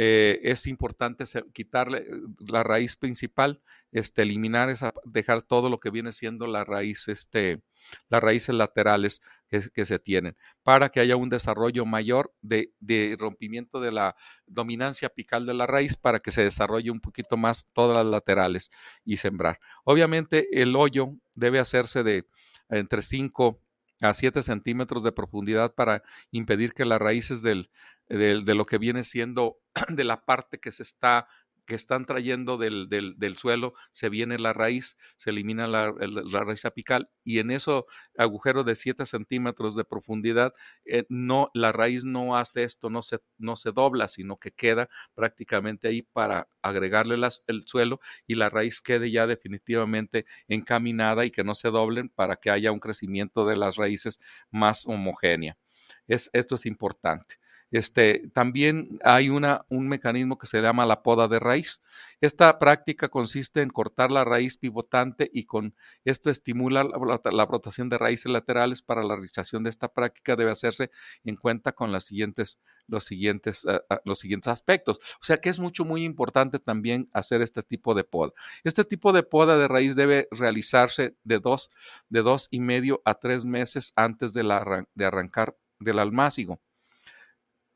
eh, 0.00 0.38
es 0.44 0.68
importante 0.68 1.24
quitarle 1.52 1.98
eh, 1.98 2.04
la 2.46 2.62
raíz 2.62 2.94
principal, 2.94 3.60
este, 3.90 4.22
eliminar 4.22 4.70
esa, 4.70 4.94
dejar 5.04 5.42
todo 5.42 5.68
lo 5.68 5.80
que 5.80 5.90
viene 5.90 6.12
siendo 6.12 6.46
la 6.46 6.62
raíz, 6.62 7.08
este, 7.08 7.62
las 8.08 8.22
raíces 8.22 8.54
laterales 8.54 9.20
que, 9.48 9.84
se 9.84 9.98
tienen, 9.98 10.36
para 10.62 10.90
que 10.90 11.00
haya 11.00 11.16
un 11.16 11.28
desarrollo 11.28 11.84
mayor 11.84 12.32
de, 12.42 12.72
de, 12.78 13.16
rompimiento 13.18 13.80
de 13.80 13.90
la 13.90 14.14
dominancia 14.46 15.08
apical 15.08 15.46
de 15.46 15.54
la 15.54 15.66
raíz, 15.66 15.96
para 15.96 16.20
que 16.20 16.30
se 16.30 16.44
desarrolle 16.44 16.92
un 16.92 17.00
poquito 17.00 17.36
más 17.36 17.66
todas 17.72 17.96
las 17.96 18.06
laterales 18.06 18.70
y 19.04 19.16
sembrar. 19.16 19.58
Obviamente 19.82 20.62
el 20.62 20.76
hoyo 20.76 21.14
debe 21.34 21.58
hacerse 21.58 22.04
de 22.04 22.24
entre 22.68 23.02
5 23.02 23.60
a 24.00 24.14
7 24.14 24.44
centímetros 24.44 25.02
de 25.02 25.10
profundidad 25.10 25.74
para 25.74 26.04
impedir 26.30 26.72
que 26.72 26.84
las 26.84 27.00
raíces 27.00 27.42
del, 27.42 27.68
de, 28.08 28.54
lo 28.54 28.66
que 28.66 28.78
viene 28.78 29.04
siendo 29.04 29.58
de 29.88 30.04
la 30.04 30.24
parte 30.24 30.58
que 30.58 30.72
se 30.72 30.82
está 30.82 31.28
que 31.68 31.74
están 31.74 32.06
trayendo 32.06 32.56
del, 32.56 32.88
del, 32.88 33.36
suelo, 33.36 33.74
se 33.90 34.08
viene 34.08 34.38
la 34.38 34.54
raíz, 34.54 34.96
se 35.16 35.30
elimina 35.30 35.66
la, 35.66 35.92
raíz 35.92 36.64
apical 36.64 37.10
y 37.24 37.40
en 37.40 37.50
eso 37.50 37.86
agujero 38.16 38.64
de 38.64 38.74
7 38.74 39.04
centímetros 39.04 39.76
de 39.76 39.84
profundidad, 39.84 40.54
eh, 40.86 41.04
no, 41.10 41.50
la 41.52 41.70
raíz 41.70 42.04
no 42.04 42.38
hace 42.38 42.64
esto, 42.64 42.88
no 42.88 43.02
se, 43.02 43.18
no 43.36 43.54
se 43.54 43.72
dobla, 43.72 44.08
sino 44.08 44.38
que 44.38 44.50
queda 44.50 44.88
prácticamente 45.14 45.88
ahí 45.88 46.00
para 46.00 46.48
agregarle 46.62 47.16
el 47.46 47.62
suelo 47.66 48.00
y 48.26 48.36
la 48.36 48.48
raíz 48.48 48.80
quede 48.80 49.10
ya 49.10 49.26
definitivamente 49.26 50.24
encaminada 50.48 51.26
y 51.26 51.30
que 51.30 51.44
no 51.44 51.54
se 51.54 51.68
doblen 51.68 52.08
para 52.08 52.36
que 52.36 52.50
haya 52.50 52.72
un 52.72 52.80
crecimiento 52.80 53.44
de 53.44 53.58
las 53.58 53.76
raíces 53.76 54.20
más 54.50 54.86
homogénea. 54.86 55.58
Es, 56.06 56.30
esto 56.32 56.54
es 56.54 56.64
importante. 56.64 57.36
Este, 57.70 58.30
también 58.32 58.98
hay 59.04 59.28
una, 59.28 59.66
un 59.68 59.88
mecanismo 59.88 60.38
que 60.38 60.46
se 60.46 60.62
llama 60.62 60.86
la 60.86 61.02
poda 61.02 61.28
de 61.28 61.38
raíz. 61.38 61.82
Esta 62.20 62.58
práctica 62.58 63.08
consiste 63.08 63.60
en 63.60 63.68
cortar 63.68 64.10
la 64.10 64.24
raíz 64.24 64.56
pivotante 64.56 65.30
y 65.32 65.44
con 65.44 65.74
esto 66.04 66.30
estimula 66.30 66.82
la, 66.82 67.46
brotación 67.46 67.88
de 67.88 67.98
raíces 67.98 68.32
laterales. 68.32 68.82
Para 68.82 69.02
la 69.02 69.14
realización 69.16 69.62
de 69.62 69.70
esta 69.70 69.88
práctica 69.88 70.34
debe 70.34 70.50
hacerse 70.50 70.90
en 71.24 71.36
cuenta 71.36 71.72
con 71.72 71.98
siguientes, 72.00 72.58
los, 72.86 73.04
siguientes, 73.04 73.66
ah, 73.66 73.82
ah, 73.90 74.00
los 74.04 74.18
siguientes 74.18 74.48
aspectos. 74.48 74.98
O 75.20 75.24
sea 75.24 75.36
que 75.36 75.50
es 75.50 75.58
mucho, 75.58 75.84
muy 75.84 76.04
importante 76.04 76.58
también 76.58 77.10
hacer 77.12 77.42
este 77.42 77.62
tipo 77.62 77.94
de 77.94 78.04
poda. 78.04 78.32
Este 78.64 78.84
tipo 78.84 79.12
de 79.12 79.22
poda 79.22 79.58
de 79.58 79.68
raíz 79.68 79.94
debe 79.94 80.28
realizarse 80.30 81.16
de 81.22 81.38
dos, 81.38 81.70
de 82.08 82.22
dos 82.22 82.48
y 82.50 82.60
medio 82.60 83.02
a 83.04 83.14
tres 83.14 83.44
meses 83.44 83.92
antes 83.94 84.32
de, 84.32 84.42
la, 84.42 84.86
de 84.94 85.04
arrancar 85.04 85.56
del 85.78 85.98
almácigo. 85.98 86.60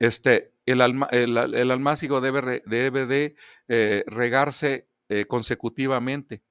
Este, 0.02 0.52
el, 0.66 0.80
el, 1.12 1.70
almácigo 1.70 2.20
debe, 2.20 2.60
debe 2.66 3.06
de 3.06 3.36
eh, 3.68 4.02
regarse 4.08 4.88
eh, 5.08 5.26
consecutivamente 5.26 6.42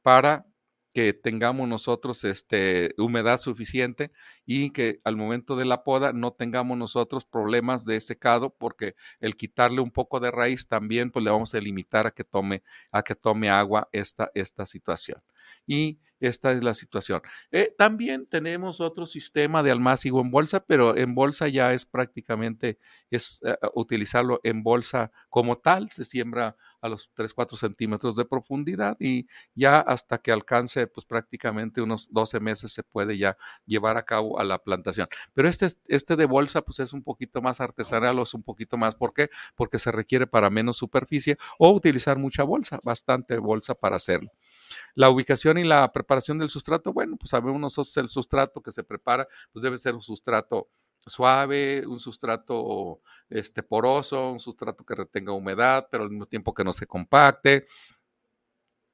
para 0.00 0.46
que 0.94 1.12
tengamos 1.12 1.68
nosotros 1.68 2.24
este, 2.24 2.94
humedad 2.96 3.38
suficiente 3.38 4.10
y 4.46 4.70
que 4.70 5.02
al 5.04 5.18
momento 5.18 5.54
de 5.54 5.66
la 5.66 5.84
poda 5.84 6.14
no 6.14 6.32
tengamos 6.32 6.78
nosotros 6.78 7.26
problemas 7.26 7.84
de 7.84 8.00
secado 8.00 8.56
porque 8.56 8.94
el 9.20 9.36
quitarle 9.36 9.82
un 9.82 9.90
poco 9.90 10.18
de 10.18 10.30
raíz 10.30 10.66
también 10.66 11.10
pues 11.10 11.26
le 11.26 11.30
vamos 11.30 11.54
a 11.54 11.60
limitar 11.60 12.06
a 12.06 12.10
que 12.10 12.24
tome, 12.24 12.62
a 12.90 13.02
que 13.02 13.14
tome 13.14 13.50
agua 13.50 13.86
esta, 13.92 14.30
esta 14.34 14.64
situación. 14.64 15.22
Y 15.66 15.98
esta 16.26 16.52
es 16.52 16.62
la 16.62 16.74
situación. 16.74 17.22
Eh, 17.50 17.74
también 17.76 18.26
tenemos 18.26 18.80
otro 18.80 19.06
sistema 19.06 19.62
de 19.62 19.70
almácigo 19.70 20.20
en 20.20 20.30
bolsa, 20.30 20.64
pero 20.64 20.96
en 20.96 21.14
bolsa 21.14 21.48
ya 21.48 21.72
es 21.72 21.86
prácticamente, 21.86 22.78
es 23.10 23.40
eh, 23.44 23.56
utilizarlo 23.74 24.40
en 24.44 24.62
bolsa 24.62 25.10
como 25.28 25.58
tal, 25.58 25.90
se 25.90 26.04
siembra 26.04 26.56
a 26.80 26.88
los 26.88 27.10
3, 27.14 27.32
4 27.32 27.56
centímetros 27.56 28.16
de 28.16 28.24
profundidad 28.24 28.96
y 29.00 29.26
ya 29.54 29.80
hasta 29.80 30.18
que 30.18 30.32
alcance 30.32 30.86
pues 30.86 31.06
prácticamente 31.06 31.80
unos 31.80 32.08
12 32.12 32.40
meses 32.40 32.72
se 32.72 32.82
puede 32.82 33.16
ya 33.16 33.36
llevar 33.66 33.96
a 33.96 34.04
cabo 34.04 34.38
a 34.38 34.44
la 34.44 34.58
plantación. 34.58 35.08
Pero 35.32 35.48
este, 35.48 35.68
este 35.86 36.16
de 36.16 36.26
bolsa 36.26 36.62
pues 36.62 36.80
es 36.80 36.92
un 36.92 37.02
poquito 37.02 37.40
más 37.40 37.60
artesanal 37.60 38.18
o 38.18 38.22
es 38.22 38.34
un 38.34 38.42
poquito 38.42 38.76
más, 38.76 38.94
¿por 38.94 39.14
qué? 39.14 39.30
Porque 39.54 39.78
se 39.78 39.92
requiere 39.92 40.26
para 40.26 40.50
menos 40.50 40.76
superficie 40.76 41.38
o 41.58 41.70
utilizar 41.70 42.18
mucha 42.18 42.42
bolsa, 42.44 42.80
bastante 42.82 43.38
bolsa 43.38 43.74
para 43.74 43.96
hacerlo. 43.96 44.30
La 44.94 45.10
ubicación 45.10 45.58
y 45.58 45.64
la 45.64 45.90
preparación 45.92 46.38
del 46.38 46.50
sustrato, 46.50 46.92
bueno, 46.92 47.16
pues 47.16 47.30
sabemos 47.30 47.60
nosotros 47.60 47.96
el 47.96 48.08
sustrato 48.08 48.62
que 48.62 48.72
se 48.72 48.84
prepara, 48.84 49.26
pues 49.52 49.62
debe 49.62 49.78
ser 49.78 49.94
un 49.94 50.02
sustrato 50.02 50.68
suave, 51.06 51.86
un 51.86 52.00
sustrato 52.00 53.02
este, 53.28 53.62
poroso, 53.62 54.32
un 54.32 54.40
sustrato 54.40 54.84
que 54.84 54.94
retenga 54.94 55.32
humedad, 55.32 55.88
pero 55.90 56.04
al 56.04 56.10
mismo 56.10 56.26
tiempo 56.26 56.54
que 56.54 56.64
no 56.64 56.72
se 56.72 56.86
compacte, 56.86 57.66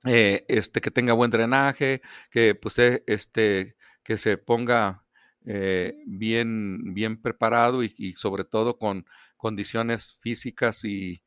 eh, 0.05 0.45
este, 0.49 0.81
que 0.81 0.91
tenga 0.91 1.13
buen 1.13 1.31
drenaje, 1.31 2.01
que 2.31 2.55
pues, 2.55 2.79
este, 2.79 3.77
que 4.03 4.17
se 4.17 4.39
ponga 4.39 5.05
bien, 6.07 6.95
bien 6.95 7.21
preparado 7.21 7.83
y, 7.83 8.13
sobre 8.15 8.45
todo 8.45 8.77
con 8.79 9.07
condiciones 9.37 10.19
físicas 10.21 10.85
y 10.85 11.23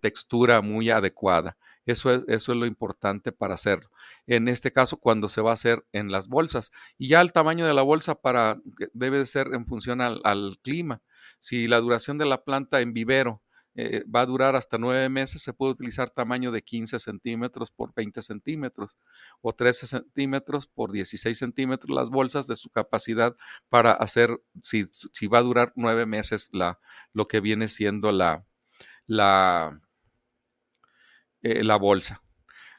textura 0.00 0.60
muy 0.60 0.90
adecuada. 0.90 1.56
Eso 1.86 2.10
es, 2.10 2.22
eso 2.28 2.52
es 2.52 2.58
lo 2.58 2.66
importante 2.66 3.32
para 3.32 3.54
hacerlo. 3.54 3.90
En 4.26 4.48
este 4.48 4.72
caso, 4.72 4.96
cuando 4.96 5.28
se 5.28 5.42
va 5.42 5.50
a 5.50 5.54
hacer 5.54 5.84
en 5.92 6.10
las 6.10 6.28
bolsas. 6.28 6.70
Y 6.98 7.08
ya 7.08 7.20
el 7.20 7.32
tamaño 7.32 7.66
de 7.66 7.74
la 7.74 7.82
bolsa 7.82 8.14
para, 8.14 8.58
debe 8.92 9.24
ser 9.26 9.48
en 9.52 9.66
función 9.66 10.00
al, 10.00 10.58
clima. 10.62 11.02
Si 11.40 11.68
la 11.68 11.80
duración 11.80 12.16
de 12.18 12.26
la 12.26 12.42
planta 12.44 12.80
en 12.80 12.94
vivero 12.94 13.42
eh, 13.74 14.04
va 14.04 14.20
a 14.20 14.26
durar 14.26 14.56
hasta 14.56 14.78
nueve 14.78 15.08
meses, 15.08 15.42
se 15.42 15.52
puede 15.52 15.72
utilizar 15.72 16.08
tamaño 16.08 16.52
de 16.52 16.62
15 16.62 17.00
centímetros 17.00 17.70
por 17.70 17.92
20 17.92 18.22
centímetros 18.22 18.96
o 19.40 19.52
13 19.52 19.86
centímetros 19.86 20.66
por 20.68 20.92
16 20.92 21.36
centímetros 21.36 21.94
las 21.94 22.08
bolsas 22.08 22.46
de 22.46 22.56
su 22.56 22.70
capacidad 22.70 23.36
para 23.68 23.92
hacer, 23.92 24.30
si, 24.62 24.86
si 25.12 25.26
va 25.26 25.38
a 25.38 25.42
durar 25.42 25.72
nueve 25.74 26.06
meses 26.06 26.50
la, 26.52 26.78
lo 27.12 27.26
que 27.26 27.40
viene 27.40 27.66
siendo 27.66 28.12
la, 28.12 28.46
la, 29.06 29.80
eh, 31.44 31.62
la 31.62 31.76
bolsa. 31.76 32.22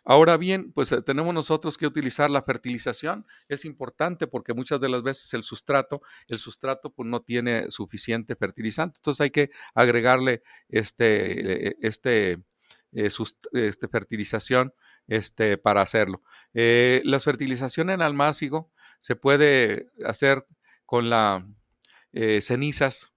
Ahora 0.03 0.38
bien, 0.38 0.72
pues 0.74 0.91
eh, 0.91 1.03
tenemos 1.03 1.36
nosotros 1.36 1.78
que 1.78 1.86
utilizar 1.86 2.32
la 2.32 2.41
fertilización. 2.41 3.28
Es 3.47 3.63
importante 3.63 4.26
porque 4.26 4.55
muchas 4.55 4.82
de 4.82 4.89
las 4.89 5.03
veces 5.03 5.32
el 5.36 5.43
sustrato, 5.43 6.01
el 6.28 6.39
sustrato 6.39 6.91
pues 6.91 7.07
no 7.07 7.22
tiene 7.22 7.70
suficiente 7.70 8.36
fertilizante. 8.36 8.97
Entonces 8.97 9.22
hay 9.22 9.30
que 9.30 9.51
agregarle 9.76 10.41
este, 10.68 11.68
eh, 11.70 11.76
este, 11.82 12.39
este 12.91 13.88
fertilización 13.88 14.74
este, 15.07 15.59
para 15.59 15.82
hacerlo. 15.82 16.24
la 16.53 17.20
fertilización 17.20 17.91
en 17.91 18.01
almácigo 18.01 18.72
se 18.99 19.16
puede 19.16 19.91
hacer 20.03 20.47
con 20.88 21.11
las 21.11 21.43
cenizas 22.41 23.14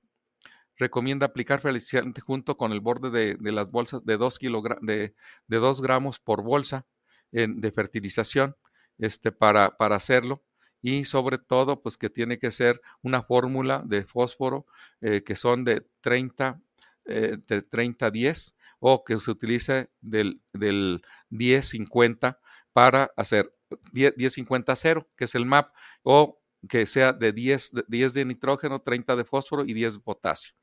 recomienda 0.78 1.26
aplicar 1.26 1.60
fertilizante 1.60 2.20
junto 2.20 2.56
con 2.56 2.72
el 2.72 2.80
borde 2.80 3.10
de, 3.10 3.52
las 3.52 3.70
bolsas 3.70 4.04
de 4.04 4.16
2 4.16 4.38
de, 4.80 5.14
de 5.46 5.72
gramos 5.82 6.18
por 6.18 6.42
bolsa 6.42 6.86
de 7.30 7.72
fertilización 7.72 8.56
este, 8.98 9.32
para, 9.32 9.76
para 9.76 9.96
hacerlo. 9.96 10.42
Y 10.80 11.04
sobre 11.04 11.38
todo 11.38 11.82
pues 11.82 11.96
que 11.96 12.08
tiene 12.08 12.38
que 12.38 12.52
ser 12.52 12.80
una 13.02 13.22
fórmula 13.22 13.82
de 13.84 14.04
fósforo 14.04 14.66
eh, 15.00 15.24
que 15.24 15.34
son 15.34 15.64
de 15.64 15.88
30 16.02 16.62
eh, 17.06 17.36
de 17.46 17.62
30 17.62 18.10
10 18.10 18.54
o 18.78 19.02
que 19.02 19.18
se 19.18 19.30
utilice 19.30 19.90
del, 20.00 20.40
del 20.52 21.02
10 21.30 21.68
50 21.68 22.38
para 22.72 23.10
hacer 23.16 23.52
10, 23.92 24.14
10 24.16 24.32
50 24.34 24.76
0 24.76 25.08
que 25.16 25.24
es 25.24 25.34
el 25.34 25.46
MAP 25.46 25.68
o 26.04 26.40
que 26.68 26.86
sea 26.86 27.12
de 27.12 27.32
10, 27.32 27.72
10 27.88 28.14
de 28.14 28.24
nitrógeno, 28.24 28.80
30 28.80 29.16
de 29.16 29.24
fósforo 29.24 29.64
y 29.64 29.74
10 29.74 29.94
de 29.94 30.00
potasio 30.00 30.57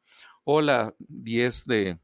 o 0.46 0.62
la 0.62 0.96
10 1.00 1.66
de, 1.66 2.00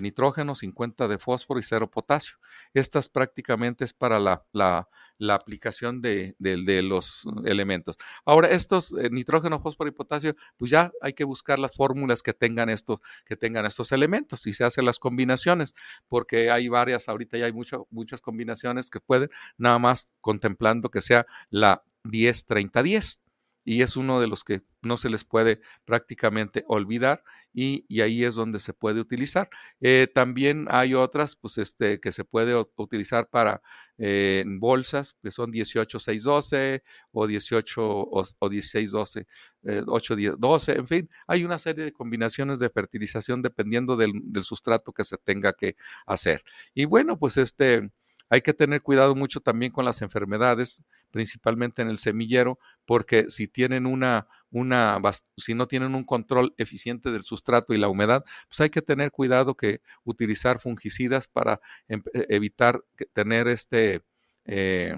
nitrógeno, 0.00 0.54
50 0.54 1.08
de 1.08 1.18
fósforo 1.18 1.58
y 1.58 1.62
0 1.62 1.90
potasio. 1.90 2.36
Estas 2.74 3.08
prácticamente 3.08 3.84
es 3.84 3.92
para 3.92 4.20
la, 4.20 4.88
aplicación 5.34 6.00
de, 6.00 6.36
los 6.38 7.26
elementos. 7.44 7.96
Ahora, 8.24 8.48
estos 8.48 8.92
eh, 8.92 9.08
nitrógeno, 9.10 9.60
fósforo 9.60 9.88
y 9.88 9.92
potasio, 9.92 10.36
pues 10.56 10.70
ya 10.70 10.92
hay 11.00 11.14
que 11.14 11.24
buscar 11.24 11.58
las 11.58 11.74
fórmulas 11.74 12.22
que 12.22 12.34
tengan, 12.34 12.68
estos, 12.68 13.00
que 13.24 13.36
tengan 13.36 13.66
estos 13.66 13.90
elementos 13.90 14.46
y 14.46 14.52
se 14.52 14.64
hacen 14.64 14.84
las 14.84 14.98
combinaciones, 14.98 15.74
porque 16.06 16.50
hay 16.50 16.68
varias, 16.68 17.08
ahorita 17.08 17.38
ya 17.38 17.46
hay 17.46 17.52
muchas 17.52 18.20
combinaciones 18.20 18.90
que 18.90 19.00
pueden, 19.00 19.30
nada 19.56 19.78
más 19.78 20.14
contemplando 20.20 20.90
que 20.90 21.00
sea 21.00 21.26
la 21.50 21.82
10-30-10 22.04 23.22
y 23.68 23.82
es 23.82 23.98
uno 23.98 24.18
de 24.18 24.28
los 24.28 24.44
que 24.44 24.62
no 24.80 24.96
se 24.96 25.10
les 25.10 25.24
puede 25.24 25.60
prácticamente 25.84 26.64
olvidar 26.68 27.22
y, 27.52 27.84
ahí 28.00 28.24
es 28.24 28.34
donde 28.34 28.60
se 28.60 28.72
puede 28.72 28.98
utilizar. 28.98 29.50
Eh, 29.82 30.06
también 30.14 30.68
hay 30.70 30.94
otras 30.94 31.36
pues, 31.36 31.58
este, 31.58 32.00
que 32.00 32.10
se 32.12 32.24
puede 32.24 32.54
utilizar 32.76 33.28
para 33.28 33.60
eh, 33.98 34.42
bolsas, 34.46 35.16
que 35.22 35.30
son 35.30 35.52
18-6-12 35.52 36.82
o 37.12 37.26
18 37.26 37.82
o, 37.86 38.24
16-12, 38.40 39.26
8-12, 39.64 40.76
en 40.76 40.86
fin, 40.86 41.10
hay 41.26 41.44
una 41.44 41.58
serie 41.58 41.84
de 41.84 41.92
combinaciones 41.92 42.60
de 42.60 42.70
fertilización 42.70 43.42
dependiendo 43.42 43.96
del, 43.98 44.12
del 44.14 44.44
sustrato 44.44 44.94
que 44.94 45.04
se 45.04 45.18
tenga 45.18 45.52
que 45.52 45.76
hacer. 46.06 46.42
Y 46.72 46.86
bueno, 46.86 47.18
pues 47.18 47.36
este 47.36 47.90
hay 48.30 48.42
que 48.42 48.54
tener 48.54 48.82
cuidado 48.82 49.14
mucho 49.14 49.40
también 49.40 49.72
con 49.72 49.84
las 49.84 50.02
enfermedades, 50.02 50.84
principalmente 51.10 51.82
en 51.82 51.88
el 51.88 51.98
semillero, 51.98 52.58
porque 52.84 53.30
si 53.30 53.48
tienen 53.48 53.86
una, 53.86 54.28
una, 54.50 55.00
si 55.36 55.54
no 55.54 55.66
tienen 55.66 55.94
un 55.94 56.04
control 56.04 56.54
eficiente 56.58 57.10
del 57.10 57.22
sustrato 57.22 57.74
y 57.74 57.78
la 57.78 57.88
humedad, 57.88 58.24
pues 58.48 58.60
hay 58.60 58.70
que 58.70 58.82
tener 58.82 59.10
cuidado 59.10 59.56
que 59.56 59.80
utilizar 60.04 60.60
fungicidas 60.60 61.28
para 61.28 61.60
em, 61.88 62.02
e, 62.14 62.26
evitar 62.30 62.80
tener 63.12 63.48
este 63.48 64.02
eh, 64.44 64.96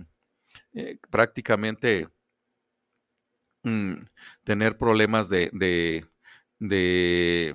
eh, 0.75 0.99
prácticamente 1.11 2.09
mm, 3.65 3.95
tener 4.45 4.79
problemas 4.79 5.29
de, 5.29 5.51
de, 5.53 6.07
de 6.59 7.55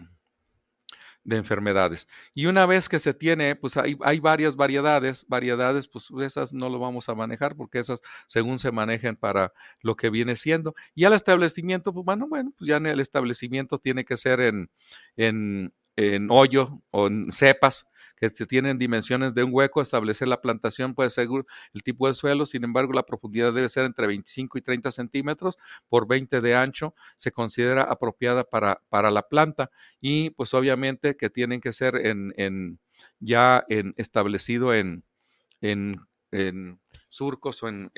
de 1.25 1.37
enfermedades. 1.37 2.07
Y 2.33 2.45
una 2.45 2.65
vez 2.65 2.87
que 2.87 2.99
se 2.99 3.13
tiene, 3.13 3.55
pues 3.55 3.75
hay, 3.75 3.97
hay, 4.01 4.19
varias 4.19 4.55
variedades, 4.55 5.25
variedades, 5.27 5.87
pues 5.87 6.07
esas 6.21 6.53
no 6.53 6.69
lo 6.69 6.79
vamos 6.79 7.09
a 7.09 7.15
manejar 7.15 7.55
porque 7.55 7.79
esas 7.79 8.01
según 8.27 8.59
se 8.59 8.71
manejen 8.71 9.17
para 9.17 9.51
lo 9.81 9.97
que 9.97 10.09
viene 10.09 10.35
siendo. 10.35 10.75
Y 10.93 11.03
al 11.03 11.13
establecimiento, 11.13 11.93
pues 11.93 12.05
bueno, 12.05 12.27
bueno, 12.29 12.53
pues 12.57 12.69
ya 12.69 12.77
el 12.77 12.99
establecimiento 12.99 13.79
tiene 13.79 14.05
que 14.05 14.17
ser 14.17 14.39
en, 14.39 14.69
en, 15.17 15.73
en 15.95 16.29
hoyo 16.29 16.81
o 16.91 17.07
en 17.07 17.31
cepas 17.31 17.87
que 18.15 18.29
tienen 18.29 18.77
dimensiones 18.77 19.33
de 19.33 19.43
un 19.43 19.51
hueco, 19.53 19.81
establecer 19.81 20.27
la 20.27 20.41
plantación 20.41 20.93
puede 20.93 21.09
ser 21.09 21.27
el 21.73 21.83
tipo 21.83 22.07
de 22.07 22.13
suelo, 22.13 22.45
sin 22.45 22.63
embargo 22.63 22.93
la 22.93 23.05
profundidad 23.05 23.53
debe 23.53 23.69
ser 23.69 23.85
entre 23.85 24.07
25 24.07 24.57
y 24.57 24.61
30 24.61 24.91
centímetros 24.91 25.57
por 25.89 26.07
20 26.07 26.41
de 26.41 26.55
ancho, 26.55 26.95
se 27.15 27.31
considera 27.31 27.83
apropiada 27.83 28.43
para, 28.43 28.81
para 28.89 29.11
la 29.11 29.23
planta 29.23 29.69
y 29.99 30.29
pues 30.31 30.53
obviamente 30.53 31.17
que 31.17 31.29
tienen 31.29 31.61
que 31.61 31.73
ser 31.73 31.95
en, 31.95 32.33
en 32.37 32.79
ya 33.19 33.65
en, 33.69 33.93
establecido 33.97 34.73
en, 34.73 35.03
en, 35.61 35.95
en 36.31 36.79
surcos 37.09 37.63
o 37.63 37.67
en, 37.67 37.91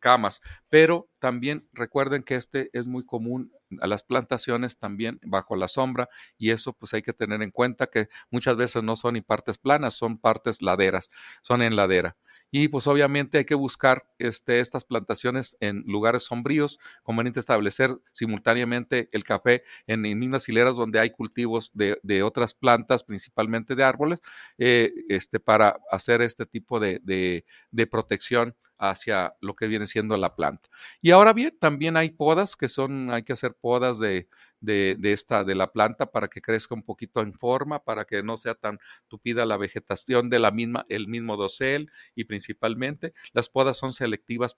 camas, 0.00 0.40
pero 0.68 1.08
también 1.18 1.68
recuerden 1.72 2.22
que 2.22 2.36
este 2.36 2.70
es 2.72 2.86
muy 2.86 3.04
común 3.04 3.52
a 3.80 3.86
las 3.86 4.02
plantaciones 4.02 4.78
también 4.78 5.20
bajo 5.24 5.56
la 5.56 5.68
sombra 5.68 6.08
y 6.36 6.50
eso 6.50 6.72
pues 6.72 6.94
hay 6.94 7.02
que 7.02 7.12
tener 7.12 7.42
en 7.42 7.50
cuenta 7.50 7.86
que 7.86 8.08
muchas 8.30 8.56
veces 8.56 8.82
no 8.82 8.96
son 8.96 9.14
ni 9.14 9.20
partes 9.20 9.58
planas, 9.58 9.94
son 9.94 10.18
partes 10.18 10.62
laderas, 10.62 11.10
son 11.42 11.62
en 11.62 11.76
ladera. 11.76 12.16
Y 12.54 12.68
pues 12.68 12.86
obviamente 12.86 13.38
hay 13.38 13.46
que 13.46 13.54
buscar 13.54 14.06
este, 14.18 14.60
estas 14.60 14.84
plantaciones 14.84 15.56
en 15.60 15.84
lugares 15.86 16.24
sombríos, 16.24 16.78
conveniente 17.02 17.40
establecer 17.40 17.96
simultáneamente 18.12 19.08
el 19.12 19.24
café 19.24 19.64
en, 19.86 20.02
mismas 20.02 20.46
hileras 20.50 20.76
donde 20.76 21.00
hay 21.00 21.10
cultivos 21.10 21.70
de, 21.72 21.98
de 22.02 22.22
otras 22.22 22.52
plantas, 22.52 23.04
principalmente 23.04 23.74
de 23.74 23.84
árboles, 23.84 24.20
eh, 24.58 24.92
este, 25.08 25.40
para 25.40 25.78
hacer 25.90 26.20
este 26.20 26.44
tipo 26.44 26.78
de, 26.78 27.00
de, 27.02 27.46
de 27.70 27.86
protección 27.86 28.54
hacia 28.78 29.34
lo 29.40 29.54
que 29.54 29.68
viene 29.68 29.86
siendo 29.86 30.16
la 30.16 30.34
planta. 30.34 30.68
Y 31.00 31.12
ahora 31.12 31.32
bien, 31.32 31.56
también 31.58 31.96
hay 31.96 32.10
podas 32.10 32.56
que 32.56 32.68
son, 32.68 33.10
hay 33.12 33.22
que 33.22 33.32
hacer 33.32 33.54
podas 33.54 33.98
de, 33.98 34.28
de, 34.62 34.96
esta, 35.02 35.44
de 35.44 35.54
la 35.54 35.72
planta 35.72 36.10
para 36.10 36.28
que 36.28 36.40
crezca 36.40 36.74
un 36.74 36.82
poquito 36.82 37.20
en 37.20 37.34
forma, 37.34 37.84
para 37.84 38.04
que 38.04 38.22
no 38.22 38.36
sea 38.36 38.54
tan 38.54 38.78
tupida 39.08 39.44
la 39.44 39.56
vegetación 39.56 40.30
de 40.30 40.38
la 40.38 40.50
misma, 40.50 40.86
el 40.88 41.08
mismo 41.08 41.36
dosel 41.36 41.90
y 42.14 42.24
principalmente 42.24 43.12
las 43.32 43.48
podas 43.48 43.76
son 43.76 43.92
selectivas, 43.92 44.56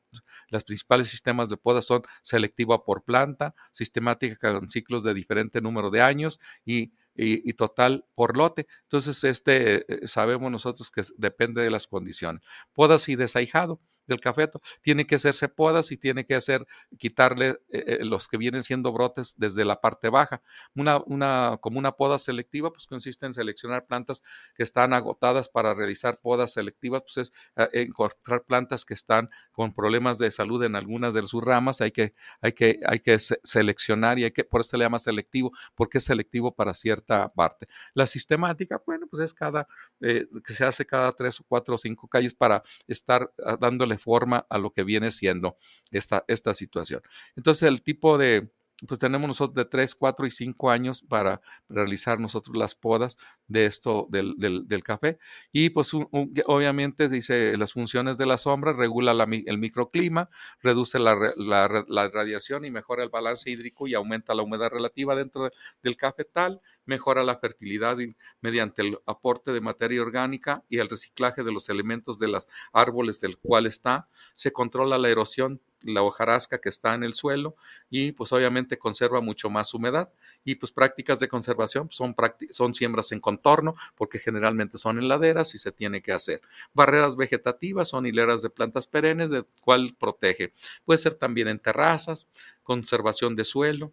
los 0.48 0.64
principales 0.64 1.08
sistemas 1.08 1.48
de 1.48 1.56
podas 1.56 1.86
son 1.86 2.02
selectiva 2.22 2.84
por 2.84 3.02
planta, 3.02 3.54
sistemática 3.72 4.52
con 4.52 4.70
ciclos 4.70 5.02
de 5.02 5.14
diferente 5.14 5.60
número 5.60 5.90
de 5.90 6.02
años 6.02 6.40
y 6.64 6.92
y, 7.16 7.52
total 7.52 8.04
por 8.16 8.36
lote. 8.36 8.66
Entonces, 8.82 9.22
este 9.22 10.04
eh, 10.04 10.08
sabemos 10.08 10.50
nosotros 10.50 10.90
que 10.90 11.02
depende 11.16 11.62
de 11.62 11.70
las 11.70 11.86
condiciones. 11.86 12.42
Podas 12.72 13.08
y 13.08 13.14
desahijado 13.14 13.80
del 14.06 14.20
cafeto. 14.20 14.60
Tiene 14.80 15.06
que 15.06 15.16
hacerse 15.16 15.48
podas 15.48 15.92
y 15.92 15.96
tiene 15.96 16.24
que 16.26 16.34
hacer, 16.34 16.66
quitarle 16.98 17.58
eh, 17.70 17.98
eh, 18.00 18.04
los 18.04 18.28
que 18.28 18.36
vienen 18.36 18.62
siendo 18.62 18.92
brotes 18.92 19.34
desde 19.36 19.64
la 19.64 19.80
parte 19.80 20.08
baja. 20.08 20.42
Una, 20.74 20.98
una, 21.06 21.58
como 21.60 21.78
una 21.78 21.92
poda 21.92 22.18
selectiva, 22.18 22.72
pues 22.72 22.86
consiste 22.86 23.26
en 23.26 23.34
seleccionar 23.34 23.86
plantas 23.86 24.22
que 24.54 24.62
están 24.62 24.92
agotadas 24.92 25.48
para 25.48 25.74
realizar 25.74 26.20
podas 26.20 26.52
selectivas, 26.52 27.02
pues 27.02 27.28
es 27.28 27.32
eh, 27.56 27.82
encontrar 27.82 28.44
plantas 28.44 28.84
que 28.84 28.94
están 28.94 29.30
con 29.52 29.74
problemas 29.74 30.18
de 30.18 30.30
salud 30.30 30.62
en 30.64 30.76
algunas 30.76 31.14
de 31.14 31.24
sus 31.26 31.42
ramas, 31.42 31.80
hay 31.80 31.90
que, 31.90 32.14
hay 32.40 32.52
que, 32.52 32.80
hay 32.86 33.00
que 33.00 33.18
seleccionar 33.18 34.18
y 34.18 34.24
hay 34.24 34.30
que, 34.30 34.44
por 34.44 34.60
eso 34.60 34.70
se 34.70 34.78
le 34.78 34.84
llama 34.84 34.98
selectivo, 34.98 35.52
porque 35.74 35.98
es 35.98 36.04
selectivo 36.04 36.54
para 36.54 36.74
cierta 36.74 37.32
parte. 37.32 37.66
La 37.94 38.06
sistemática, 38.06 38.82
bueno, 38.86 39.06
pues 39.10 39.22
es 39.22 39.34
cada, 39.34 39.66
que 40.00 40.54
se 40.54 40.64
hace 40.64 40.84
cada 40.84 41.12
tres 41.12 41.40
o 41.40 41.44
cuatro 41.48 41.74
o 41.74 41.78
cinco 41.78 42.08
calles 42.08 42.34
para 42.34 42.62
estar 42.86 43.32
ah, 43.44 43.56
dándole 43.58 43.93
forma 43.98 44.46
a 44.48 44.58
lo 44.58 44.72
que 44.72 44.84
viene 44.84 45.10
siendo 45.10 45.56
esta, 45.90 46.24
esta 46.28 46.54
situación. 46.54 47.02
Entonces, 47.36 47.68
el 47.68 47.82
tipo 47.82 48.18
de, 48.18 48.50
pues 48.86 48.98
tenemos 48.98 49.28
nosotros 49.28 49.54
de 49.54 49.64
3, 49.64 49.94
4 49.94 50.26
y 50.26 50.30
5 50.30 50.70
años 50.70 51.02
para 51.08 51.40
realizar 51.68 52.18
nosotros 52.18 52.56
las 52.56 52.74
podas 52.74 53.16
de 53.46 53.66
esto 53.66 54.06
del, 54.10 54.34
del, 54.36 54.82
café. 54.82 55.18
Y 55.52 55.70
pues 55.70 55.92
obviamente 55.94 57.08
dice 57.08 57.56
las 57.56 57.72
funciones 57.72 58.18
de 58.18 58.26
la 58.26 58.36
sombra, 58.36 58.72
regula 58.72 59.12
el 59.12 59.58
microclima, 59.58 60.28
reduce 60.60 60.98
la, 60.98 61.16
la, 61.36 62.08
radiación 62.08 62.64
y 62.64 62.70
mejora 62.70 63.04
el 63.04 63.10
balance 63.10 63.48
hídrico 63.48 63.86
y 63.86 63.94
aumenta 63.94 64.34
la 64.34 64.42
humedad 64.42 64.70
relativa 64.70 65.14
dentro 65.14 65.50
del 65.82 65.96
cafetal, 65.96 66.60
mejora 66.84 67.22
la 67.22 67.38
fertilidad 67.38 67.96
mediante 68.40 68.82
el 68.82 68.98
aporte 69.06 69.52
de 69.52 69.60
materia 69.60 70.02
orgánica 70.02 70.64
y 70.68 70.78
el 70.78 70.88
reciclaje 70.88 71.44
de 71.44 71.52
los 71.52 71.68
elementos 71.68 72.18
de 72.18 72.28
los 72.28 72.48
árboles 72.72 73.20
del 73.20 73.38
cual 73.38 73.66
está, 73.66 74.08
se 74.34 74.52
controla 74.52 74.98
la 74.98 75.10
erosión 75.10 75.60
la 75.84 76.02
hojarasca 76.02 76.60
que 76.60 76.68
está 76.68 76.94
en 76.94 77.04
el 77.04 77.14
suelo 77.14 77.56
y 77.90 78.12
pues 78.12 78.32
obviamente 78.32 78.78
conserva 78.78 79.20
mucho 79.20 79.50
más 79.50 79.72
humedad 79.74 80.12
y 80.44 80.56
pues 80.56 80.72
prácticas 80.72 81.18
de 81.20 81.28
conservación 81.28 81.88
son, 81.90 82.14
son 82.50 82.74
siembras 82.74 83.12
en 83.12 83.20
contorno 83.20 83.76
porque 83.94 84.18
generalmente 84.18 84.78
son 84.78 84.98
en 84.98 85.08
laderas 85.08 85.54
y 85.54 85.58
se 85.58 85.72
tiene 85.72 86.02
que 86.02 86.12
hacer. 86.12 86.40
Barreras 86.72 87.16
vegetativas 87.16 87.88
son 87.88 88.06
hileras 88.06 88.42
de 88.42 88.50
plantas 88.50 88.86
perennes 88.86 89.30
de 89.30 89.44
cual 89.60 89.96
protege. 89.98 90.52
Puede 90.84 90.98
ser 90.98 91.14
también 91.14 91.48
en 91.48 91.58
terrazas, 91.58 92.26
conservación 92.62 93.36
de 93.36 93.44
suelo, 93.44 93.92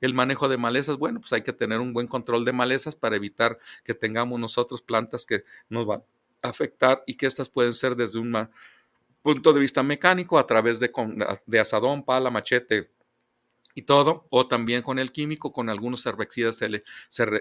el 0.00 0.14
manejo 0.14 0.48
de 0.48 0.58
malezas, 0.58 0.96
bueno, 0.96 1.20
pues 1.20 1.32
hay 1.32 1.42
que 1.42 1.52
tener 1.52 1.80
un 1.80 1.92
buen 1.92 2.06
control 2.06 2.44
de 2.44 2.52
malezas 2.52 2.96
para 2.96 3.16
evitar 3.16 3.58
que 3.84 3.94
tengamos 3.94 4.38
nosotros 4.38 4.82
plantas 4.82 5.24
que 5.24 5.44
nos 5.68 5.86
van 5.86 6.02
a 6.42 6.48
afectar 6.48 7.02
y 7.06 7.14
que 7.14 7.26
estas 7.26 7.48
pueden 7.48 7.72
ser 7.72 7.96
desde 7.96 8.18
un 8.18 8.30
punto 9.26 9.52
de 9.52 9.58
vista 9.58 9.82
mecánico 9.82 10.38
a 10.38 10.46
través 10.46 10.78
de, 10.78 10.88
de 11.46 11.58
asadón, 11.58 12.04
pala, 12.04 12.30
machete, 12.30 12.92
y 13.76 13.82
todo, 13.82 14.26
o 14.30 14.48
también 14.48 14.80
con 14.80 14.98
el 14.98 15.12
químico, 15.12 15.52
con 15.52 15.68
algunos 15.68 16.06
herbicidas 16.06 16.58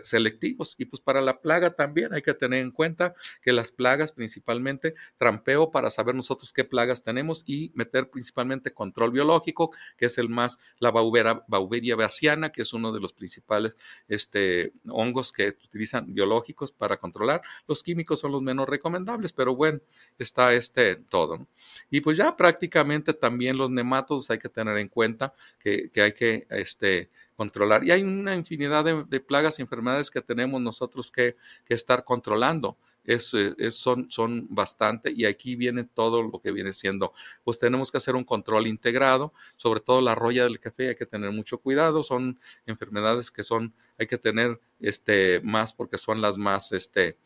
selectivos. 0.01 0.75
Y 0.77 0.83
pues 0.83 1.01
para 1.01 1.21
la 1.21 1.39
plaga 1.39 1.77
también 1.77 2.13
hay 2.13 2.21
que 2.21 2.33
tener 2.33 2.59
en 2.59 2.71
cuenta 2.71 3.15
que 3.41 3.53
las 3.53 3.71
plagas 3.71 4.11
principalmente 4.11 4.95
trampeo 5.17 5.71
para 5.71 5.89
saber 5.89 6.13
nosotros 6.13 6.51
qué 6.51 6.65
plagas 6.65 7.03
tenemos 7.03 7.45
y 7.47 7.71
meter 7.73 8.09
principalmente 8.09 8.73
control 8.73 9.11
biológico, 9.11 9.71
que 9.95 10.07
es 10.07 10.17
el 10.17 10.27
más, 10.27 10.59
la 10.79 10.91
Bauberia 10.91 11.95
baciana, 11.95 12.49
que 12.49 12.63
es 12.63 12.73
uno 12.73 12.91
de 12.91 12.99
los 12.99 13.13
principales 13.13 13.77
este, 14.09 14.73
hongos 14.89 15.31
que 15.31 15.47
utilizan 15.47 16.13
biológicos 16.13 16.73
para 16.73 16.97
controlar. 16.97 17.43
Los 17.65 17.81
químicos 17.81 18.19
son 18.19 18.33
los 18.33 18.41
menos 18.41 18.67
recomendables, 18.67 19.31
pero 19.31 19.55
bueno, 19.55 19.79
está 20.19 20.53
este 20.53 20.97
todo. 20.97 21.47
Y 21.89 22.01
pues 22.01 22.17
ya 22.17 22.35
prácticamente 22.35 23.13
también 23.13 23.55
los 23.55 23.71
nematodos 23.71 24.29
hay 24.31 24.37
que 24.37 24.49
tener 24.49 24.77
en 24.79 24.89
cuenta 24.89 25.33
que, 25.59 25.89
que 25.91 26.01
hay 26.01 26.11
que 26.11 26.24
este, 26.49 27.09
controlar. 27.35 27.83
Y 27.83 27.91
hay 27.91 28.03
una 28.03 28.33
infinidad 28.35 28.85
de, 28.85 29.19
plagas 29.19 29.59
y 29.59 29.61
enfermedades 29.61 30.09
que 30.09 30.21
tenemos 30.21 30.61
nosotros 30.61 31.11
que, 31.11 31.35
estar 31.67 32.03
controlando. 32.03 32.77
Es, 33.03 33.35
son, 33.69 34.09
son 34.09 34.47
bastante 34.49 35.11
y 35.15 35.25
aquí 35.25 35.55
viene 35.55 35.83
todo 35.83 36.23
lo 36.23 36.41
que 36.41 36.51
viene 36.51 36.73
siendo. 36.73 37.13
Pues 37.43 37.59
tenemos 37.59 37.91
que 37.91 37.97
hacer 37.97 38.15
un 38.15 38.23
control 38.23 38.65
integrado, 38.65 39.31
sobre 39.57 39.79
todo 39.79 40.01
la 40.01 40.15
roya 40.15 40.43
del 40.43 40.59
café, 40.59 40.89
hay 40.89 40.95
que 40.95 41.05
tener 41.05 41.31
mucho 41.31 41.59
cuidado, 41.59 42.03
son 42.03 42.39
enfermedades 42.65 43.29
que 43.29 43.43
son, 43.43 43.75
hay 43.99 44.07
que 44.07 44.17
tener 44.17 44.59
este, 44.79 45.39
más 45.43 45.71
porque 45.71 45.99
son 45.99 46.19
las 46.19 46.37
más 46.37 46.71
este, 46.71 47.17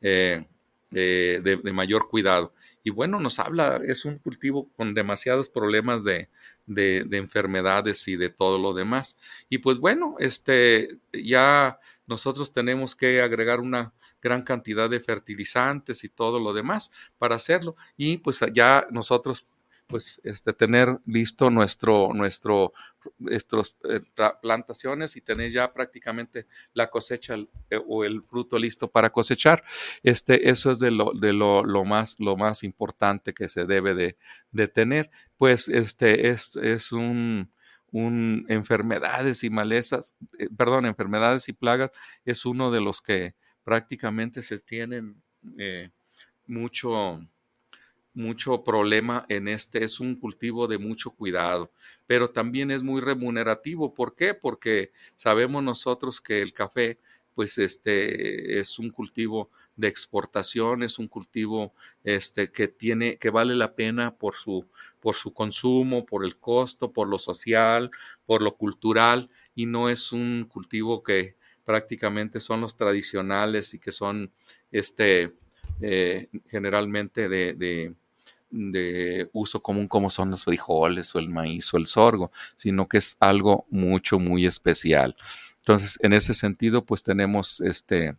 eh, 0.00 0.44
eh, 0.92 1.40
de, 1.44 1.72
mayor 1.72 2.08
cuidado. 2.08 2.54
Y 2.82 2.88
bueno, 2.90 3.20
nos 3.20 3.38
habla, 3.38 3.78
es 3.86 4.06
un 4.06 4.18
cultivo 4.18 4.70
con 4.74 4.94
demasiados 4.94 5.50
problemas 5.50 6.02
de, 6.02 6.30
de, 6.68 7.06
enfermedades 7.12 8.06
y 8.06 8.16
de 8.16 8.28
todo 8.28 8.58
lo 8.58 8.74
demás. 8.74 9.16
Y 9.48 9.58
pues 9.58 9.78
bueno, 9.78 10.14
este, 10.18 10.98
ya 11.12 11.78
nosotros 12.06 12.52
tenemos 12.52 12.94
que 12.94 13.20
agregar 13.20 13.60
una 13.60 13.92
gran 14.20 14.42
cantidad 14.42 14.88
de 14.88 15.00
fertilizantes 15.00 16.04
y 16.04 16.08
todo 16.08 16.38
lo 16.38 16.52
demás 16.52 16.90
para 17.18 17.36
hacerlo. 17.36 17.76
Y 17.96 18.18
pues 18.18 18.40
ya 18.52 18.86
nosotros 18.90 19.44
pues 19.88 20.20
este, 20.22 20.52
tener 20.52 21.00
listo 21.06 21.50
nuestro, 21.50 22.12
nuestro, 22.14 22.72
nuestros 23.18 23.76
eh, 23.88 24.00
plantaciones 24.40 25.16
y 25.16 25.22
tener 25.22 25.50
ya 25.50 25.72
prácticamente 25.72 26.46
la 26.74 26.90
cosecha 26.90 27.36
eh, 27.70 27.80
o 27.88 28.04
el 28.04 28.22
fruto 28.22 28.58
listo 28.58 28.90
para 28.90 29.10
cosechar. 29.10 29.64
Este, 30.02 30.50
eso 30.50 30.70
es 30.70 30.78
de 30.78 30.90
lo, 30.90 31.12
de 31.14 31.32
lo, 31.32 31.64
lo 31.64 31.84
más, 31.84 32.20
lo 32.20 32.36
más 32.36 32.62
importante 32.62 33.32
que 33.32 33.48
se 33.48 33.64
debe 33.64 33.94
de, 33.94 34.18
de 34.52 34.68
tener. 34.68 35.10
Pues 35.36 35.68
este 35.68 36.28
es, 36.28 36.54
es 36.56 36.92
un, 36.92 37.50
un, 37.90 38.44
enfermedades 38.48 39.42
y 39.42 39.50
malezas, 39.50 40.14
eh, 40.38 40.48
perdón, 40.56 40.84
enfermedades 40.84 41.48
y 41.48 41.54
plagas 41.54 41.90
es 42.24 42.44
uno 42.44 42.70
de 42.70 42.82
los 42.82 43.00
que 43.00 43.34
prácticamente 43.64 44.42
se 44.42 44.58
tienen 44.58 45.22
mucho 46.46 47.20
mucho 48.14 48.64
problema 48.64 49.24
en 49.28 49.48
este, 49.48 49.84
es 49.84 50.00
un 50.00 50.16
cultivo 50.16 50.66
de 50.66 50.78
mucho 50.78 51.10
cuidado, 51.10 51.72
pero 52.06 52.30
también 52.30 52.70
es 52.70 52.82
muy 52.82 53.00
remunerativo. 53.00 53.94
¿Por 53.94 54.14
qué? 54.14 54.34
Porque 54.34 54.92
sabemos 55.16 55.62
nosotros 55.62 56.20
que 56.20 56.42
el 56.42 56.52
café, 56.52 56.98
pues 57.34 57.58
este, 57.58 58.58
es 58.58 58.78
un 58.78 58.90
cultivo 58.90 59.50
de 59.76 59.86
exportación, 59.86 60.82
es 60.82 60.98
un 60.98 61.06
cultivo 61.06 61.72
este, 62.02 62.50
que 62.50 62.66
tiene, 62.66 63.16
que 63.16 63.30
vale 63.30 63.54
la 63.54 63.76
pena 63.76 64.16
por 64.16 64.34
su, 64.34 64.66
por 65.00 65.14
su 65.14 65.32
consumo, 65.32 66.04
por 66.04 66.24
el 66.24 66.36
costo, 66.36 66.92
por 66.92 67.08
lo 67.08 67.18
social, 67.18 67.92
por 68.26 68.42
lo 68.42 68.56
cultural, 68.56 69.30
y 69.54 69.66
no 69.66 69.88
es 69.88 70.10
un 70.10 70.46
cultivo 70.48 71.04
que 71.04 71.36
prácticamente 71.64 72.40
son 72.40 72.60
los 72.60 72.76
tradicionales 72.76 73.72
y 73.74 73.78
que 73.78 73.92
son 73.92 74.32
este, 74.72 75.34
eh, 75.80 76.28
generalmente 76.50 77.28
de 77.28 77.94
uso 79.32 79.62
común 79.62 79.88
como 79.88 80.10
son 80.10 80.30
los 80.30 80.44
frijoles 80.44 81.14
o 81.14 81.18
el 81.18 81.28
maíz 81.28 81.72
o 81.74 81.76
el 81.76 81.86
sorgo, 81.86 82.32
sino 82.56 82.88
que 82.88 82.98
es 82.98 83.16
algo 83.20 83.66
mucho, 83.70 84.18
muy 84.18 84.46
especial. 84.46 85.16
Entonces, 85.68 85.98
en 86.02 86.14
ese 86.14 86.32
sentido, 86.32 86.86
pues 86.86 87.02
tenemos 87.02 87.60
este 87.60 88.16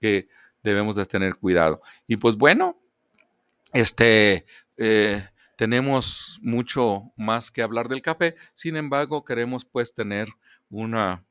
que 0.00 0.26
debemos 0.64 0.96
de 0.96 1.06
tener 1.06 1.36
cuidado. 1.36 1.82
Y 2.08 2.16
pues 2.16 2.34
bueno, 2.36 2.76
este 3.72 4.44
eh, 4.76 5.24
tenemos 5.54 6.40
mucho 6.42 7.12
más 7.16 7.52
que 7.52 7.62
hablar 7.62 7.88
del 7.88 8.02
café, 8.02 8.34
sin 8.54 8.76
embargo, 8.76 9.24
queremos 9.24 9.64
pues 9.64 9.94
tener 9.94 10.30
una 10.68 11.24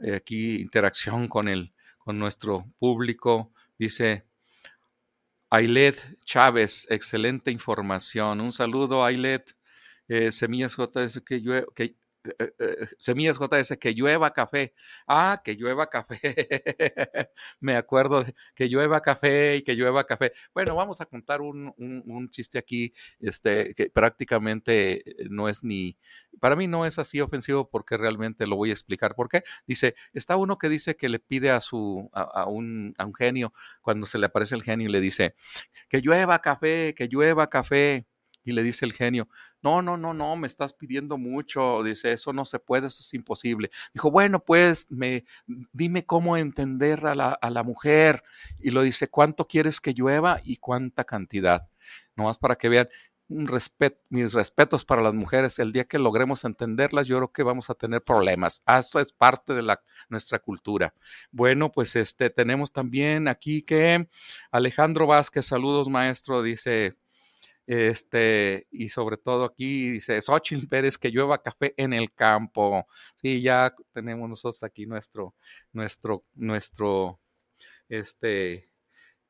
eh, 0.00 0.16
aquí 0.16 0.56
interacción 0.56 1.28
con 1.28 1.48
el 1.48 1.72
con 1.98 2.18
nuestro 2.18 2.66
público. 2.78 3.50
Dice 3.78 4.26
Ailet 5.50 5.96
Chávez, 6.24 6.86
excelente 6.90 7.50
información. 7.50 8.40
Un 8.40 8.52
saludo, 8.52 9.04
Ailet. 9.04 9.56
Eh, 10.08 10.30
semillas 10.32 10.76
JS 10.76 11.20
que, 11.24 11.42
que 11.74 11.96
eh, 12.38 12.52
eh, 12.58 12.88
semillas 12.98 13.38
JS, 13.38 13.76
que 13.78 13.94
llueva 13.94 14.32
café. 14.32 14.74
Ah, 15.06 15.40
que 15.44 15.54
llueva 15.54 15.88
café. 15.88 16.18
Me 17.60 17.76
acuerdo 17.76 18.24
de 18.24 18.34
que 18.54 18.68
llueva 18.68 19.00
café 19.00 19.56
y 19.56 19.62
que 19.62 19.74
llueva 19.74 20.06
café. 20.06 20.32
Bueno, 20.54 20.74
vamos 20.74 21.00
a 21.00 21.06
contar 21.06 21.40
un, 21.40 21.72
un, 21.76 22.30
chiste 22.30 22.58
aquí, 22.58 22.92
este, 23.20 23.74
que 23.74 23.90
prácticamente 23.90 25.04
no 25.30 25.48
es 25.48 25.64
ni, 25.64 25.96
para 26.40 26.56
mí 26.56 26.66
no 26.66 26.86
es 26.86 26.98
así 26.98 27.20
ofensivo 27.20 27.68
porque 27.70 27.96
realmente 27.96 28.46
lo 28.46 28.56
voy 28.56 28.70
a 28.70 28.72
explicar 28.72 29.14
por 29.14 29.28
qué. 29.28 29.42
Dice, 29.66 29.94
está 30.12 30.36
uno 30.36 30.58
que 30.58 30.68
dice 30.68 30.96
que 30.96 31.08
le 31.08 31.18
pide 31.18 31.50
a 31.50 31.60
su, 31.60 32.10
a, 32.12 32.46
un, 32.46 32.94
a 32.98 33.04
un 33.06 33.14
genio, 33.14 33.52
cuando 33.80 34.06
se 34.06 34.18
le 34.18 34.26
aparece 34.26 34.54
el 34.54 34.62
genio 34.62 34.88
y 34.88 34.92
le 34.92 35.00
dice, 35.00 35.34
que 35.88 36.00
llueva 36.00 36.40
café, 36.40 36.94
que 36.94 37.08
llueva 37.08 37.48
café. 37.48 38.06
Y 38.44 38.52
le 38.52 38.62
dice 38.62 38.84
el 38.84 38.92
genio, 38.92 39.28
no, 39.62 39.82
no, 39.82 39.96
no, 39.96 40.14
no, 40.14 40.36
me 40.36 40.46
estás 40.46 40.72
pidiendo 40.72 41.18
mucho. 41.18 41.82
Dice, 41.82 42.12
eso 42.12 42.32
no 42.32 42.44
se 42.44 42.58
puede, 42.58 42.86
eso 42.86 43.02
es 43.02 43.14
imposible. 43.14 43.70
Dijo, 43.92 44.10
bueno, 44.10 44.40
pues 44.40 44.90
me, 44.90 45.24
dime 45.72 46.04
cómo 46.04 46.36
entender 46.36 47.06
a 47.06 47.14
la, 47.14 47.30
a 47.30 47.50
la 47.50 47.62
mujer. 47.62 48.22
Y 48.58 48.70
lo 48.70 48.82
dice, 48.82 49.08
¿cuánto 49.08 49.46
quieres 49.46 49.80
que 49.80 49.94
llueva 49.94 50.40
y 50.44 50.56
cuánta 50.56 51.04
cantidad? 51.04 51.68
Nomás 52.16 52.38
para 52.38 52.56
que 52.56 52.68
vean, 52.68 52.88
mis 53.28 54.32
respetos 54.32 54.84
para 54.84 55.02
las 55.02 55.14
mujeres. 55.14 55.58
El 55.58 55.72
día 55.72 55.84
que 55.84 55.98
logremos 55.98 56.44
entenderlas, 56.44 57.06
yo 57.06 57.16
creo 57.16 57.32
que 57.32 57.42
vamos 57.42 57.70
a 57.70 57.74
tener 57.74 58.02
problemas. 58.02 58.62
Ah, 58.66 58.78
eso 58.78 59.00
es 59.00 59.12
parte 59.12 59.54
de 59.54 59.62
la, 59.62 59.82
nuestra 60.08 60.38
cultura. 60.38 60.94
Bueno, 61.30 61.72
pues 61.72 61.96
este 61.96 62.30
tenemos 62.30 62.72
también 62.72 63.28
aquí 63.28 63.62
que 63.62 64.08
Alejandro 64.50 65.06
Vázquez, 65.06 65.46
saludos 65.46 65.88
maestro, 65.88 66.42
dice, 66.42 66.96
este, 67.66 68.66
y 68.70 68.88
sobre 68.88 69.16
todo 69.16 69.44
aquí 69.44 69.90
dice 69.92 70.20
Xochitl 70.20 70.68
Pérez 70.70 70.98
que 70.98 71.10
llueva 71.10 71.42
café 71.42 71.74
en 71.76 71.92
el 71.92 72.12
campo. 72.12 72.86
Sí, 73.16 73.42
ya 73.42 73.74
tenemos 73.92 74.28
nosotros 74.28 74.62
aquí 74.62 74.86
nuestro, 74.86 75.34
nuestro, 75.72 76.24
nuestro, 76.34 77.20
este, 77.88 78.70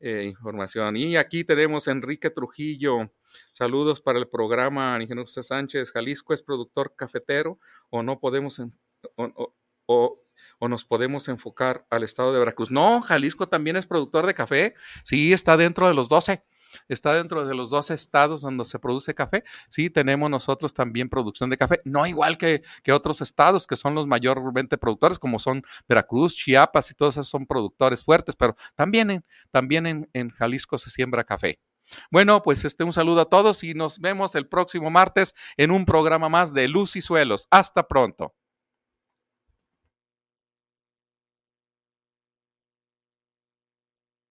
eh, 0.01 0.25
información. 0.25 0.97
Y 0.97 1.17
aquí 1.17 1.45
tenemos 1.45 1.89
Enrique 1.89 2.29
Trujillo. 2.31 3.11
Saludos 3.53 4.01
para 4.01 4.19
el 4.19 4.29
programa. 4.29 4.99
Ingeniero 5.01 5.27
Sánchez, 5.27 5.91
Jalisco 5.91 6.35
es 6.35 6.43
productor 6.43 6.95
cafetero 6.95 7.59
o 7.89 8.03
no 8.03 8.21
podemos 8.21 8.61
o, 9.87 10.21
nos 10.61 10.85
podemos 10.85 11.29
enfocar 11.29 11.87
al 11.91 12.03
estado 12.03 12.33
de 12.33 12.41
Veracruz. 12.41 12.71
No, 12.71 13.01
Jalisco 13.01 13.49
también 13.49 13.77
es 13.77 13.87
productor 13.87 14.27
de 14.27 14.35
café. 14.35 14.75
Sí, 15.05 15.33
está 15.33 15.57
dentro 15.57 15.89
de 15.89 15.95
los 15.95 16.09
12 16.09 16.43
está 16.89 17.15
dentro 17.15 17.47
de 17.47 17.55
los 17.55 17.71
dos 17.71 17.91
estados 17.91 18.43
donde 18.43 18.65
se 18.65 18.79
produce 18.79 19.15
café. 19.15 19.45
Sí, 19.69 19.91
tenemos 19.91 20.31
nosotros 20.31 20.75
también 20.75 21.09
producción 21.09 21.51
de 21.51 21.57
café, 21.57 21.81
no 21.85 22.07
igual 22.07 22.39
que, 22.39 22.63
que 22.83 22.93
otros 22.93 23.21
estados 23.21 23.67
que 23.67 23.77
son 23.77 23.95
los 23.95 24.07
mayormente 24.07 24.79
productores, 24.79 25.19
como 25.19 25.39
son 25.39 25.63
Veracruz, 25.89 26.35
Chiapas 26.35 26.91
y 26.91 26.95
todos 26.95 27.15
esos 27.15 27.29
son 27.29 27.47
productores 27.47 28.03
fuertes, 28.03 28.37
pero 28.37 28.57
también 28.75 29.11
en, 29.11 29.25
también 29.51 29.87
en, 29.87 30.11
en 30.13 30.31
Jalisco 30.31 30.79
se 30.79 30.91
siembra 30.91 31.25
café. 31.25 31.61
Bueno, 32.11 32.43
pues 32.43 32.65
este, 32.65 32.85
un 32.85 32.93
saludo 32.93 33.21
a 33.21 33.29
todos 33.29 33.63
y 33.65 33.75
nos 33.75 34.01
vemos 34.01 34.35
el 34.35 34.49
próximo 34.49 34.91
martes 34.91 35.35
en 35.57 35.71
un 35.71 35.85
programa 35.87 36.29
más 36.29 36.53
de 36.53 36.69
Luz 36.69 36.97
y 36.97 37.01
Suelos. 37.01 37.47
Hasta 37.51 37.87
pronto. 37.87 38.35